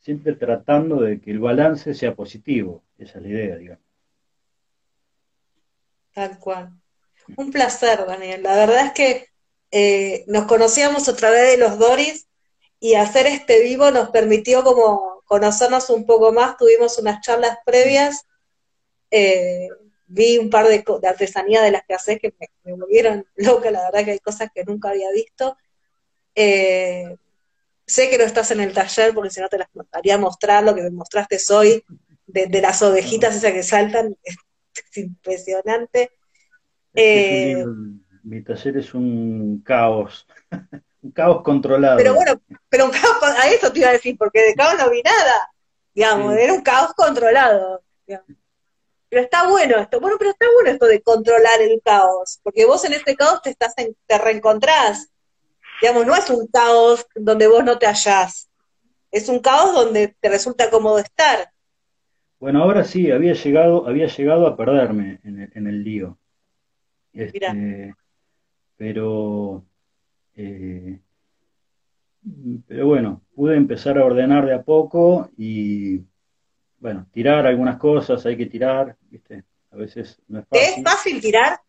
siempre 0.00 0.34
tratando 0.34 1.00
de 1.00 1.20
que 1.20 1.30
el 1.30 1.38
balance 1.38 1.94
sea 1.94 2.14
positivo, 2.14 2.82
esa 2.98 3.18
es 3.18 3.22
la 3.22 3.28
idea, 3.28 3.56
digamos. 3.56 3.84
Tal 6.12 6.38
cual. 6.38 6.70
Un 7.36 7.50
placer, 7.50 8.06
Daniel. 8.06 8.42
La 8.42 8.54
verdad 8.54 8.86
es 8.86 8.92
que 8.92 9.26
eh, 9.70 10.24
nos 10.28 10.44
conocíamos 10.44 11.08
otra 11.08 11.30
vez 11.30 11.52
de 11.52 11.58
los 11.58 11.78
Doris 11.78 12.28
y 12.84 12.96
hacer 12.96 13.26
este 13.26 13.62
vivo 13.62 13.90
nos 13.90 14.10
permitió 14.10 14.62
como 14.62 15.22
conocernos 15.24 15.88
un 15.88 16.04
poco 16.04 16.34
más. 16.34 16.58
Tuvimos 16.58 16.98
unas 16.98 17.22
charlas 17.22 17.56
previas. 17.64 18.26
Eh, 19.10 19.70
vi 20.06 20.36
un 20.36 20.50
par 20.50 20.66
de, 20.66 20.84
de, 21.00 21.08
artesanía 21.08 21.62
de 21.62 21.70
las 21.70 21.86
que 21.86 21.94
haces 21.94 22.18
que 22.20 22.34
me, 22.62 22.74
volvieron 22.74 23.26
loca. 23.36 23.70
La 23.70 23.84
verdad 23.84 24.04
que 24.04 24.10
hay 24.10 24.18
cosas 24.18 24.50
que 24.54 24.64
nunca 24.64 24.90
había 24.90 25.10
visto. 25.12 25.56
Eh, 26.34 27.16
sé 27.86 28.10
que 28.10 28.18
no 28.18 28.24
estás 28.24 28.50
en 28.50 28.60
el 28.60 28.74
taller 28.74 29.14
porque 29.14 29.30
si 29.30 29.40
no 29.40 29.48
te 29.48 29.56
las 29.56 29.68
haría 29.90 30.18
mostrar 30.18 30.62
lo 30.62 30.74
que 30.74 30.82
me 30.82 30.90
mostraste 30.90 31.38
hoy 31.54 31.82
de, 32.26 32.48
de 32.48 32.60
las 32.60 32.82
ovejitas 32.82 33.34
esas 33.34 33.52
que 33.52 33.62
saltan 33.62 34.14
es 34.24 34.96
impresionante. 34.98 36.10
Eh, 36.92 37.64
mi 38.24 38.42
taller 38.42 38.76
es 38.76 38.92
un 38.92 39.62
caos, 39.64 40.26
un 41.04 41.10
caos 41.10 41.42
controlado. 41.42 41.98
Pero 41.98 42.14
bueno, 42.14 42.40
pero 42.68 42.86
un 42.86 42.90
caos, 42.90 43.22
a 43.22 43.48
eso 43.48 43.70
te 43.70 43.80
iba 43.80 43.90
a 43.90 43.92
decir, 43.92 44.16
porque 44.16 44.40
de 44.40 44.54
caos 44.54 44.74
no 44.78 44.90
vi 44.90 45.02
nada, 45.02 45.52
digamos, 45.94 46.34
era 46.34 46.54
un 46.54 46.62
caos 46.62 46.94
controlado. 46.94 47.82
Pero 48.06 49.22
está 49.22 49.48
bueno 49.48 49.78
esto, 49.78 50.00
bueno, 50.00 50.16
pero 50.18 50.30
está 50.30 50.46
bueno 50.54 50.70
esto 50.70 50.86
de 50.86 51.02
controlar 51.02 51.60
el 51.60 51.80
caos, 51.84 52.40
porque 52.42 52.64
vos 52.64 52.84
en 52.84 52.94
este 52.94 53.14
caos 53.14 53.42
te 53.42 53.50
estás 53.50 53.74
te 53.74 54.18
reencontrás. 54.18 55.08
Digamos, 55.80 56.06
no 56.06 56.16
es 56.16 56.30
un 56.30 56.46
caos 56.46 57.06
donde 57.14 57.46
vos 57.46 57.62
no 57.62 57.78
te 57.78 57.86
hallás, 57.86 58.48
es 59.10 59.28
un 59.28 59.40
caos 59.40 59.74
donde 59.74 60.16
te 60.18 60.28
resulta 60.28 60.70
cómodo 60.70 60.98
estar. 60.98 61.50
Bueno, 62.40 62.62
ahora 62.62 62.82
sí, 62.84 63.10
había 63.10 63.34
llegado, 63.34 63.86
había 63.86 64.06
llegado 64.06 64.46
a 64.46 64.56
perderme 64.56 65.20
en 65.22 65.66
el, 65.66 65.84
lío. 65.84 66.18
Este, 67.12 67.94
pero, 68.76 69.64
eh, 70.36 71.00
pero 72.66 72.86
bueno, 72.86 73.22
pude 73.34 73.56
empezar 73.56 73.98
a 73.98 74.04
ordenar 74.04 74.46
de 74.46 74.54
a 74.54 74.62
poco 74.62 75.30
y, 75.36 76.00
bueno, 76.78 77.06
tirar 77.12 77.46
algunas 77.46 77.76
cosas, 77.78 78.24
hay 78.26 78.36
que 78.36 78.46
tirar, 78.46 78.96
¿viste? 79.10 79.44
A 79.70 79.76
veces 79.76 80.20
no 80.28 80.40
es 80.40 80.46
fácil. 80.46 80.74
¿Te 80.74 80.80
es 80.80 80.84
fácil 80.84 81.20
tirar? 81.20 81.60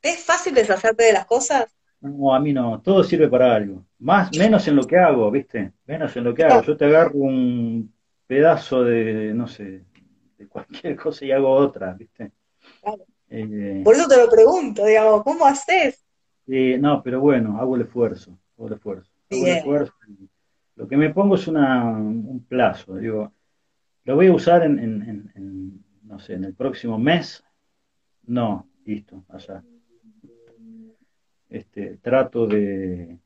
¿Te 0.00 0.10
es 0.10 0.24
fácil 0.24 0.54
deshacerte 0.54 1.04
de 1.04 1.12
las 1.12 1.26
cosas? 1.26 1.76
No, 2.00 2.34
a 2.34 2.40
mí 2.40 2.52
no, 2.52 2.80
todo 2.80 3.04
sirve 3.04 3.28
para 3.28 3.54
algo. 3.54 3.84
Más, 3.98 4.36
menos 4.36 4.66
en 4.66 4.76
lo 4.76 4.86
que 4.86 4.96
hago, 4.96 5.30
¿viste? 5.30 5.72
Menos 5.86 6.16
en 6.16 6.24
lo 6.24 6.34
que 6.34 6.44
hago. 6.44 6.62
Yo 6.62 6.76
te 6.76 6.86
agarro 6.86 7.18
un 7.18 7.92
pedazo 8.26 8.82
de, 8.82 9.34
no 9.34 9.46
sé, 9.46 9.84
cualquier 10.48 10.96
cosa 11.02 11.24
y 11.24 11.32
hago 11.32 11.50
otra, 11.50 11.92
¿viste? 11.92 12.32
Eh, 13.28 13.82
Por 13.84 13.94
eso 13.94 14.08
te 14.08 14.16
lo 14.16 14.28
pregunto, 14.28 14.84
digamos, 14.84 15.22
¿cómo 15.22 15.46
haces? 15.46 16.04
No, 16.78 17.02
pero 17.02 17.20
bueno, 17.20 17.58
hago 17.58 17.76
el 17.76 17.82
esfuerzo, 17.82 18.38
hago 18.56 18.68
el 18.68 18.74
esfuerzo. 18.74 19.10
Hago 19.30 19.46
el 19.46 19.52
esfuerzo. 19.52 19.94
Lo 20.76 20.88
que 20.88 20.96
me 20.96 21.10
pongo 21.10 21.34
es 21.36 21.46
una, 21.46 21.84
un 21.92 22.44
plazo, 22.48 22.96
digo, 22.96 23.32
lo 24.04 24.16
voy 24.16 24.28
a 24.28 24.32
usar 24.32 24.64
en, 24.64 25.84
no 26.02 26.18
sé, 26.18 26.34
en 26.34 26.44
el 26.44 26.54
próximo 26.54 26.98
mes. 26.98 27.44
No, 28.24 28.66
listo, 28.84 29.24
allá. 29.28 29.62
Este, 31.48 31.96
trato 31.98 32.46
de, 32.46 33.18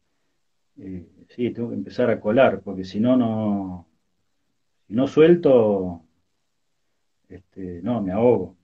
eh, 0.79 1.07
sí, 1.29 1.51
tengo 1.51 1.71
que 1.71 1.77
empezar 1.77 2.11
a 2.11 2.21
colar, 2.21 2.61
porque 2.61 2.85
si 2.85 3.01
no, 3.01 3.17
no, 3.17 3.87
si 4.87 4.95
no 4.95 5.07
suelto, 5.07 6.03
este, 7.29 7.81
no, 7.83 8.03
me 8.03 8.13
ahogo. 8.13 8.57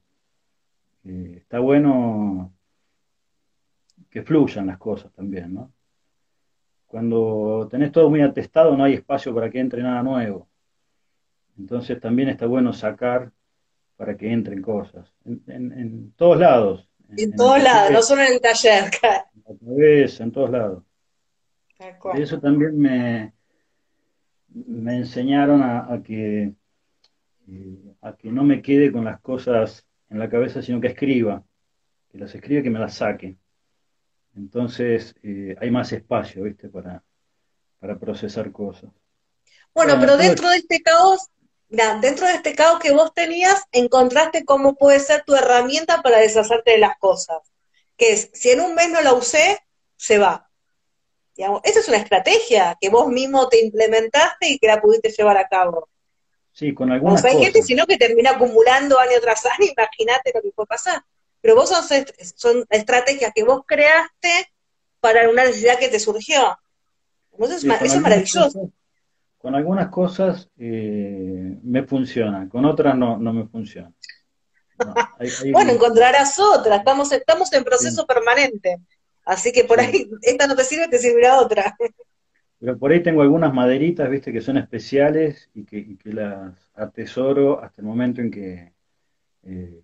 Eh, 1.04 1.36
está 1.38 1.61
bueno 1.61 2.52
que 4.11 4.22
fluyan 4.22 4.66
las 4.66 4.78
cosas 4.78 5.12
también, 5.12 5.54
¿no? 5.54 5.72
Cuando 6.86 7.68
tenés 7.70 7.92
todo 7.92 8.11
muy 8.11 8.20
atestado 8.20 8.76
no 8.76 8.84
hay 8.84 8.94
espacio 8.94 9.34
para 9.34 9.48
que 9.48 9.61
entre 9.61 9.82
nada 9.82 10.02
nuevo. 10.02 10.48
Entonces 11.56 12.00
también 12.00 12.28
está 12.28 12.46
bueno 12.46 12.72
sacar 12.72 13.30
para 13.96 14.16
que 14.16 14.32
entren 14.32 14.61
cosas. 14.61 15.12
En, 15.24 16.12
todos 16.16 16.38
lados. 16.38 16.88
En, 17.16 17.34
todos 17.36 17.62
lados, 17.62 17.92
no 17.92 18.02
solo 18.02 18.22
en 18.22 18.32
el 18.34 18.40
taller. 18.40 18.84
En 19.46 19.92
en 19.92 20.32
todos 20.32 20.50
lados. 20.50 20.84
Eso 22.14 22.38
también 22.38 22.78
me, 22.78 23.32
me 24.48 24.96
enseñaron 24.96 25.61
a 25.62 26.00
que 26.04 26.54
eh, 27.52 27.96
a 28.02 28.16
que 28.16 28.30
no 28.30 28.44
me 28.44 28.62
quede 28.62 28.92
con 28.92 29.04
las 29.04 29.20
cosas 29.20 29.84
en 30.08 30.18
la 30.20 30.30
cabeza, 30.30 30.62
sino 30.62 30.80
que 30.80 30.86
escriba, 30.88 31.44
que 32.11 32.18
las 32.18 32.32
escriba, 32.34 32.62
que 32.62 32.70
me 32.70 32.78
las 32.78 32.94
saque. 32.94 33.36
Entonces 34.37 35.14
eh, 35.22 35.57
hay 35.61 35.70
más 35.70 35.93
espacio, 35.93 36.45
¿viste? 36.45 36.68
Para, 36.68 37.03
para 37.78 37.99
procesar 37.99 38.53
cosas. 38.53 38.91
Bueno, 39.74 39.97
pero 40.01 40.16
dentro 40.16 40.51
de 40.51 40.57
este 40.57 40.81
caos, 40.83 41.28
dentro 41.68 42.26
de 42.26 42.35
este 42.35 42.55
caos 42.55 42.81
que 42.81 42.93
vos 42.93 43.14
tenías, 43.14 43.64
encontraste 43.72 44.45
cómo 44.45 44.76
puede 44.76 45.01
ser 45.01 45.22
tu 45.24 45.35
herramienta 45.35 46.03
para 46.03 46.18
deshacerte 46.18 46.72
de 46.72 46.78
las 46.78 46.99
cosas. 46.99 47.39
Que 47.97 48.12
es, 48.12 48.31
si 48.33 48.51
en 48.51 48.61
un 48.61 48.74
mes 48.74 48.91
no 48.91 49.01
la 49.01 49.12
usé, 49.12 49.59
se 49.97 50.18
va. 50.18 50.51
Digamos, 51.37 51.61
esa 51.64 51.81
es 51.81 51.89
una 51.89 51.99
estrategia 51.99 52.76
que 52.81 52.91
vos 52.91 53.09
mismo 53.09 53.49
te 53.49 53.64
implementaste 53.64 54.49
y 54.49 54.59
que 54.59 54.66
la 54.66 54.81
pudiste 54.81 55.11
llevar 55.11 55.37
a 55.37 55.49
cabo. 55.49 55.89
Sí, 56.53 56.74
con 56.74 56.91
algunas 56.91 57.24
hay 57.24 57.39
gente, 57.39 57.62
sino 57.62 57.87
que 57.87 57.97
termina 57.97 58.33
acumulando 58.33 58.99
año 58.99 59.20
tras 59.22 59.47
año, 59.47 59.70
imagínate 59.76 60.33
lo 60.35 60.43
que 60.43 60.51
puede 60.51 60.66
pasar. 60.66 61.03
Pero 61.41 61.55
vos 61.55 61.68
son, 61.68 61.84
son 62.36 62.64
estrategias 62.70 63.32
que 63.34 63.45
vos 63.45 63.62
creaste 63.66 64.53
para 65.01 65.28
una 65.28 65.45
necesidad 65.45 65.78
que 65.78 65.88
te 65.88 65.99
surgió. 65.99 66.59
Entonces, 67.32 67.64
eso 67.64 67.97
es 67.97 68.01
maravilloso. 68.01 68.70
con 69.38 69.55
algunas 69.55 69.88
cosas 69.88 70.49
eh, 70.59 71.59
me 71.62 71.84
funciona, 71.84 72.49
con 72.49 72.64
otras 72.66 72.97
no, 72.97 73.16
no 73.16 73.32
me 73.32 73.47
funciona. 73.47 73.93
bueno, 75.53 75.72
encontrarás 75.72 76.38
otra, 76.38 76.76
estamos, 76.76 77.12
estamos 77.12 77.53
en 77.53 77.64
proceso 77.64 78.07
permanente. 78.07 78.78
Así 79.24 79.53
que 79.53 79.64
por 79.64 79.80
ahí, 79.80 80.11
esta 80.22 80.47
no 80.47 80.57
te 80.57 80.64
sirve, 80.64 80.88
te 80.88 80.99
servirá 80.99 81.41
otra. 81.41 81.76
Pero 82.59 82.78
por 82.78 82.93
ahí 82.93 83.03
tengo 83.03 83.22
algunas 83.22 83.55
maderitas, 83.55 84.11
viste, 84.11 84.32
que 84.32 84.43
son 84.43 84.59
especiales 84.59 85.49
y 85.55 85.64
que, 85.64 85.97
las 86.05 86.55
atesoro 86.74 87.62
hasta 87.62 87.80
el 87.80 87.86
momento 87.86 88.20
en 88.20 88.30
que 88.30 88.72
eh, 89.45 89.80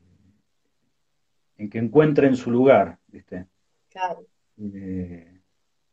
en 1.59 1.70
que 1.70 1.78
encuentren 1.78 2.36
su 2.36 2.50
lugar, 2.50 2.98
viste. 3.09 3.46
Claro. 3.90 4.26
Eh, 4.59 5.40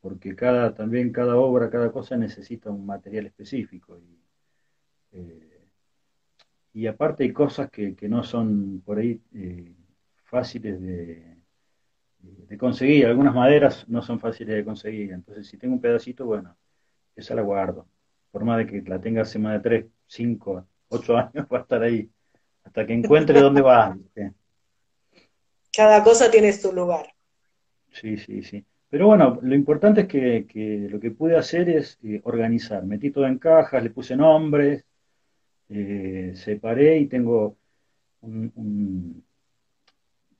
porque 0.01 0.35
cada, 0.35 0.73
también 0.73 1.11
cada 1.11 1.37
obra, 1.37 1.69
cada 1.69 1.91
cosa 1.91 2.17
necesita 2.17 2.69
un 2.69 2.85
material 2.85 3.25
específico. 3.27 3.97
Y, 3.97 4.19
eh, 5.13 5.61
y 6.73 6.87
aparte 6.87 7.23
hay 7.23 7.31
cosas 7.31 7.69
que, 7.69 7.95
no 8.09 8.23
son 8.23 8.81
por 8.85 8.97
ahí 8.97 9.21
fáciles 10.23 10.81
de, 10.81 11.37
de 12.19 12.57
conseguir. 12.57 13.05
Algunas 13.05 13.33
maderas 13.33 13.87
no 13.87 14.01
son 14.01 14.19
fáciles 14.19 14.55
de 14.55 14.65
conseguir. 14.65 15.11
Entonces, 15.11 15.47
si 15.47 15.57
tengo 15.57 15.75
un 15.75 15.81
pedacito, 15.81 16.25
bueno, 16.25 16.55
esa 17.15 17.35
la 17.35 17.41
guardo. 17.41 17.87
Por 18.31 18.43
más 18.43 18.57
de 18.57 18.65
que 18.65 18.81
la 18.89 18.99
tenga 18.99 19.21
hace 19.21 19.39
más 19.39 19.53
de 19.53 19.59
3, 19.59 19.85
5, 20.07 20.67
8 20.89 21.17
años, 21.17 21.47
va 21.51 21.59
a 21.59 21.61
estar 21.61 21.81
ahí. 21.83 22.09
Hasta 22.63 22.85
que 22.85 22.93
encuentre 22.93 23.39
dónde 23.39 23.61
va. 23.61 23.97
Cada 25.75 26.03
cosa 26.03 26.29
tiene 26.29 26.53
su 26.53 26.71
lugar. 26.71 27.07
Sí, 27.91 28.17
sí, 28.17 28.43
sí. 28.43 28.63
Pero 28.89 29.07
bueno, 29.07 29.39
lo 29.41 29.55
importante 29.55 30.01
es 30.01 30.07
que, 30.07 30.87
lo 30.89 30.99
que 30.99 31.11
pude 31.11 31.35
hacer 31.35 31.69
es 31.69 31.97
eh, 32.03 32.21
organizar. 32.23 32.85
Metí 32.85 33.09
todo 33.09 33.25
en 33.25 33.39
cajas, 33.39 33.81
le 33.81 33.89
puse 33.89 34.15
nombres, 34.15 34.85
eh, 35.69 36.33
separé 36.35 36.99
y 36.99 37.07
tengo 37.07 37.57
un, 38.21 39.23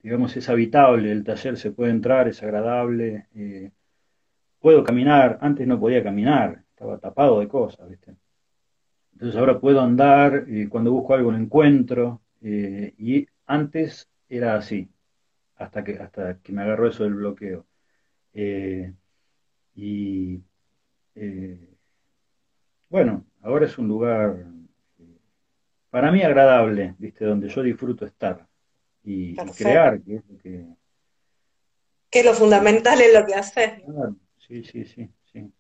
digamos, 0.04 0.36
es 0.36 0.50
habitable, 0.50 1.12
el 1.12 1.24
taller 1.24 1.58
se 1.58 1.72
puede 1.72 1.92
entrar, 1.92 2.28
es 2.28 2.44
agradable. 2.44 3.28
Eh, 3.36 3.72
puedo 4.60 4.84
caminar, 4.84 5.40
antes 5.42 5.66
no 5.66 5.80
podía 5.80 6.04
caminar, 6.04 6.64
estaba 6.70 7.00
tapado 7.00 7.40
de 7.40 7.48
cosas, 7.48 7.90
¿viste? 7.90 8.16
Entonces 9.14 9.40
ahora 9.40 9.60
puedo 9.60 9.82
andar, 9.82 10.46
y 10.48 10.68
cuando 10.68 10.92
busco 10.92 11.14
algo 11.14 11.32
lo 11.32 11.38
encuentro, 11.38 12.22
eh, 12.42 12.94
y 12.98 13.26
antes 13.46 14.10
era 14.28 14.56
así, 14.56 14.90
hasta 15.64 15.84
que, 15.84 15.98
hasta 15.98 16.40
que 16.40 16.52
me 16.52 16.62
agarró 16.62 16.88
eso 16.88 17.04
del 17.04 17.16
bloqueo. 17.16 17.66
Eh, 18.34 18.94
y 19.76 20.42
eh, 21.16 21.70
bueno, 22.90 23.26
ahora 23.42 23.66
es 23.66 23.78
un 23.78 23.88
lugar 23.88 24.46
para 25.90 26.12
mí 26.12 26.24
agradable, 26.24 26.96
¿viste? 26.98 27.26
Donde 27.26 27.50
yo 27.50 27.62
disfruto 27.62 28.06
estar 28.06 28.48
y, 29.04 29.36
crear, 29.36 30.02
que 30.02 30.16
es 30.16 30.24
lo 30.28 30.38
que... 30.40 30.66
Que 32.10 32.24
lo 32.24 32.34
fundamental 32.34 33.02
es 33.02 33.14
lo 33.14 33.26
que 33.26 33.36
haces. 33.36 33.82
Sí, 34.38 34.64
sí, 34.64 34.86
sí, 34.86 35.10
sí. 35.32 35.52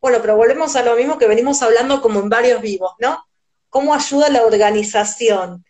Bueno, 0.00 0.18
pero 0.20 0.36
volvemos 0.36 0.76
a 0.76 0.84
lo 0.84 0.96
mismo 0.96 1.18
que 1.18 1.28
venimos 1.28 1.62
hablando 1.62 2.00
como 2.00 2.20
en 2.20 2.28
varios 2.28 2.60
vivos, 2.60 2.92
¿no? 2.98 3.24
¿Cómo 3.70 3.94
ayuda 3.94 4.28
la 4.28 4.44
organización? 4.44 5.64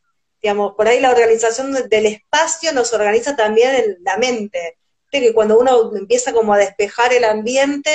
Digamos, 0.45 0.75
por 0.75 0.87
ahí 0.87 1.01
la 1.01 1.11
organización 1.11 1.73
del 1.73 2.05
espacio 2.05 2.71
nos 2.75 2.93
organiza 2.93 3.35
también 3.35 3.71
en 3.77 4.05
la 4.05 4.19
mente. 4.19 4.77
que 5.11 5.33
cuando 5.33 5.59
uno 5.59 5.97
empieza 5.97 6.35
como 6.35 6.53
a 6.53 6.59
despejar 6.59 7.15
el 7.15 7.25
ambiente, 7.25 7.89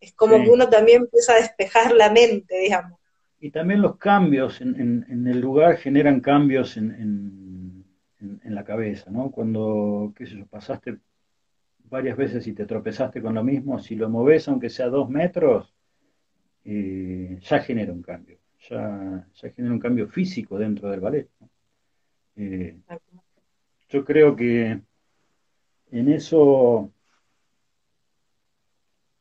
es 0.00 0.14
como 0.14 0.42
que 0.42 0.48
uno 0.48 0.70
también 0.70 1.02
empieza 1.02 1.34
a 1.34 1.36
despejar 1.36 1.92
la 1.92 2.10
mente, 2.10 2.58
digamos. 2.58 2.98
Y 3.38 3.50
también 3.50 3.82
los 3.82 3.98
cambios 3.98 4.62
en, 4.62 5.04
el 5.10 5.40
lugar 5.40 5.76
generan 5.76 6.20
cambios 6.20 6.78
en, 6.78 7.84
en, 8.18 8.54
la 8.54 8.64
cabeza, 8.64 9.10
¿no? 9.10 9.30
Cuando, 9.30 10.14
qué 10.16 10.26
sé 10.26 10.38
yo, 10.38 10.46
pasaste 10.46 10.96
varias 11.84 12.16
veces 12.16 12.46
y 12.46 12.54
te 12.54 12.64
tropezaste 12.64 13.20
con 13.20 13.34
lo 13.34 13.44
mismo, 13.44 13.78
si 13.78 13.94
lo 13.94 14.08
moves 14.08 14.48
aunque 14.48 14.70
sea 14.70 14.86
dos 14.86 15.10
metros, 15.10 15.74
eh, 16.64 17.38
ya 17.42 17.60
genera 17.60 17.92
un 17.92 18.00
cambio, 18.00 18.38
ya, 18.70 19.26
ya, 19.34 19.50
genera 19.50 19.74
un 19.74 19.80
cambio 19.80 20.08
físico 20.08 20.58
dentro 20.58 20.88
del 20.88 21.00
ballet. 21.00 21.28
Eh, 22.40 22.74
yo 23.90 24.02
creo 24.02 24.34
que 24.34 24.80
en 25.90 26.08
eso, 26.08 26.90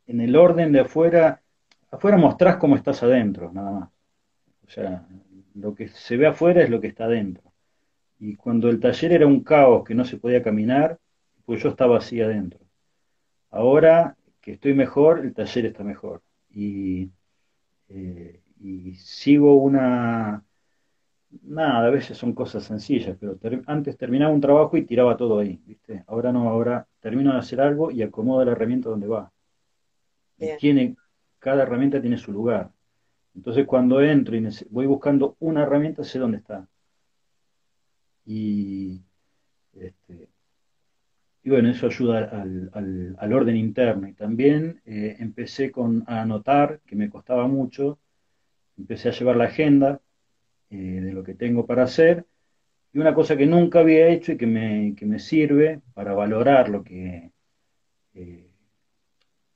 en 0.07 0.22
el 0.22 0.38
orden 0.38 0.72
de 0.72 0.80
afuera, 0.80 1.41
afuera 1.91 2.15
mostrás 2.15 2.55
cómo 2.55 2.78
estás 2.78 3.03
adentro, 3.03 3.51
nada 3.51 3.72
más. 3.72 3.89
O 4.65 4.70
sea, 4.70 5.05
lo 5.55 5.76
que 5.76 5.89
se 5.89 6.15
ve 6.15 6.28
afuera 6.28 6.63
es 6.63 6.70
lo 6.70 6.80
que 6.80 6.88
está 6.88 7.05
adentro. 7.05 7.51
Y 8.20 8.38
cuando 8.38 8.70
el 8.70 8.80
taller 8.80 9.11
era 9.11 9.28
un 9.28 9.43
caos 9.43 9.84
que 9.84 9.95
no 9.95 10.05
se 10.05 10.17
podía 10.17 10.41
caminar, 10.41 10.97
pues 11.45 11.61
yo 11.61 11.70
estaba 11.70 11.97
así 11.97 12.22
adentro. 12.22 12.61
Ahora 13.49 14.15
que 14.39 14.53
estoy 14.53 14.74
mejor, 14.74 15.20
el 15.20 15.34
taller 15.34 15.65
está 15.65 15.84
mejor. 15.84 16.22
Y, 16.51 17.09
eh, 17.89 18.39
sigo 18.95 19.55
una... 19.55 20.45
Nada, 21.43 21.88
a 21.88 21.89
veces 21.91 22.17
son 22.17 22.34
cosas 22.34 22.63
sencillas, 22.63 23.15
pero 23.19 23.61
antes 23.67 23.97
terminaba 23.97 24.34
un 24.34 24.41
trabajo 24.41 24.77
y 24.77 24.86
tiraba 24.86 25.15
todo 25.15 25.39
ahí, 25.39 25.61
¿viste? 25.65 26.03
Ahora 26.07 26.32
no, 26.32 26.49
ahora 26.49 26.88
termino 26.99 27.32
de 27.34 27.39
hacer 27.39 27.61
algo 27.61 27.91
y 27.91 28.01
acomodo 28.01 28.43
la 28.43 28.53
herramienta 28.53 28.89
donde 28.89 29.07
va. 29.07 29.32
tiene, 30.59 30.95
cada 31.38 31.63
herramienta 31.63 32.01
tiene 32.01 32.17
su 32.17 32.32
lugar. 32.32 32.71
Entonces 33.36 33.65
cuando 33.67 34.01
entro 34.01 34.36
y 34.36 34.47
voy 34.69 34.88
buscando 34.88 35.36
una 35.39 35.63
herramienta, 35.63 36.03
sé 36.03 36.17
dónde 36.17 36.38
está. 36.38 36.67
Y 38.25 39.03
este, 39.73 40.30
y 41.43 41.49
bueno, 41.49 41.69
eso 41.69 41.88
ayuda 41.88 42.30
al, 42.32 43.34
orden 43.34 43.55
interno. 43.55 44.07
Y 44.07 44.13
también 44.13 44.82
eh, 44.86 45.15
empecé 45.19 45.71
con, 45.71 46.03
a 46.07 46.21
anotar, 46.21 46.82
que 46.86 46.95
me 46.95 47.09
costaba 47.09 47.47
mucho, 47.47 47.99
empecé 48.77 49.09
a 49.09 49.13
llevar 49.13 49.38
la 49.38 49.45
agenda 49.45 50.01
eh, 50.70 51.01
de 51.01 51.13
lo 51.13 51.24
que 51.24 51.36
tengo 51.36 51.65
para 51.65 51.84
hacer. 51.84 52.26
Y 52.93 52.99
una 52.99 53.13
cosa 53.13 53.38
que 53.38 53.45
nunca 53.45 53.80
había 53.80 54.07
hecho 54.07 54.32
y 54.32 54.38
que 54.38 54.47
me, 54.47 54.95
me 55.01 55.20
sirve 55.20 55.82
para 55.93 56.13
valorar 56.13 56.70
lo 56.70 56.84
que 56.84 57.32
eh, 58.13 58.49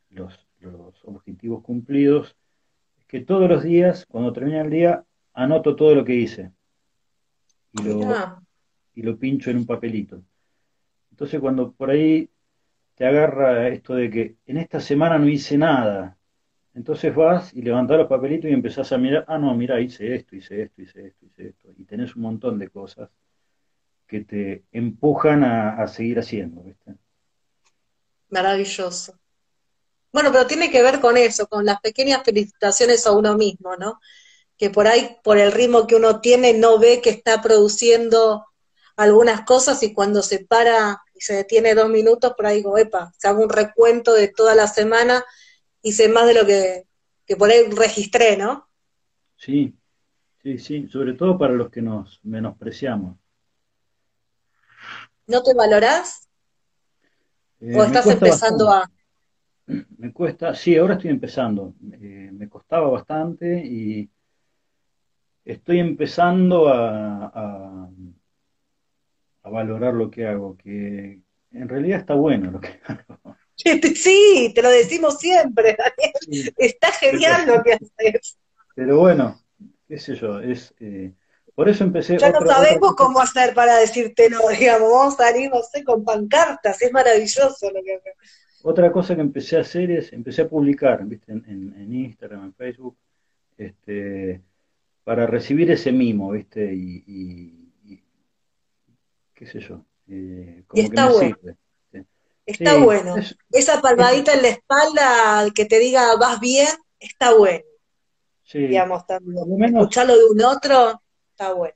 los, 0.09 0.47
los 0.59 1.03
objetivos 1.05 1.63
cumplidos, 1.63 2.35
es 2.99 3.05
que 3.05 3.21
todos 3.21 3.49
los 3.49 3.63
días, 3.63 4.05
cuando 4.05 4.33
termina 4.33 4.61
el 4.61 4.69
día, 4.69 5.03
anoto 5.33 5.75
todo 5.75 5.95
lo 5.95 6.05
que 6.05 6.15
hice. 6.15 6.51
Y 7.71 7.83
lo, 7.83 8.15
y 8.93 9.01
lo 9.01 9.17
pincho 9.17 9.49
en 9.49 9.57
un 9.57 9.65
papelito. 9.65 10.21
Entonces 11.09 11.39
cuando 11.39 11.71
por 11.71 11.89
ahí 11.89 12.29
te 12.95 13.05
agarra 13.05 13.67
esto 13.67 13.95
de 13.95 14.09
que 14.09 14.35
en 14.45 14.57
esta 14.57 14.79
semana 14.79 15.17
no 15.17 15.27
hice 15.27 15.57
nada, 15.57 16.17
entonces 16.75 17.13
vas 17.13 17.53
y 17.53 17.61
levantás 17.61 17.97
los 17.97 18.07
papelitos 18.07 18.49
y 18.49 18.53
empezás 18.53 18.91
a 18.91 18.97
mirar, 18.97 19.25
ah, 19.27 19.37
no, 19.37 19.53
mira, 19.53 19.79
hice 19.79 20.15
esto, 20.15 20.35
hice 20.35 20.63
esto, 20.63 20.81
hice 20.81 21.07
esto, 21.07 21.25
hice 21.25 21.47
esto, 21.49 21.69
y 21.77 21.83
tenés 21.85 22.15
un 22.15 22.23
montón 22.23 22.57
de 22.57 22.69
cosas 22.69 23.09
que 24.07 24.21
te 24.21 24.63
empujan 24.71 25.43
a, 25.43 25.87
seguir 25.87 26.19
haciendo, 26.19 26.61
¿viste? 26.61 26.95
Maravilloso. 28.29 29.19
Bueno, 30.11 30.31
pero 30.31 30.45
tiene 30.45 30.69
que 30.69 30.83
ver 30.83 30.99
con 30.99 31.17
eso, 31.17 31.47
con 31.47 31.65
las 31.65 31.79
pequeñas 31.81 32.23
felicitaciones 32.23 33.05
a 33.07 33.11
uno 33.11 33.35
mismo, 33.35 33.75
¿no? 33.75 33.99
Que 34.57 34.69
por 34.69 34.87
ahí, 34.87 35.17
por 35.23 35.37
el 35.37 35.51
ritmo 35.51 35.87
que 35.87 35.95
uno 35.95 36.21
tiene, 36.21 36.53
no 36.53 36.79
ve 36.79 37.01
que 37.01 37.09
está 37.09 37.41
produciendo 37.41 38.45
algunas 38.95 39.41
cosas 39.41 39.81
y 39.83 39.93
cuando 39.93 40.21
se 40.21 40.45
para 40.45 41.01
y 41.15 41.21
se 41.21 41.35
detiene 41.35 41.73
dos 41.73 41.89
minutos, 41.89 42.33
por 42.35 42.45
ahí 42.45 42.57
digo, 42.57 42.77
epa, 42.77 43.11
se 43.17 43.27
hago 43.27 43.43
un 43.43 43.49
recuento 43.49 44.13
de 44.13 44.27
toda 44.27 44.53
la 44.53 44.67
semana, 44.67 45.23
sé 45.91 46.09
más 46.09 46.25
de 46.27 46.33
lo 46.33 46.45
que, 46.45 46.85
por 47.37 47.49
ahí 47.49 47.63
registré, 47.69 48.37
¿no? 48.37 48.69
Sí, 49.35 49.77
Sí, 50.43 50.57
sí, 50.59 50.87
sobre 50.87 51.13
todo 51.13 51.37
para 51.37 51.53
los 51.53 51.69
que 51.71 51.81
nos 51.81 52.19
menospreciamos. 52.23 53.17
¿No 55.27 55.43
te 55.43 55.53
valorás? 55.53 56.29
Eh, 57.61 57.77
¿O 57.77 57.83
estás 57.83 58.07
empezando 58.17 58.63
bastante, 58.65 58.77
a... 58.77 58.79
me 59.99 60.13
cuesta, 60.13 60.53
sí, 60.55 60.77
ahora 60.77 60.95
estoy 60.95 61.11
empezando. 61.11 61.75
Eh, 61.93 62.29
me 62.33 62.49
costaba 62.49 62.89
bastante 62.89 63.65
y 63.65 64.09
estoy 65.45 65.79
empezando 65.79 66.67
a, 66.69 67.27
a- 67.33 67.89
a 69.43 69.49
valorar 69.49 69.93
lo 69.93 70.09
que 70.09 70.25
hago, 70.27 70.57
que 70.57 71.21
en 71.51 71.69
realidad 71.69 71.99
está 71.99 72.13
bueno 72.15 72.51
lo 72.51 72.59
que 72.61 72.79
hago. 72.87 73.19
Sí, 73.55 74.51
te 74.55 74.61
lo 74.61 74.69
decimos 74.69 75.19
siempre, 75.19 75.75
Daniel. 75.77 76.13
Sí, 76.19 76.49
Está 76.57 76.91
genial 76.91 77.45
lo 77.47 77.63
que 77.63 77.73
haces. 77.73 78.37
pero 78.75 78.99
bueno, 78.99 79.39
qué 79.87 79.97
sé 79.97 80.15
yo, 80.15 80.39
es, 80.39 80.73
eh, 80.79 81.13
por 81.55 81.69
eso 81.69 81.83
empecé 81.83 82.17
Ya 82.17 82.31
no 82.31 82.39
sabemos 82.45 82.95
cómo 82.95 83.19
hacer 83.19 83.53
para 83.53 83.77
decírtelo, 83.77 84.39
digamos. 84.49 84.89
Vamos 84.91 85.13
a 85.19 85.25
salir, 85.27 85.49
no 85.51 85.61
sé, 85.63 85.83
con 85.83 86.03
pancartas. 86.03 86.81
Es 86.81 86.91
maravilloso 86.91 87.69
lo 87.71 87.83
que 87.83 87.93
haces. 87.95 88.13
Otra 88.63 88.91
cosa 88.91 89.15
que 89.15 89.21
empecé 89.21 89.57
a 89.57 89.61
hacer 89.61 89.91
es, 89.91 90.11
empecé 90.13 90.41
a 90.43 90.49
publicar, 90.49 91.05
¿viste? 91.05 91.31
En, 91.33 91.43
en- 91.47 91.73
en 91.81 91.93
Instagram, 91.93 92.45
en 92.45 92.53
Facebook, 92.55 92.97
este, 93.57 94.41
para 95.03 95.27
recibir 95.27 95.71
ese 95.71 95.91
mimo, 95.91 96.31
¿viste? 96.31 96.73
Y, 96.73 97.03
y- 97.07 97.73
y 97.93 98.03
qué 99.33 99.45
sé 99.45 99.59
yo, 99.59 99.85
eh, 100.07 100.63
Y 100.73 100.81
como 100.81 100.89
que 100.89 100.97
está 100.97 101.05
me 101.05 101.11
bueno, 101.11 101.35
sirve. 101.35 101.57
Está 102.45 102.75
Sí, 102.75 102.81
bueno. 102.83 103.17
es, 103.17 103.37
Esa 103.51 103.75
es- 103.75 103.81
palmadita 103.81 104.33
en 104.33 104.41
la 104.43 104.47
espalda 104.49 105.45
que 105.55 105.65
te 105.65 105.79
diga 105.79 106.15
vas 106.17 106.39
bien, 106.39 106.67
está 106.99 107.33
bueno, 107.33 107.63
sí, 108.43 108.59
digamos 108.59 109.05
también. 109.05 109.35
lo 109.35 109.57
menos 109.57 109.81
Escucharlo 109.81 110.17
de 110.17 110.25
un 110.25 110.41
otro, 110.43 111.01
está 111.31 111.53
bueno. 111.53 111.75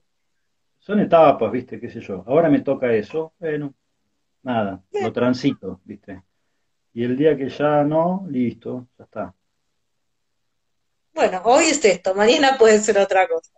son 0.80 0.99
etapas, 1.01 1.51
¿viste? 1.51 1.80
Qué 1.80 1.89
sé 1.89 1.99
yo. 2.01 2.24
Ahora 2.28 2.49
me 2.49 2.61
toca 2.61 2.93
eso, 2.93 3.34
bueno, 3.39 3.74
nada, 4.43 4.84
lo 4.91 5.13
transito, 5.13 5.82
¿viste? 5.86 6.24
Y 6.93 7.03
el 7.03 7.18
día 7.18 7.38
que 7.38 7.49
ya 7.49 7.84
no, 7.84 8.26
listo, 8.30 8.88
ya 8.97 9.03
está. 9.05 9.36
Bueno, 11.13 11.41
hoy 11.45 11.65
es 11.65 11.84
esto, 11.84 12.13
mañana 12.15 12.57
puede 12.57 12.80
ser 12.80 12.97
otra 12.99 13.28
cosa. 13.28 13.51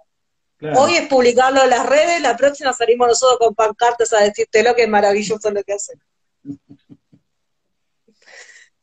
Hoy 0.78 0.96
es 0.96 1.08
publicarlo 1.08 1.64
en 1.64 1.70
las 1.70 1.86
redes, 1.88 2.22
la 2.22 2.36
próxima 2.38 2.74
salimos 2.74 3.08
nosotros 3.08 3.40
con 3.40 3.56
pancartas 3.56 4.12
a 4.14 4.22
decírtelo 4.24 4.76
que 4.76 4.84
es 4.84 4.90
maravilloso 4.90 5.52
lo 5.52 5.64
que 5.64 5.74
haces. 5.74 5.98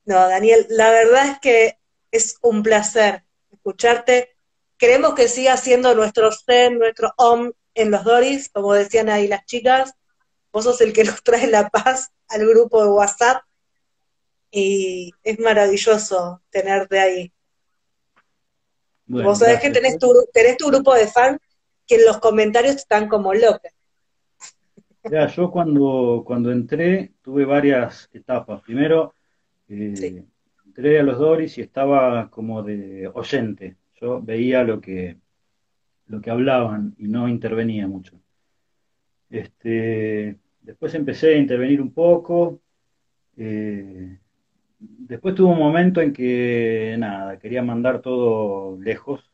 No, 0.07 0.29
Daniel, 0.29 0.67
la 0.71 0.91
verdad 0.91 1.27
es 1.27 1.41
que 1.41 1.79
es 2.13 2.39
un 2.41 2.63
placer 2.63 3.25
escucharte. 3.51 4.37
Queremos 4.79 5.15
que 5.15 5.27
siga 5.27 5.57
siendo 5.57 5.95
nuestro 5.97 6.31
Zen, 6.31 6.79
nuestro 6.79 7.13
Om 7.17 7.53
en 7.75 7.91
los 7.91 8.05
Doris, 8.05 8.49
como 8.49 8.73
decían 8.73 9.09
ahí 9.09 9.27
las 9.27 9.45
chicas. 9.47 9.95
Vos 10.53 10.65
sos 10.65 10.81
el 10.81 10.93
que 10.93 11.03
nos 11.03 11.23
trae 11.25 11.49
la 11.49 11.69
paz 11.69 12.13
al 12.29 12.47
grupo 12.47 12.83
de 12.83 12.89
WhatsApp 12.89 13.43
y 14.53 15.13
es 15.25 15.41
maravilloso 15.41 16.41
tenerte 16.51 17.01
ahí. 17.01 17.33
bueno, 19.07 19.29
Vos 19.29 19.41
sabés 19.41 19.61
que 19.61 19.71
tenés 19.71 19.99
tu, 19.99 20.09
tenés 20.33 20.57
tu 20.57 20.69
grupo 20.69 20.95
de 20.95 21.09
fans 21.09 21.41
que 21.85 21.97
en 21.97 22.07
los 22.07 22.19
comentarios 22.19 22.77
están 22.77 23.09
como 23.09 23.35
locos. 23.35 23.73
Ya, 25.11 25.27
yo 25.27 25.51
cuando, 25.51 26.23
cuando 26.25 26.53
entré 26.53 27.13
tuve 27.23 27.45
varias 27.45 28.09
etapas. 28.13 28.63
Primero, 28.63 29.16
Sí, 29.93 30.15
eh, 30.15 30.25
entré 30.67 31.01
a 31.01 31.03
los 31.03 31.19
Doris 31.19 31.59
y 31.59 31.63
estaba 31.63 32.31
como 32.31 32.63
de 32.63 33.09
oyente. 33.15 33.77
Yo 34.01 34.23
veía 34.23 34.65
lo 34.65 34.81
que, 34.81 35.19
lo 36.07 36.21
que 36.23 36.31
hablaban 36.31 36.95
y 36.99 37.09
no 37.09 37.29
intervenía 37.29 37.87
mucho. 37.89 38.21
Este, 39.31 40.39
después 40.61 40.95
empecé 40.95 41.35
a 41.35 41.39
intervenir 41.39 41.81
un 41.83 41.93
poco. 41.93 42.61
eh, 43.37 44.19
después 44.81 45.35
tuve 45.35 45.53
un 45.53 45.59
momento 45.59 46.01
en 46.03 46.13
que, 46.13 46.97
nada, 46.99 47.39
quería 47.39 47.63
mandar 47.63 48.03
todo 48.03 48.79
lejos, 48.81 49.31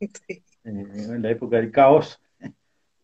sí. 0.28 0.44
eh, 0.64 0.70
en 1.14 1.22
la 1.22 1.30
época 1.30 1.56
del 1.56 1.70
caos. 1.70 2.20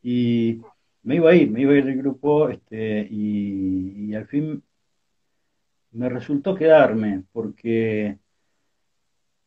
Y 0.03 0.61
me 1.03 1.17
iba 1.17 1.31
a 1.31 1.35
ir, 1.35 1.51
me 1.51 1.61
iba 1.63 1.73
a 1.73 1.77
ir 1.77 1.85
del 1.85 1.99
grupo, 1.99 2.49
este, 2.51 3.07
y, 3.11 4.07
y 4.11 4.15
al 4.15 4.27
fin 4.27 4.63
me 5.93 6.09
resultó 6.09 6.55
quedarme, 6.55 7.25
porque 7.33 8.19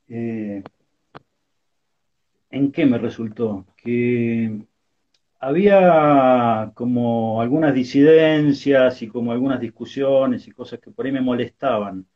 eh, 0.08 0.64
¿en 2.52 2.72
qué 2.72 2.86
me 2.86 2.98
resultó? 2.98 3.66
Que 3.78 4.66
había 5.40 6.72
como 6.76 7.42
algunas 7.42 7.74
disidencias 7.74 9.02
y 9.02 9.08
como 9.08 9.32
algunas 9.32 9.60
discusiones 9.60 10.48
y 10.48 10.52
cosas 10.52 10.80
que 10.80 10.92
por 10.92 11.06
ahí 11.06 11.12
me 11.12 11.22
molestaban. 11.22 12.08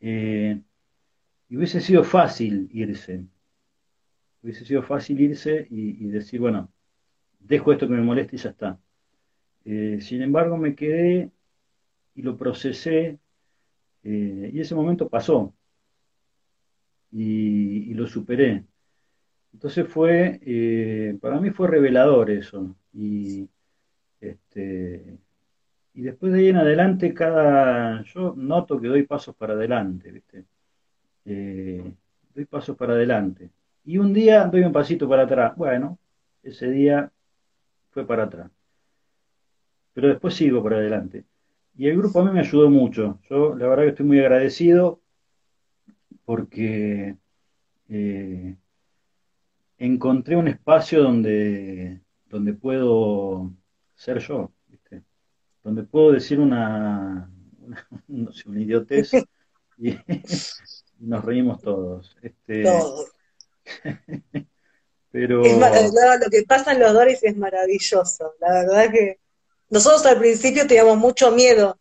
Eh, 0.00 0.60
y 1.48 1.56
hubiese 1.56 1.80
sido 1.80 2.04
fácil 2.04 2.68
irse, 2.72 3.24
hubiese 4.42 4.64
sido 4.64 4.82
fácil 4.82 5.20
irse 5.20 5.66
y, 5.70 6.06
decir, 6.08 6.40
bueno, 6.40 6.72
dejo 7.40 7.72
esto 7.72 7.88
que 7.88 7.94
me 7.94 8.02
molesta 8.02 8.36
y 8.36 8.38
ya 8.38 8.50
está. 8.50 8.80
Eh, 9.64 9.98
sin 10.00 10.22
embargo, 10.22 10.56
me 10.56 10.74
quedé 10.74 11.30
y 12.14 12.22
lo 12.22 12.36
procesé 12.36 13.18
eh, 14.04 14.50
y 14.52 14.60
ese 14.60 14.74
momento 14.74 15.08
pasó 15.08 15.54
y, 17.12 17.94
lo 17.94 18.06
superé. 18.06 18.64
Entonces 19.52 19.88
fue, 19.88 20.40
eh, 20.44 21.18
para 21.20 21.40
mí 21.40 21.50
fue 21.50 21.68
revelador 21.68 22.30
eso. 22.30 22.76
Y, 22.92 23.48
este, 24.20 25.18
y 25.94 26.02
después 26.02 26.32
de 26.32 26.40
ahí 26.40 26.48
en 26.48 26.56
adelante, 26.56 27.14
cada, 27.14 28.02
yo 28.04 28.34
noto 28.36 28.80
que 28.80 28.88
doy 28.88 29.04
pasos 29.04 29.34
para 29.36 29.54
adelante, 29.54 30.12
¿viste? 30.12 30.44
Eh, 31.24 31.92
doy 32.34 32.44
pasos 32.46 32.76
para 32.76 32.94
adelante. 32.94 33.50
Y 33.84 33.98
un 33.98 34.12
día 34.12 34.46
doy 34.46 34.62
un 34.62 34.72
pasito 34.72 35.08
para 35.08 35.24
atrás. 35.24 35.56
Bueno, 35.56 35.98
ese 36.42 36.70
día 36.70 37.10
fue 37.90 38.06
para 38.06 38.24
atrás. 38.24 38.50
Pero 39.92 40.08
después 40.08 40.34
sigo 40.34 40.62
para 40.62 40.76
adelante. 40.76 41.24
Y 41.80 41.88
el 41.88 41.96
grupo 41.96 42.20
a 42.20 42.24
mí 42.26 42.30
me 42.30 42.40
ayudó 42.40 42.68
mucho. 42.68 43.18
Yo 43.30 43.54
la 43.54 43.66
verdad 43.66 43.84
que 43.84 43.88
estoy 43.88 44.04
muy 44.04 44.20
agradecido 44.20 45.00
porque 46.26 47.16
eh, 47.88 48.56
encontré 49.78 50.36
un 50.36 50.48
espacio 50.48 51.02
donde, 51.02 52.02
donde 52.26 52.52
puedo 52.52 53.50
ser 53.94 54.18
yo, 54.18 54.52
¿viste? 54.68 55.02
Donde 55.64 55.84
puedo 55.84 56.12
decir 56.12 56.38
una, 56.38 57.32
una, 57.60 57.88
no 58.08 58.30
sé, 58.30 58.46
una 58.50 58.60
idiotez 58.60 59.12
y, 59.78 59.96
nos 60.98 61.24
reímos 61.24 61.62
todos. 61.62 62.14
Este, 62.20 62.62
Todo. 62.62 63.06
pero 65.10 65.46
Es 65.46 65.56
mar- 65.56 65.72
no, 65.72 66.24
lo 66.24 66.30
que 66.30 66.42
pasa 66.42 66.72
en 66.72 66.80
los 66.80 66.92
Doris 66.92 67.20
es 67.22 67.38
maravilloso. 67.38 68.34
La 68.38 68.52
verdad 68.52 68.92
que 68.92 69.18
nosotros 69.70 70.04
al 70.06 70.18
principio 70.18 70.66
teníamos 70.66 70.98
mucho 70.98 71.30
miedo 71.30 71.78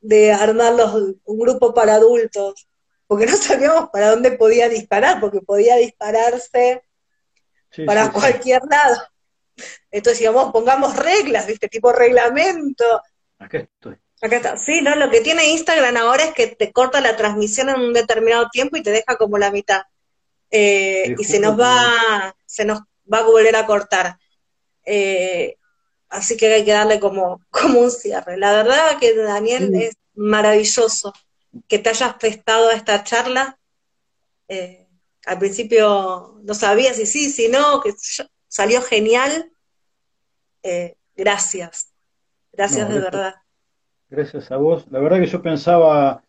de 0.00 0.32
armar 0.32 0.74
los- 0.74 1.14
un 1.24 1.38
grupo 1.38 1.72
para 1.74 1.94
adultos, 1.94 2.66
porque 3.06 3.26
no 3.26 3.36
sabíamos 3.36 3.90
para 3.90 4.10
dónde 4.10 4.32
podía 4.32 4.68
disparar, 4.68 5.20
porque 5.20 5.40
podía 5.40 5.76
dispararse 5.76 6.82
sí, 7.70 7.84
para 7.84 8.06
sí, 8.06 8.10
sí. 8.12 8.20
cualquier 8.20 8.62
lado. 8.68 9.02
Entonces 9.90 10.18
decíamos, 10.18 10.52
pongamos 10.52 10.96
reglas, 10.96 11.46
¿viste? 11.46 11.68
Tipo 11.68 11.92
reglamento. 11.92 12.84
Acá 13.38 13.58
estoy. 13.58 13.96
Acá 14.20 14.36
está. 14.36 14.56
Sí, 14.56 14.80
no, 14.82 14.94
lo 14.96 15.10
que 15.10 15.20
tiene 15.20 15.48
Instagram 15.50 15.96
ahora 15.96 16.24
es 16.24 16.34
que 16.34 16.46
te 16.48 16.72
corta 16.72 17.00
la 17.00 17.16
transmisión 17.16 17.68
en 17.68 17.80
un 17.80 17.92
determinado 17.92 18.48
tiempo 18.50 18.76
y 18.76 18.82
te 18.82 18.90
deja 18.90 19.16
como 19.16 19.38
la 19.38 19.50
mitad. 19.50 19.82
Eh, 20.50 21.14
y 21.18 21.24
se 21.24 21.38
nos 21.40 21.58
va, 21.58 22.34
se 22.46 22.64
nos 22.64 22.80
va 23.12 23.18
a 23.18 23.22
volver 23.24 23.56
a 23.56 23.66
cortar. 23.66 24.18
Eh, 24.84 25.56
así 26.16 26.36
que 26.36 26.52
hay 26.52 26.64
que 26.64 26.72
darle 26.72 26.98
como, 27.00 27.40
como 27.50 27.80
un 27.80 27.90
cierre. 27.90 28.36
La 28.38 28.52
verdad 28.52 28.98
que 28.98 29.14
Daniel 29.16 29.70
es 29.74 29.94
maravilloso 30.14 31.12
que 31.68 31.78
te 31.78 31.90
hayas 31.90 32.14
prestado 32.14 32.68
a 32.70 32.74
esta 32.74 33.04
charla. 33.04 33.58
Eh, 34.48 34.88
al 35.26 35.38
principio 35.38 36.40
no 36.42 36.54
sabía 36.54 36.94
si 36.94 37.06
sí, 37.06 37.30
si 37.30 37.48
no, 37.48 37.80
que 37.82 37.92
salió 38.48 38.82
genial. 38.82 39.52
Eh, 40.62 40.96
gracias, 41.14 41.92
gracias 42.52 42.88
no, 42.88 42.88
de 42.88 43.00
gracias, 43.00 43.02
verdad. 43.02 43.34
gracias 44.08 44.50
a 44.50 44.56
vos. 44.56 44.86
La 44.90 45.00
verdad 45.00 45.20
que 45.20 45.26
yo 45.26 45.42
pensaba, 45.42 46.22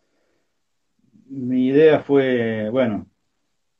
mi 1.26 1.68
idea 1.68 2.00
fue, 2.00 2.68
bueno, 2.70 3.06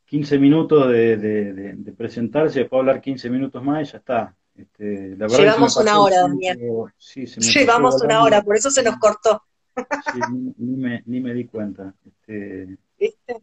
15 0.07 0.39
minutos 0.39 0.89
de, 0.91 1.17
de, 1.19 1.53
de, 1.55 1.75
de 1.75 1.93
presentarse, 1.93 2.61
después 2.61 2.81
hablar 2.81 3.01
15 3.03 3.31
minutos 3.31 3.63
más 3.63 3.89
y 3.89 3.93
ya 3.93 3.99
está. 3.99 4.38
Este, 4.59 5.11
la 5.11 5.27
verdad 5.27 5.37
que 5.37 5.43
Llevamos 5.43 5.77
una 5.77 6.01
hora, 6.01 6.21
Daniel. 6.23 6.59
sí, 6.99 7.27
pasó 7.27 7.41
Llevamos 7.41 8.03
una 8.03 8.23
hora, 8.23 8.43
por 8.43 8.57
eso 8.57 8.71
se 8.71 8.83
nos 8.83 8.99
cortó. 8.99 9.43
sí, 9.77 10.21
ni, 10.33 10.55
ni 10.59 10.77
me, 10.77 11.03
ni 11.07 11.21
me 11.21 11.33
di 11.33 11.45
cuenta. 11.47 11.95
Este, 12.05 12.77
¿Viste? 12.99 13.37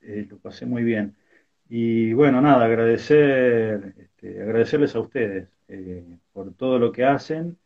eh, 0.00 0.26
lo 0.28 0.38
pasé 0.38 0.66
muy 0.66 0.82
bien. 0.82 1.14
Y 1.68 2.12
bueno, 2.14 2.40
nada, 2.40 2.64
agradecer 2.64 3.94
este, 4.20 4.42
agradecerles 4.42 4.94
a 4.94 5.00
ustedes 5.00 5.48
eh, 5.68 6.04
por 6.32 6.52
todo 6.54 6.78
lo 6.78 6.92
que 6.92 7.04
hacen 7.04 7.56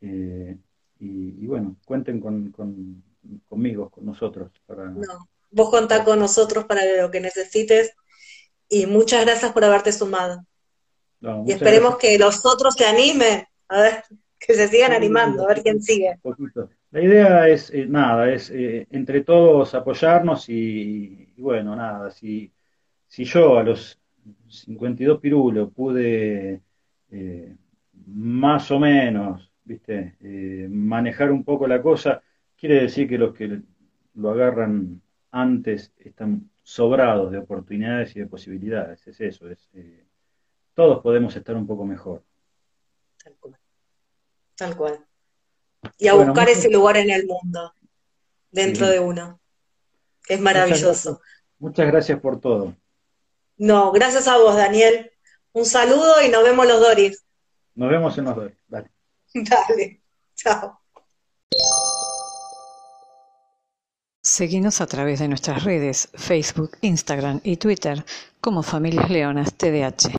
eh, 0.00 0.56
y, 1.00 1.46
bueno, 1.46 1.76
cuenten 1.84 2.20
con, 2.20 2.52
conmigo, 3.48 3.88
con 3.90 4.04
nosotros. 4.04 4.50
Para... 4.66 4.84
No, 4.86 5.28
vos 5.50 5.70
contá 5.70 6.04
con 6.04 6.18
nosotros 6.18 6.64
para 6.64 6.82
lo 7.00 7.10
que 7.10 7.20
necesites 7.20 7.94
y 8.68 8.86
muchas 8.86 9.24
gracias 9.24 9.52
por 9.52 9.64
haberte 9.64 9.92
sumado. 9.92 10.44
Y 11.46 11.52
esperemos 11.52 11.96
que 11.98 12.18
los 12.18 12.44
otros 12.46 12.74
se 12.74 12.86
animen, 12.86 13.44
a 13.68 13.80
ver, 13.80 14.02
que 14.38 14.54
se 14.54 14.68
sigan 14.68 14.92
animando, 14.92 15.44
a 15.44 15.48
ver 15.48 15.62
quién 15.62 15.82
sigue. 15.82 16.18
La 16.90 17.02
idea 17.02 17.48
es, 17.48 17.70
eh, 17.70 17.86
nada, 17.86 18.32
es 18.32 18.50
entre 18.50 19.22
todos 19.22 19.74
apoyarnos 19.74 20.48
y, 20.48 21.32
y, 21.36 21.42
bueno, 21.42 21.76
nada, 21.76 22.10
si, 22.10 22.50
si 23.06 23.24
yo 23.24 23.58
a 23.58 23.62
los 23.62 23.98
52 24.48 25.20
pirulos 25.20 25.72
pude 25.72 26.62
eh, 27.10 27.56
más 28.06 28.70
o 28.70 28.78
menos, 28.78 29.50
viste, 29.64 30.16
eh, 30.20 30.68
manejar 30.70 31.30
un 31.30 31.44
poco 31.44 31.66
la 31.66 31.82
cosa, 31.82 32.22
quiere 32.56 32.82
decir 32.82 33.08
que 33.08 33.18
los 33.18 33.34
que 33.34 33.60
lo 34.14 34.30
agarran 34.30 35.00
antes 35.30 35.92
están 35.98 36.50
sobrados 36.62 37.30
de 37.30 37.38
oportunidades 37.38 38.16
y 38.16 38.20
de 38.20 38.26
posibilidades. 38.26 39.06
Es 39.06 39.20
eso, 39.20 39.48
es, 39.48 39.68
eh, 39.74 40.04
todos 40.78 41.02
podemos 41.02 41.34
estar 41.34 41.56
un 41.56 41.66
poco 41.66 41.84
mejor. 41.84 42.22
Tal 43.24 43.34
cual. 43.40 43.58
Tal 44.54 44.76
cual. 44.76 45.06
Y 45.98 46.06
a 46.06 46.14
buscar 46.14 46.48
ese 46.48 46.70
lugar 46.70 46.96
en 46.96 47.10
el 47.10 47.26
mundo, 47.26 47.74
dentro 48.52 48.86
de 48.86 49.00
uno. 49.00 49.40
Es 50.28 50.40
maravilloso. 50.40 51.20
muchas 51.58 51.84
gracias 51.88 52.20
por 52.20 52.40
todo. 52.40 52.76
No, 53.56 53.90
gracias 53.90 54.28
a 54.28 54.38
vos, 54.38 54.54
Daniel. 54.54 55.10
Un 55.50 55.64
saludo 55.64 56.22
y 56.24 56.28
nos 56.28 56.44
vemos 56.44 56.64
los 56.68 56.78
Doris. 56.78 57.24
Nos 57.74 57.90
vemos 57.90 58.16
en 58.16 58.24
los 58.26 58.36
Doris. 58.36 58.56
Dale. 58.68 58.88
Dale. 59.34 60.00
Chao. 60.36 60.80
Seguinos 64.22 64.80
a 64.80 64.86
través 64.86 65.18
de 65.18 65.26
nuestras 65.26 65.64
redes, 65.64 66.08
Facebook, 66.14 66.78
Instagram 66.82 67.40
y 67.42 67.56
Twitter 67.56 68.04
como 68.40 68.62
Familias 68.62 69.10
Leonas 69.10 69.54
TDH. 69.54 70.17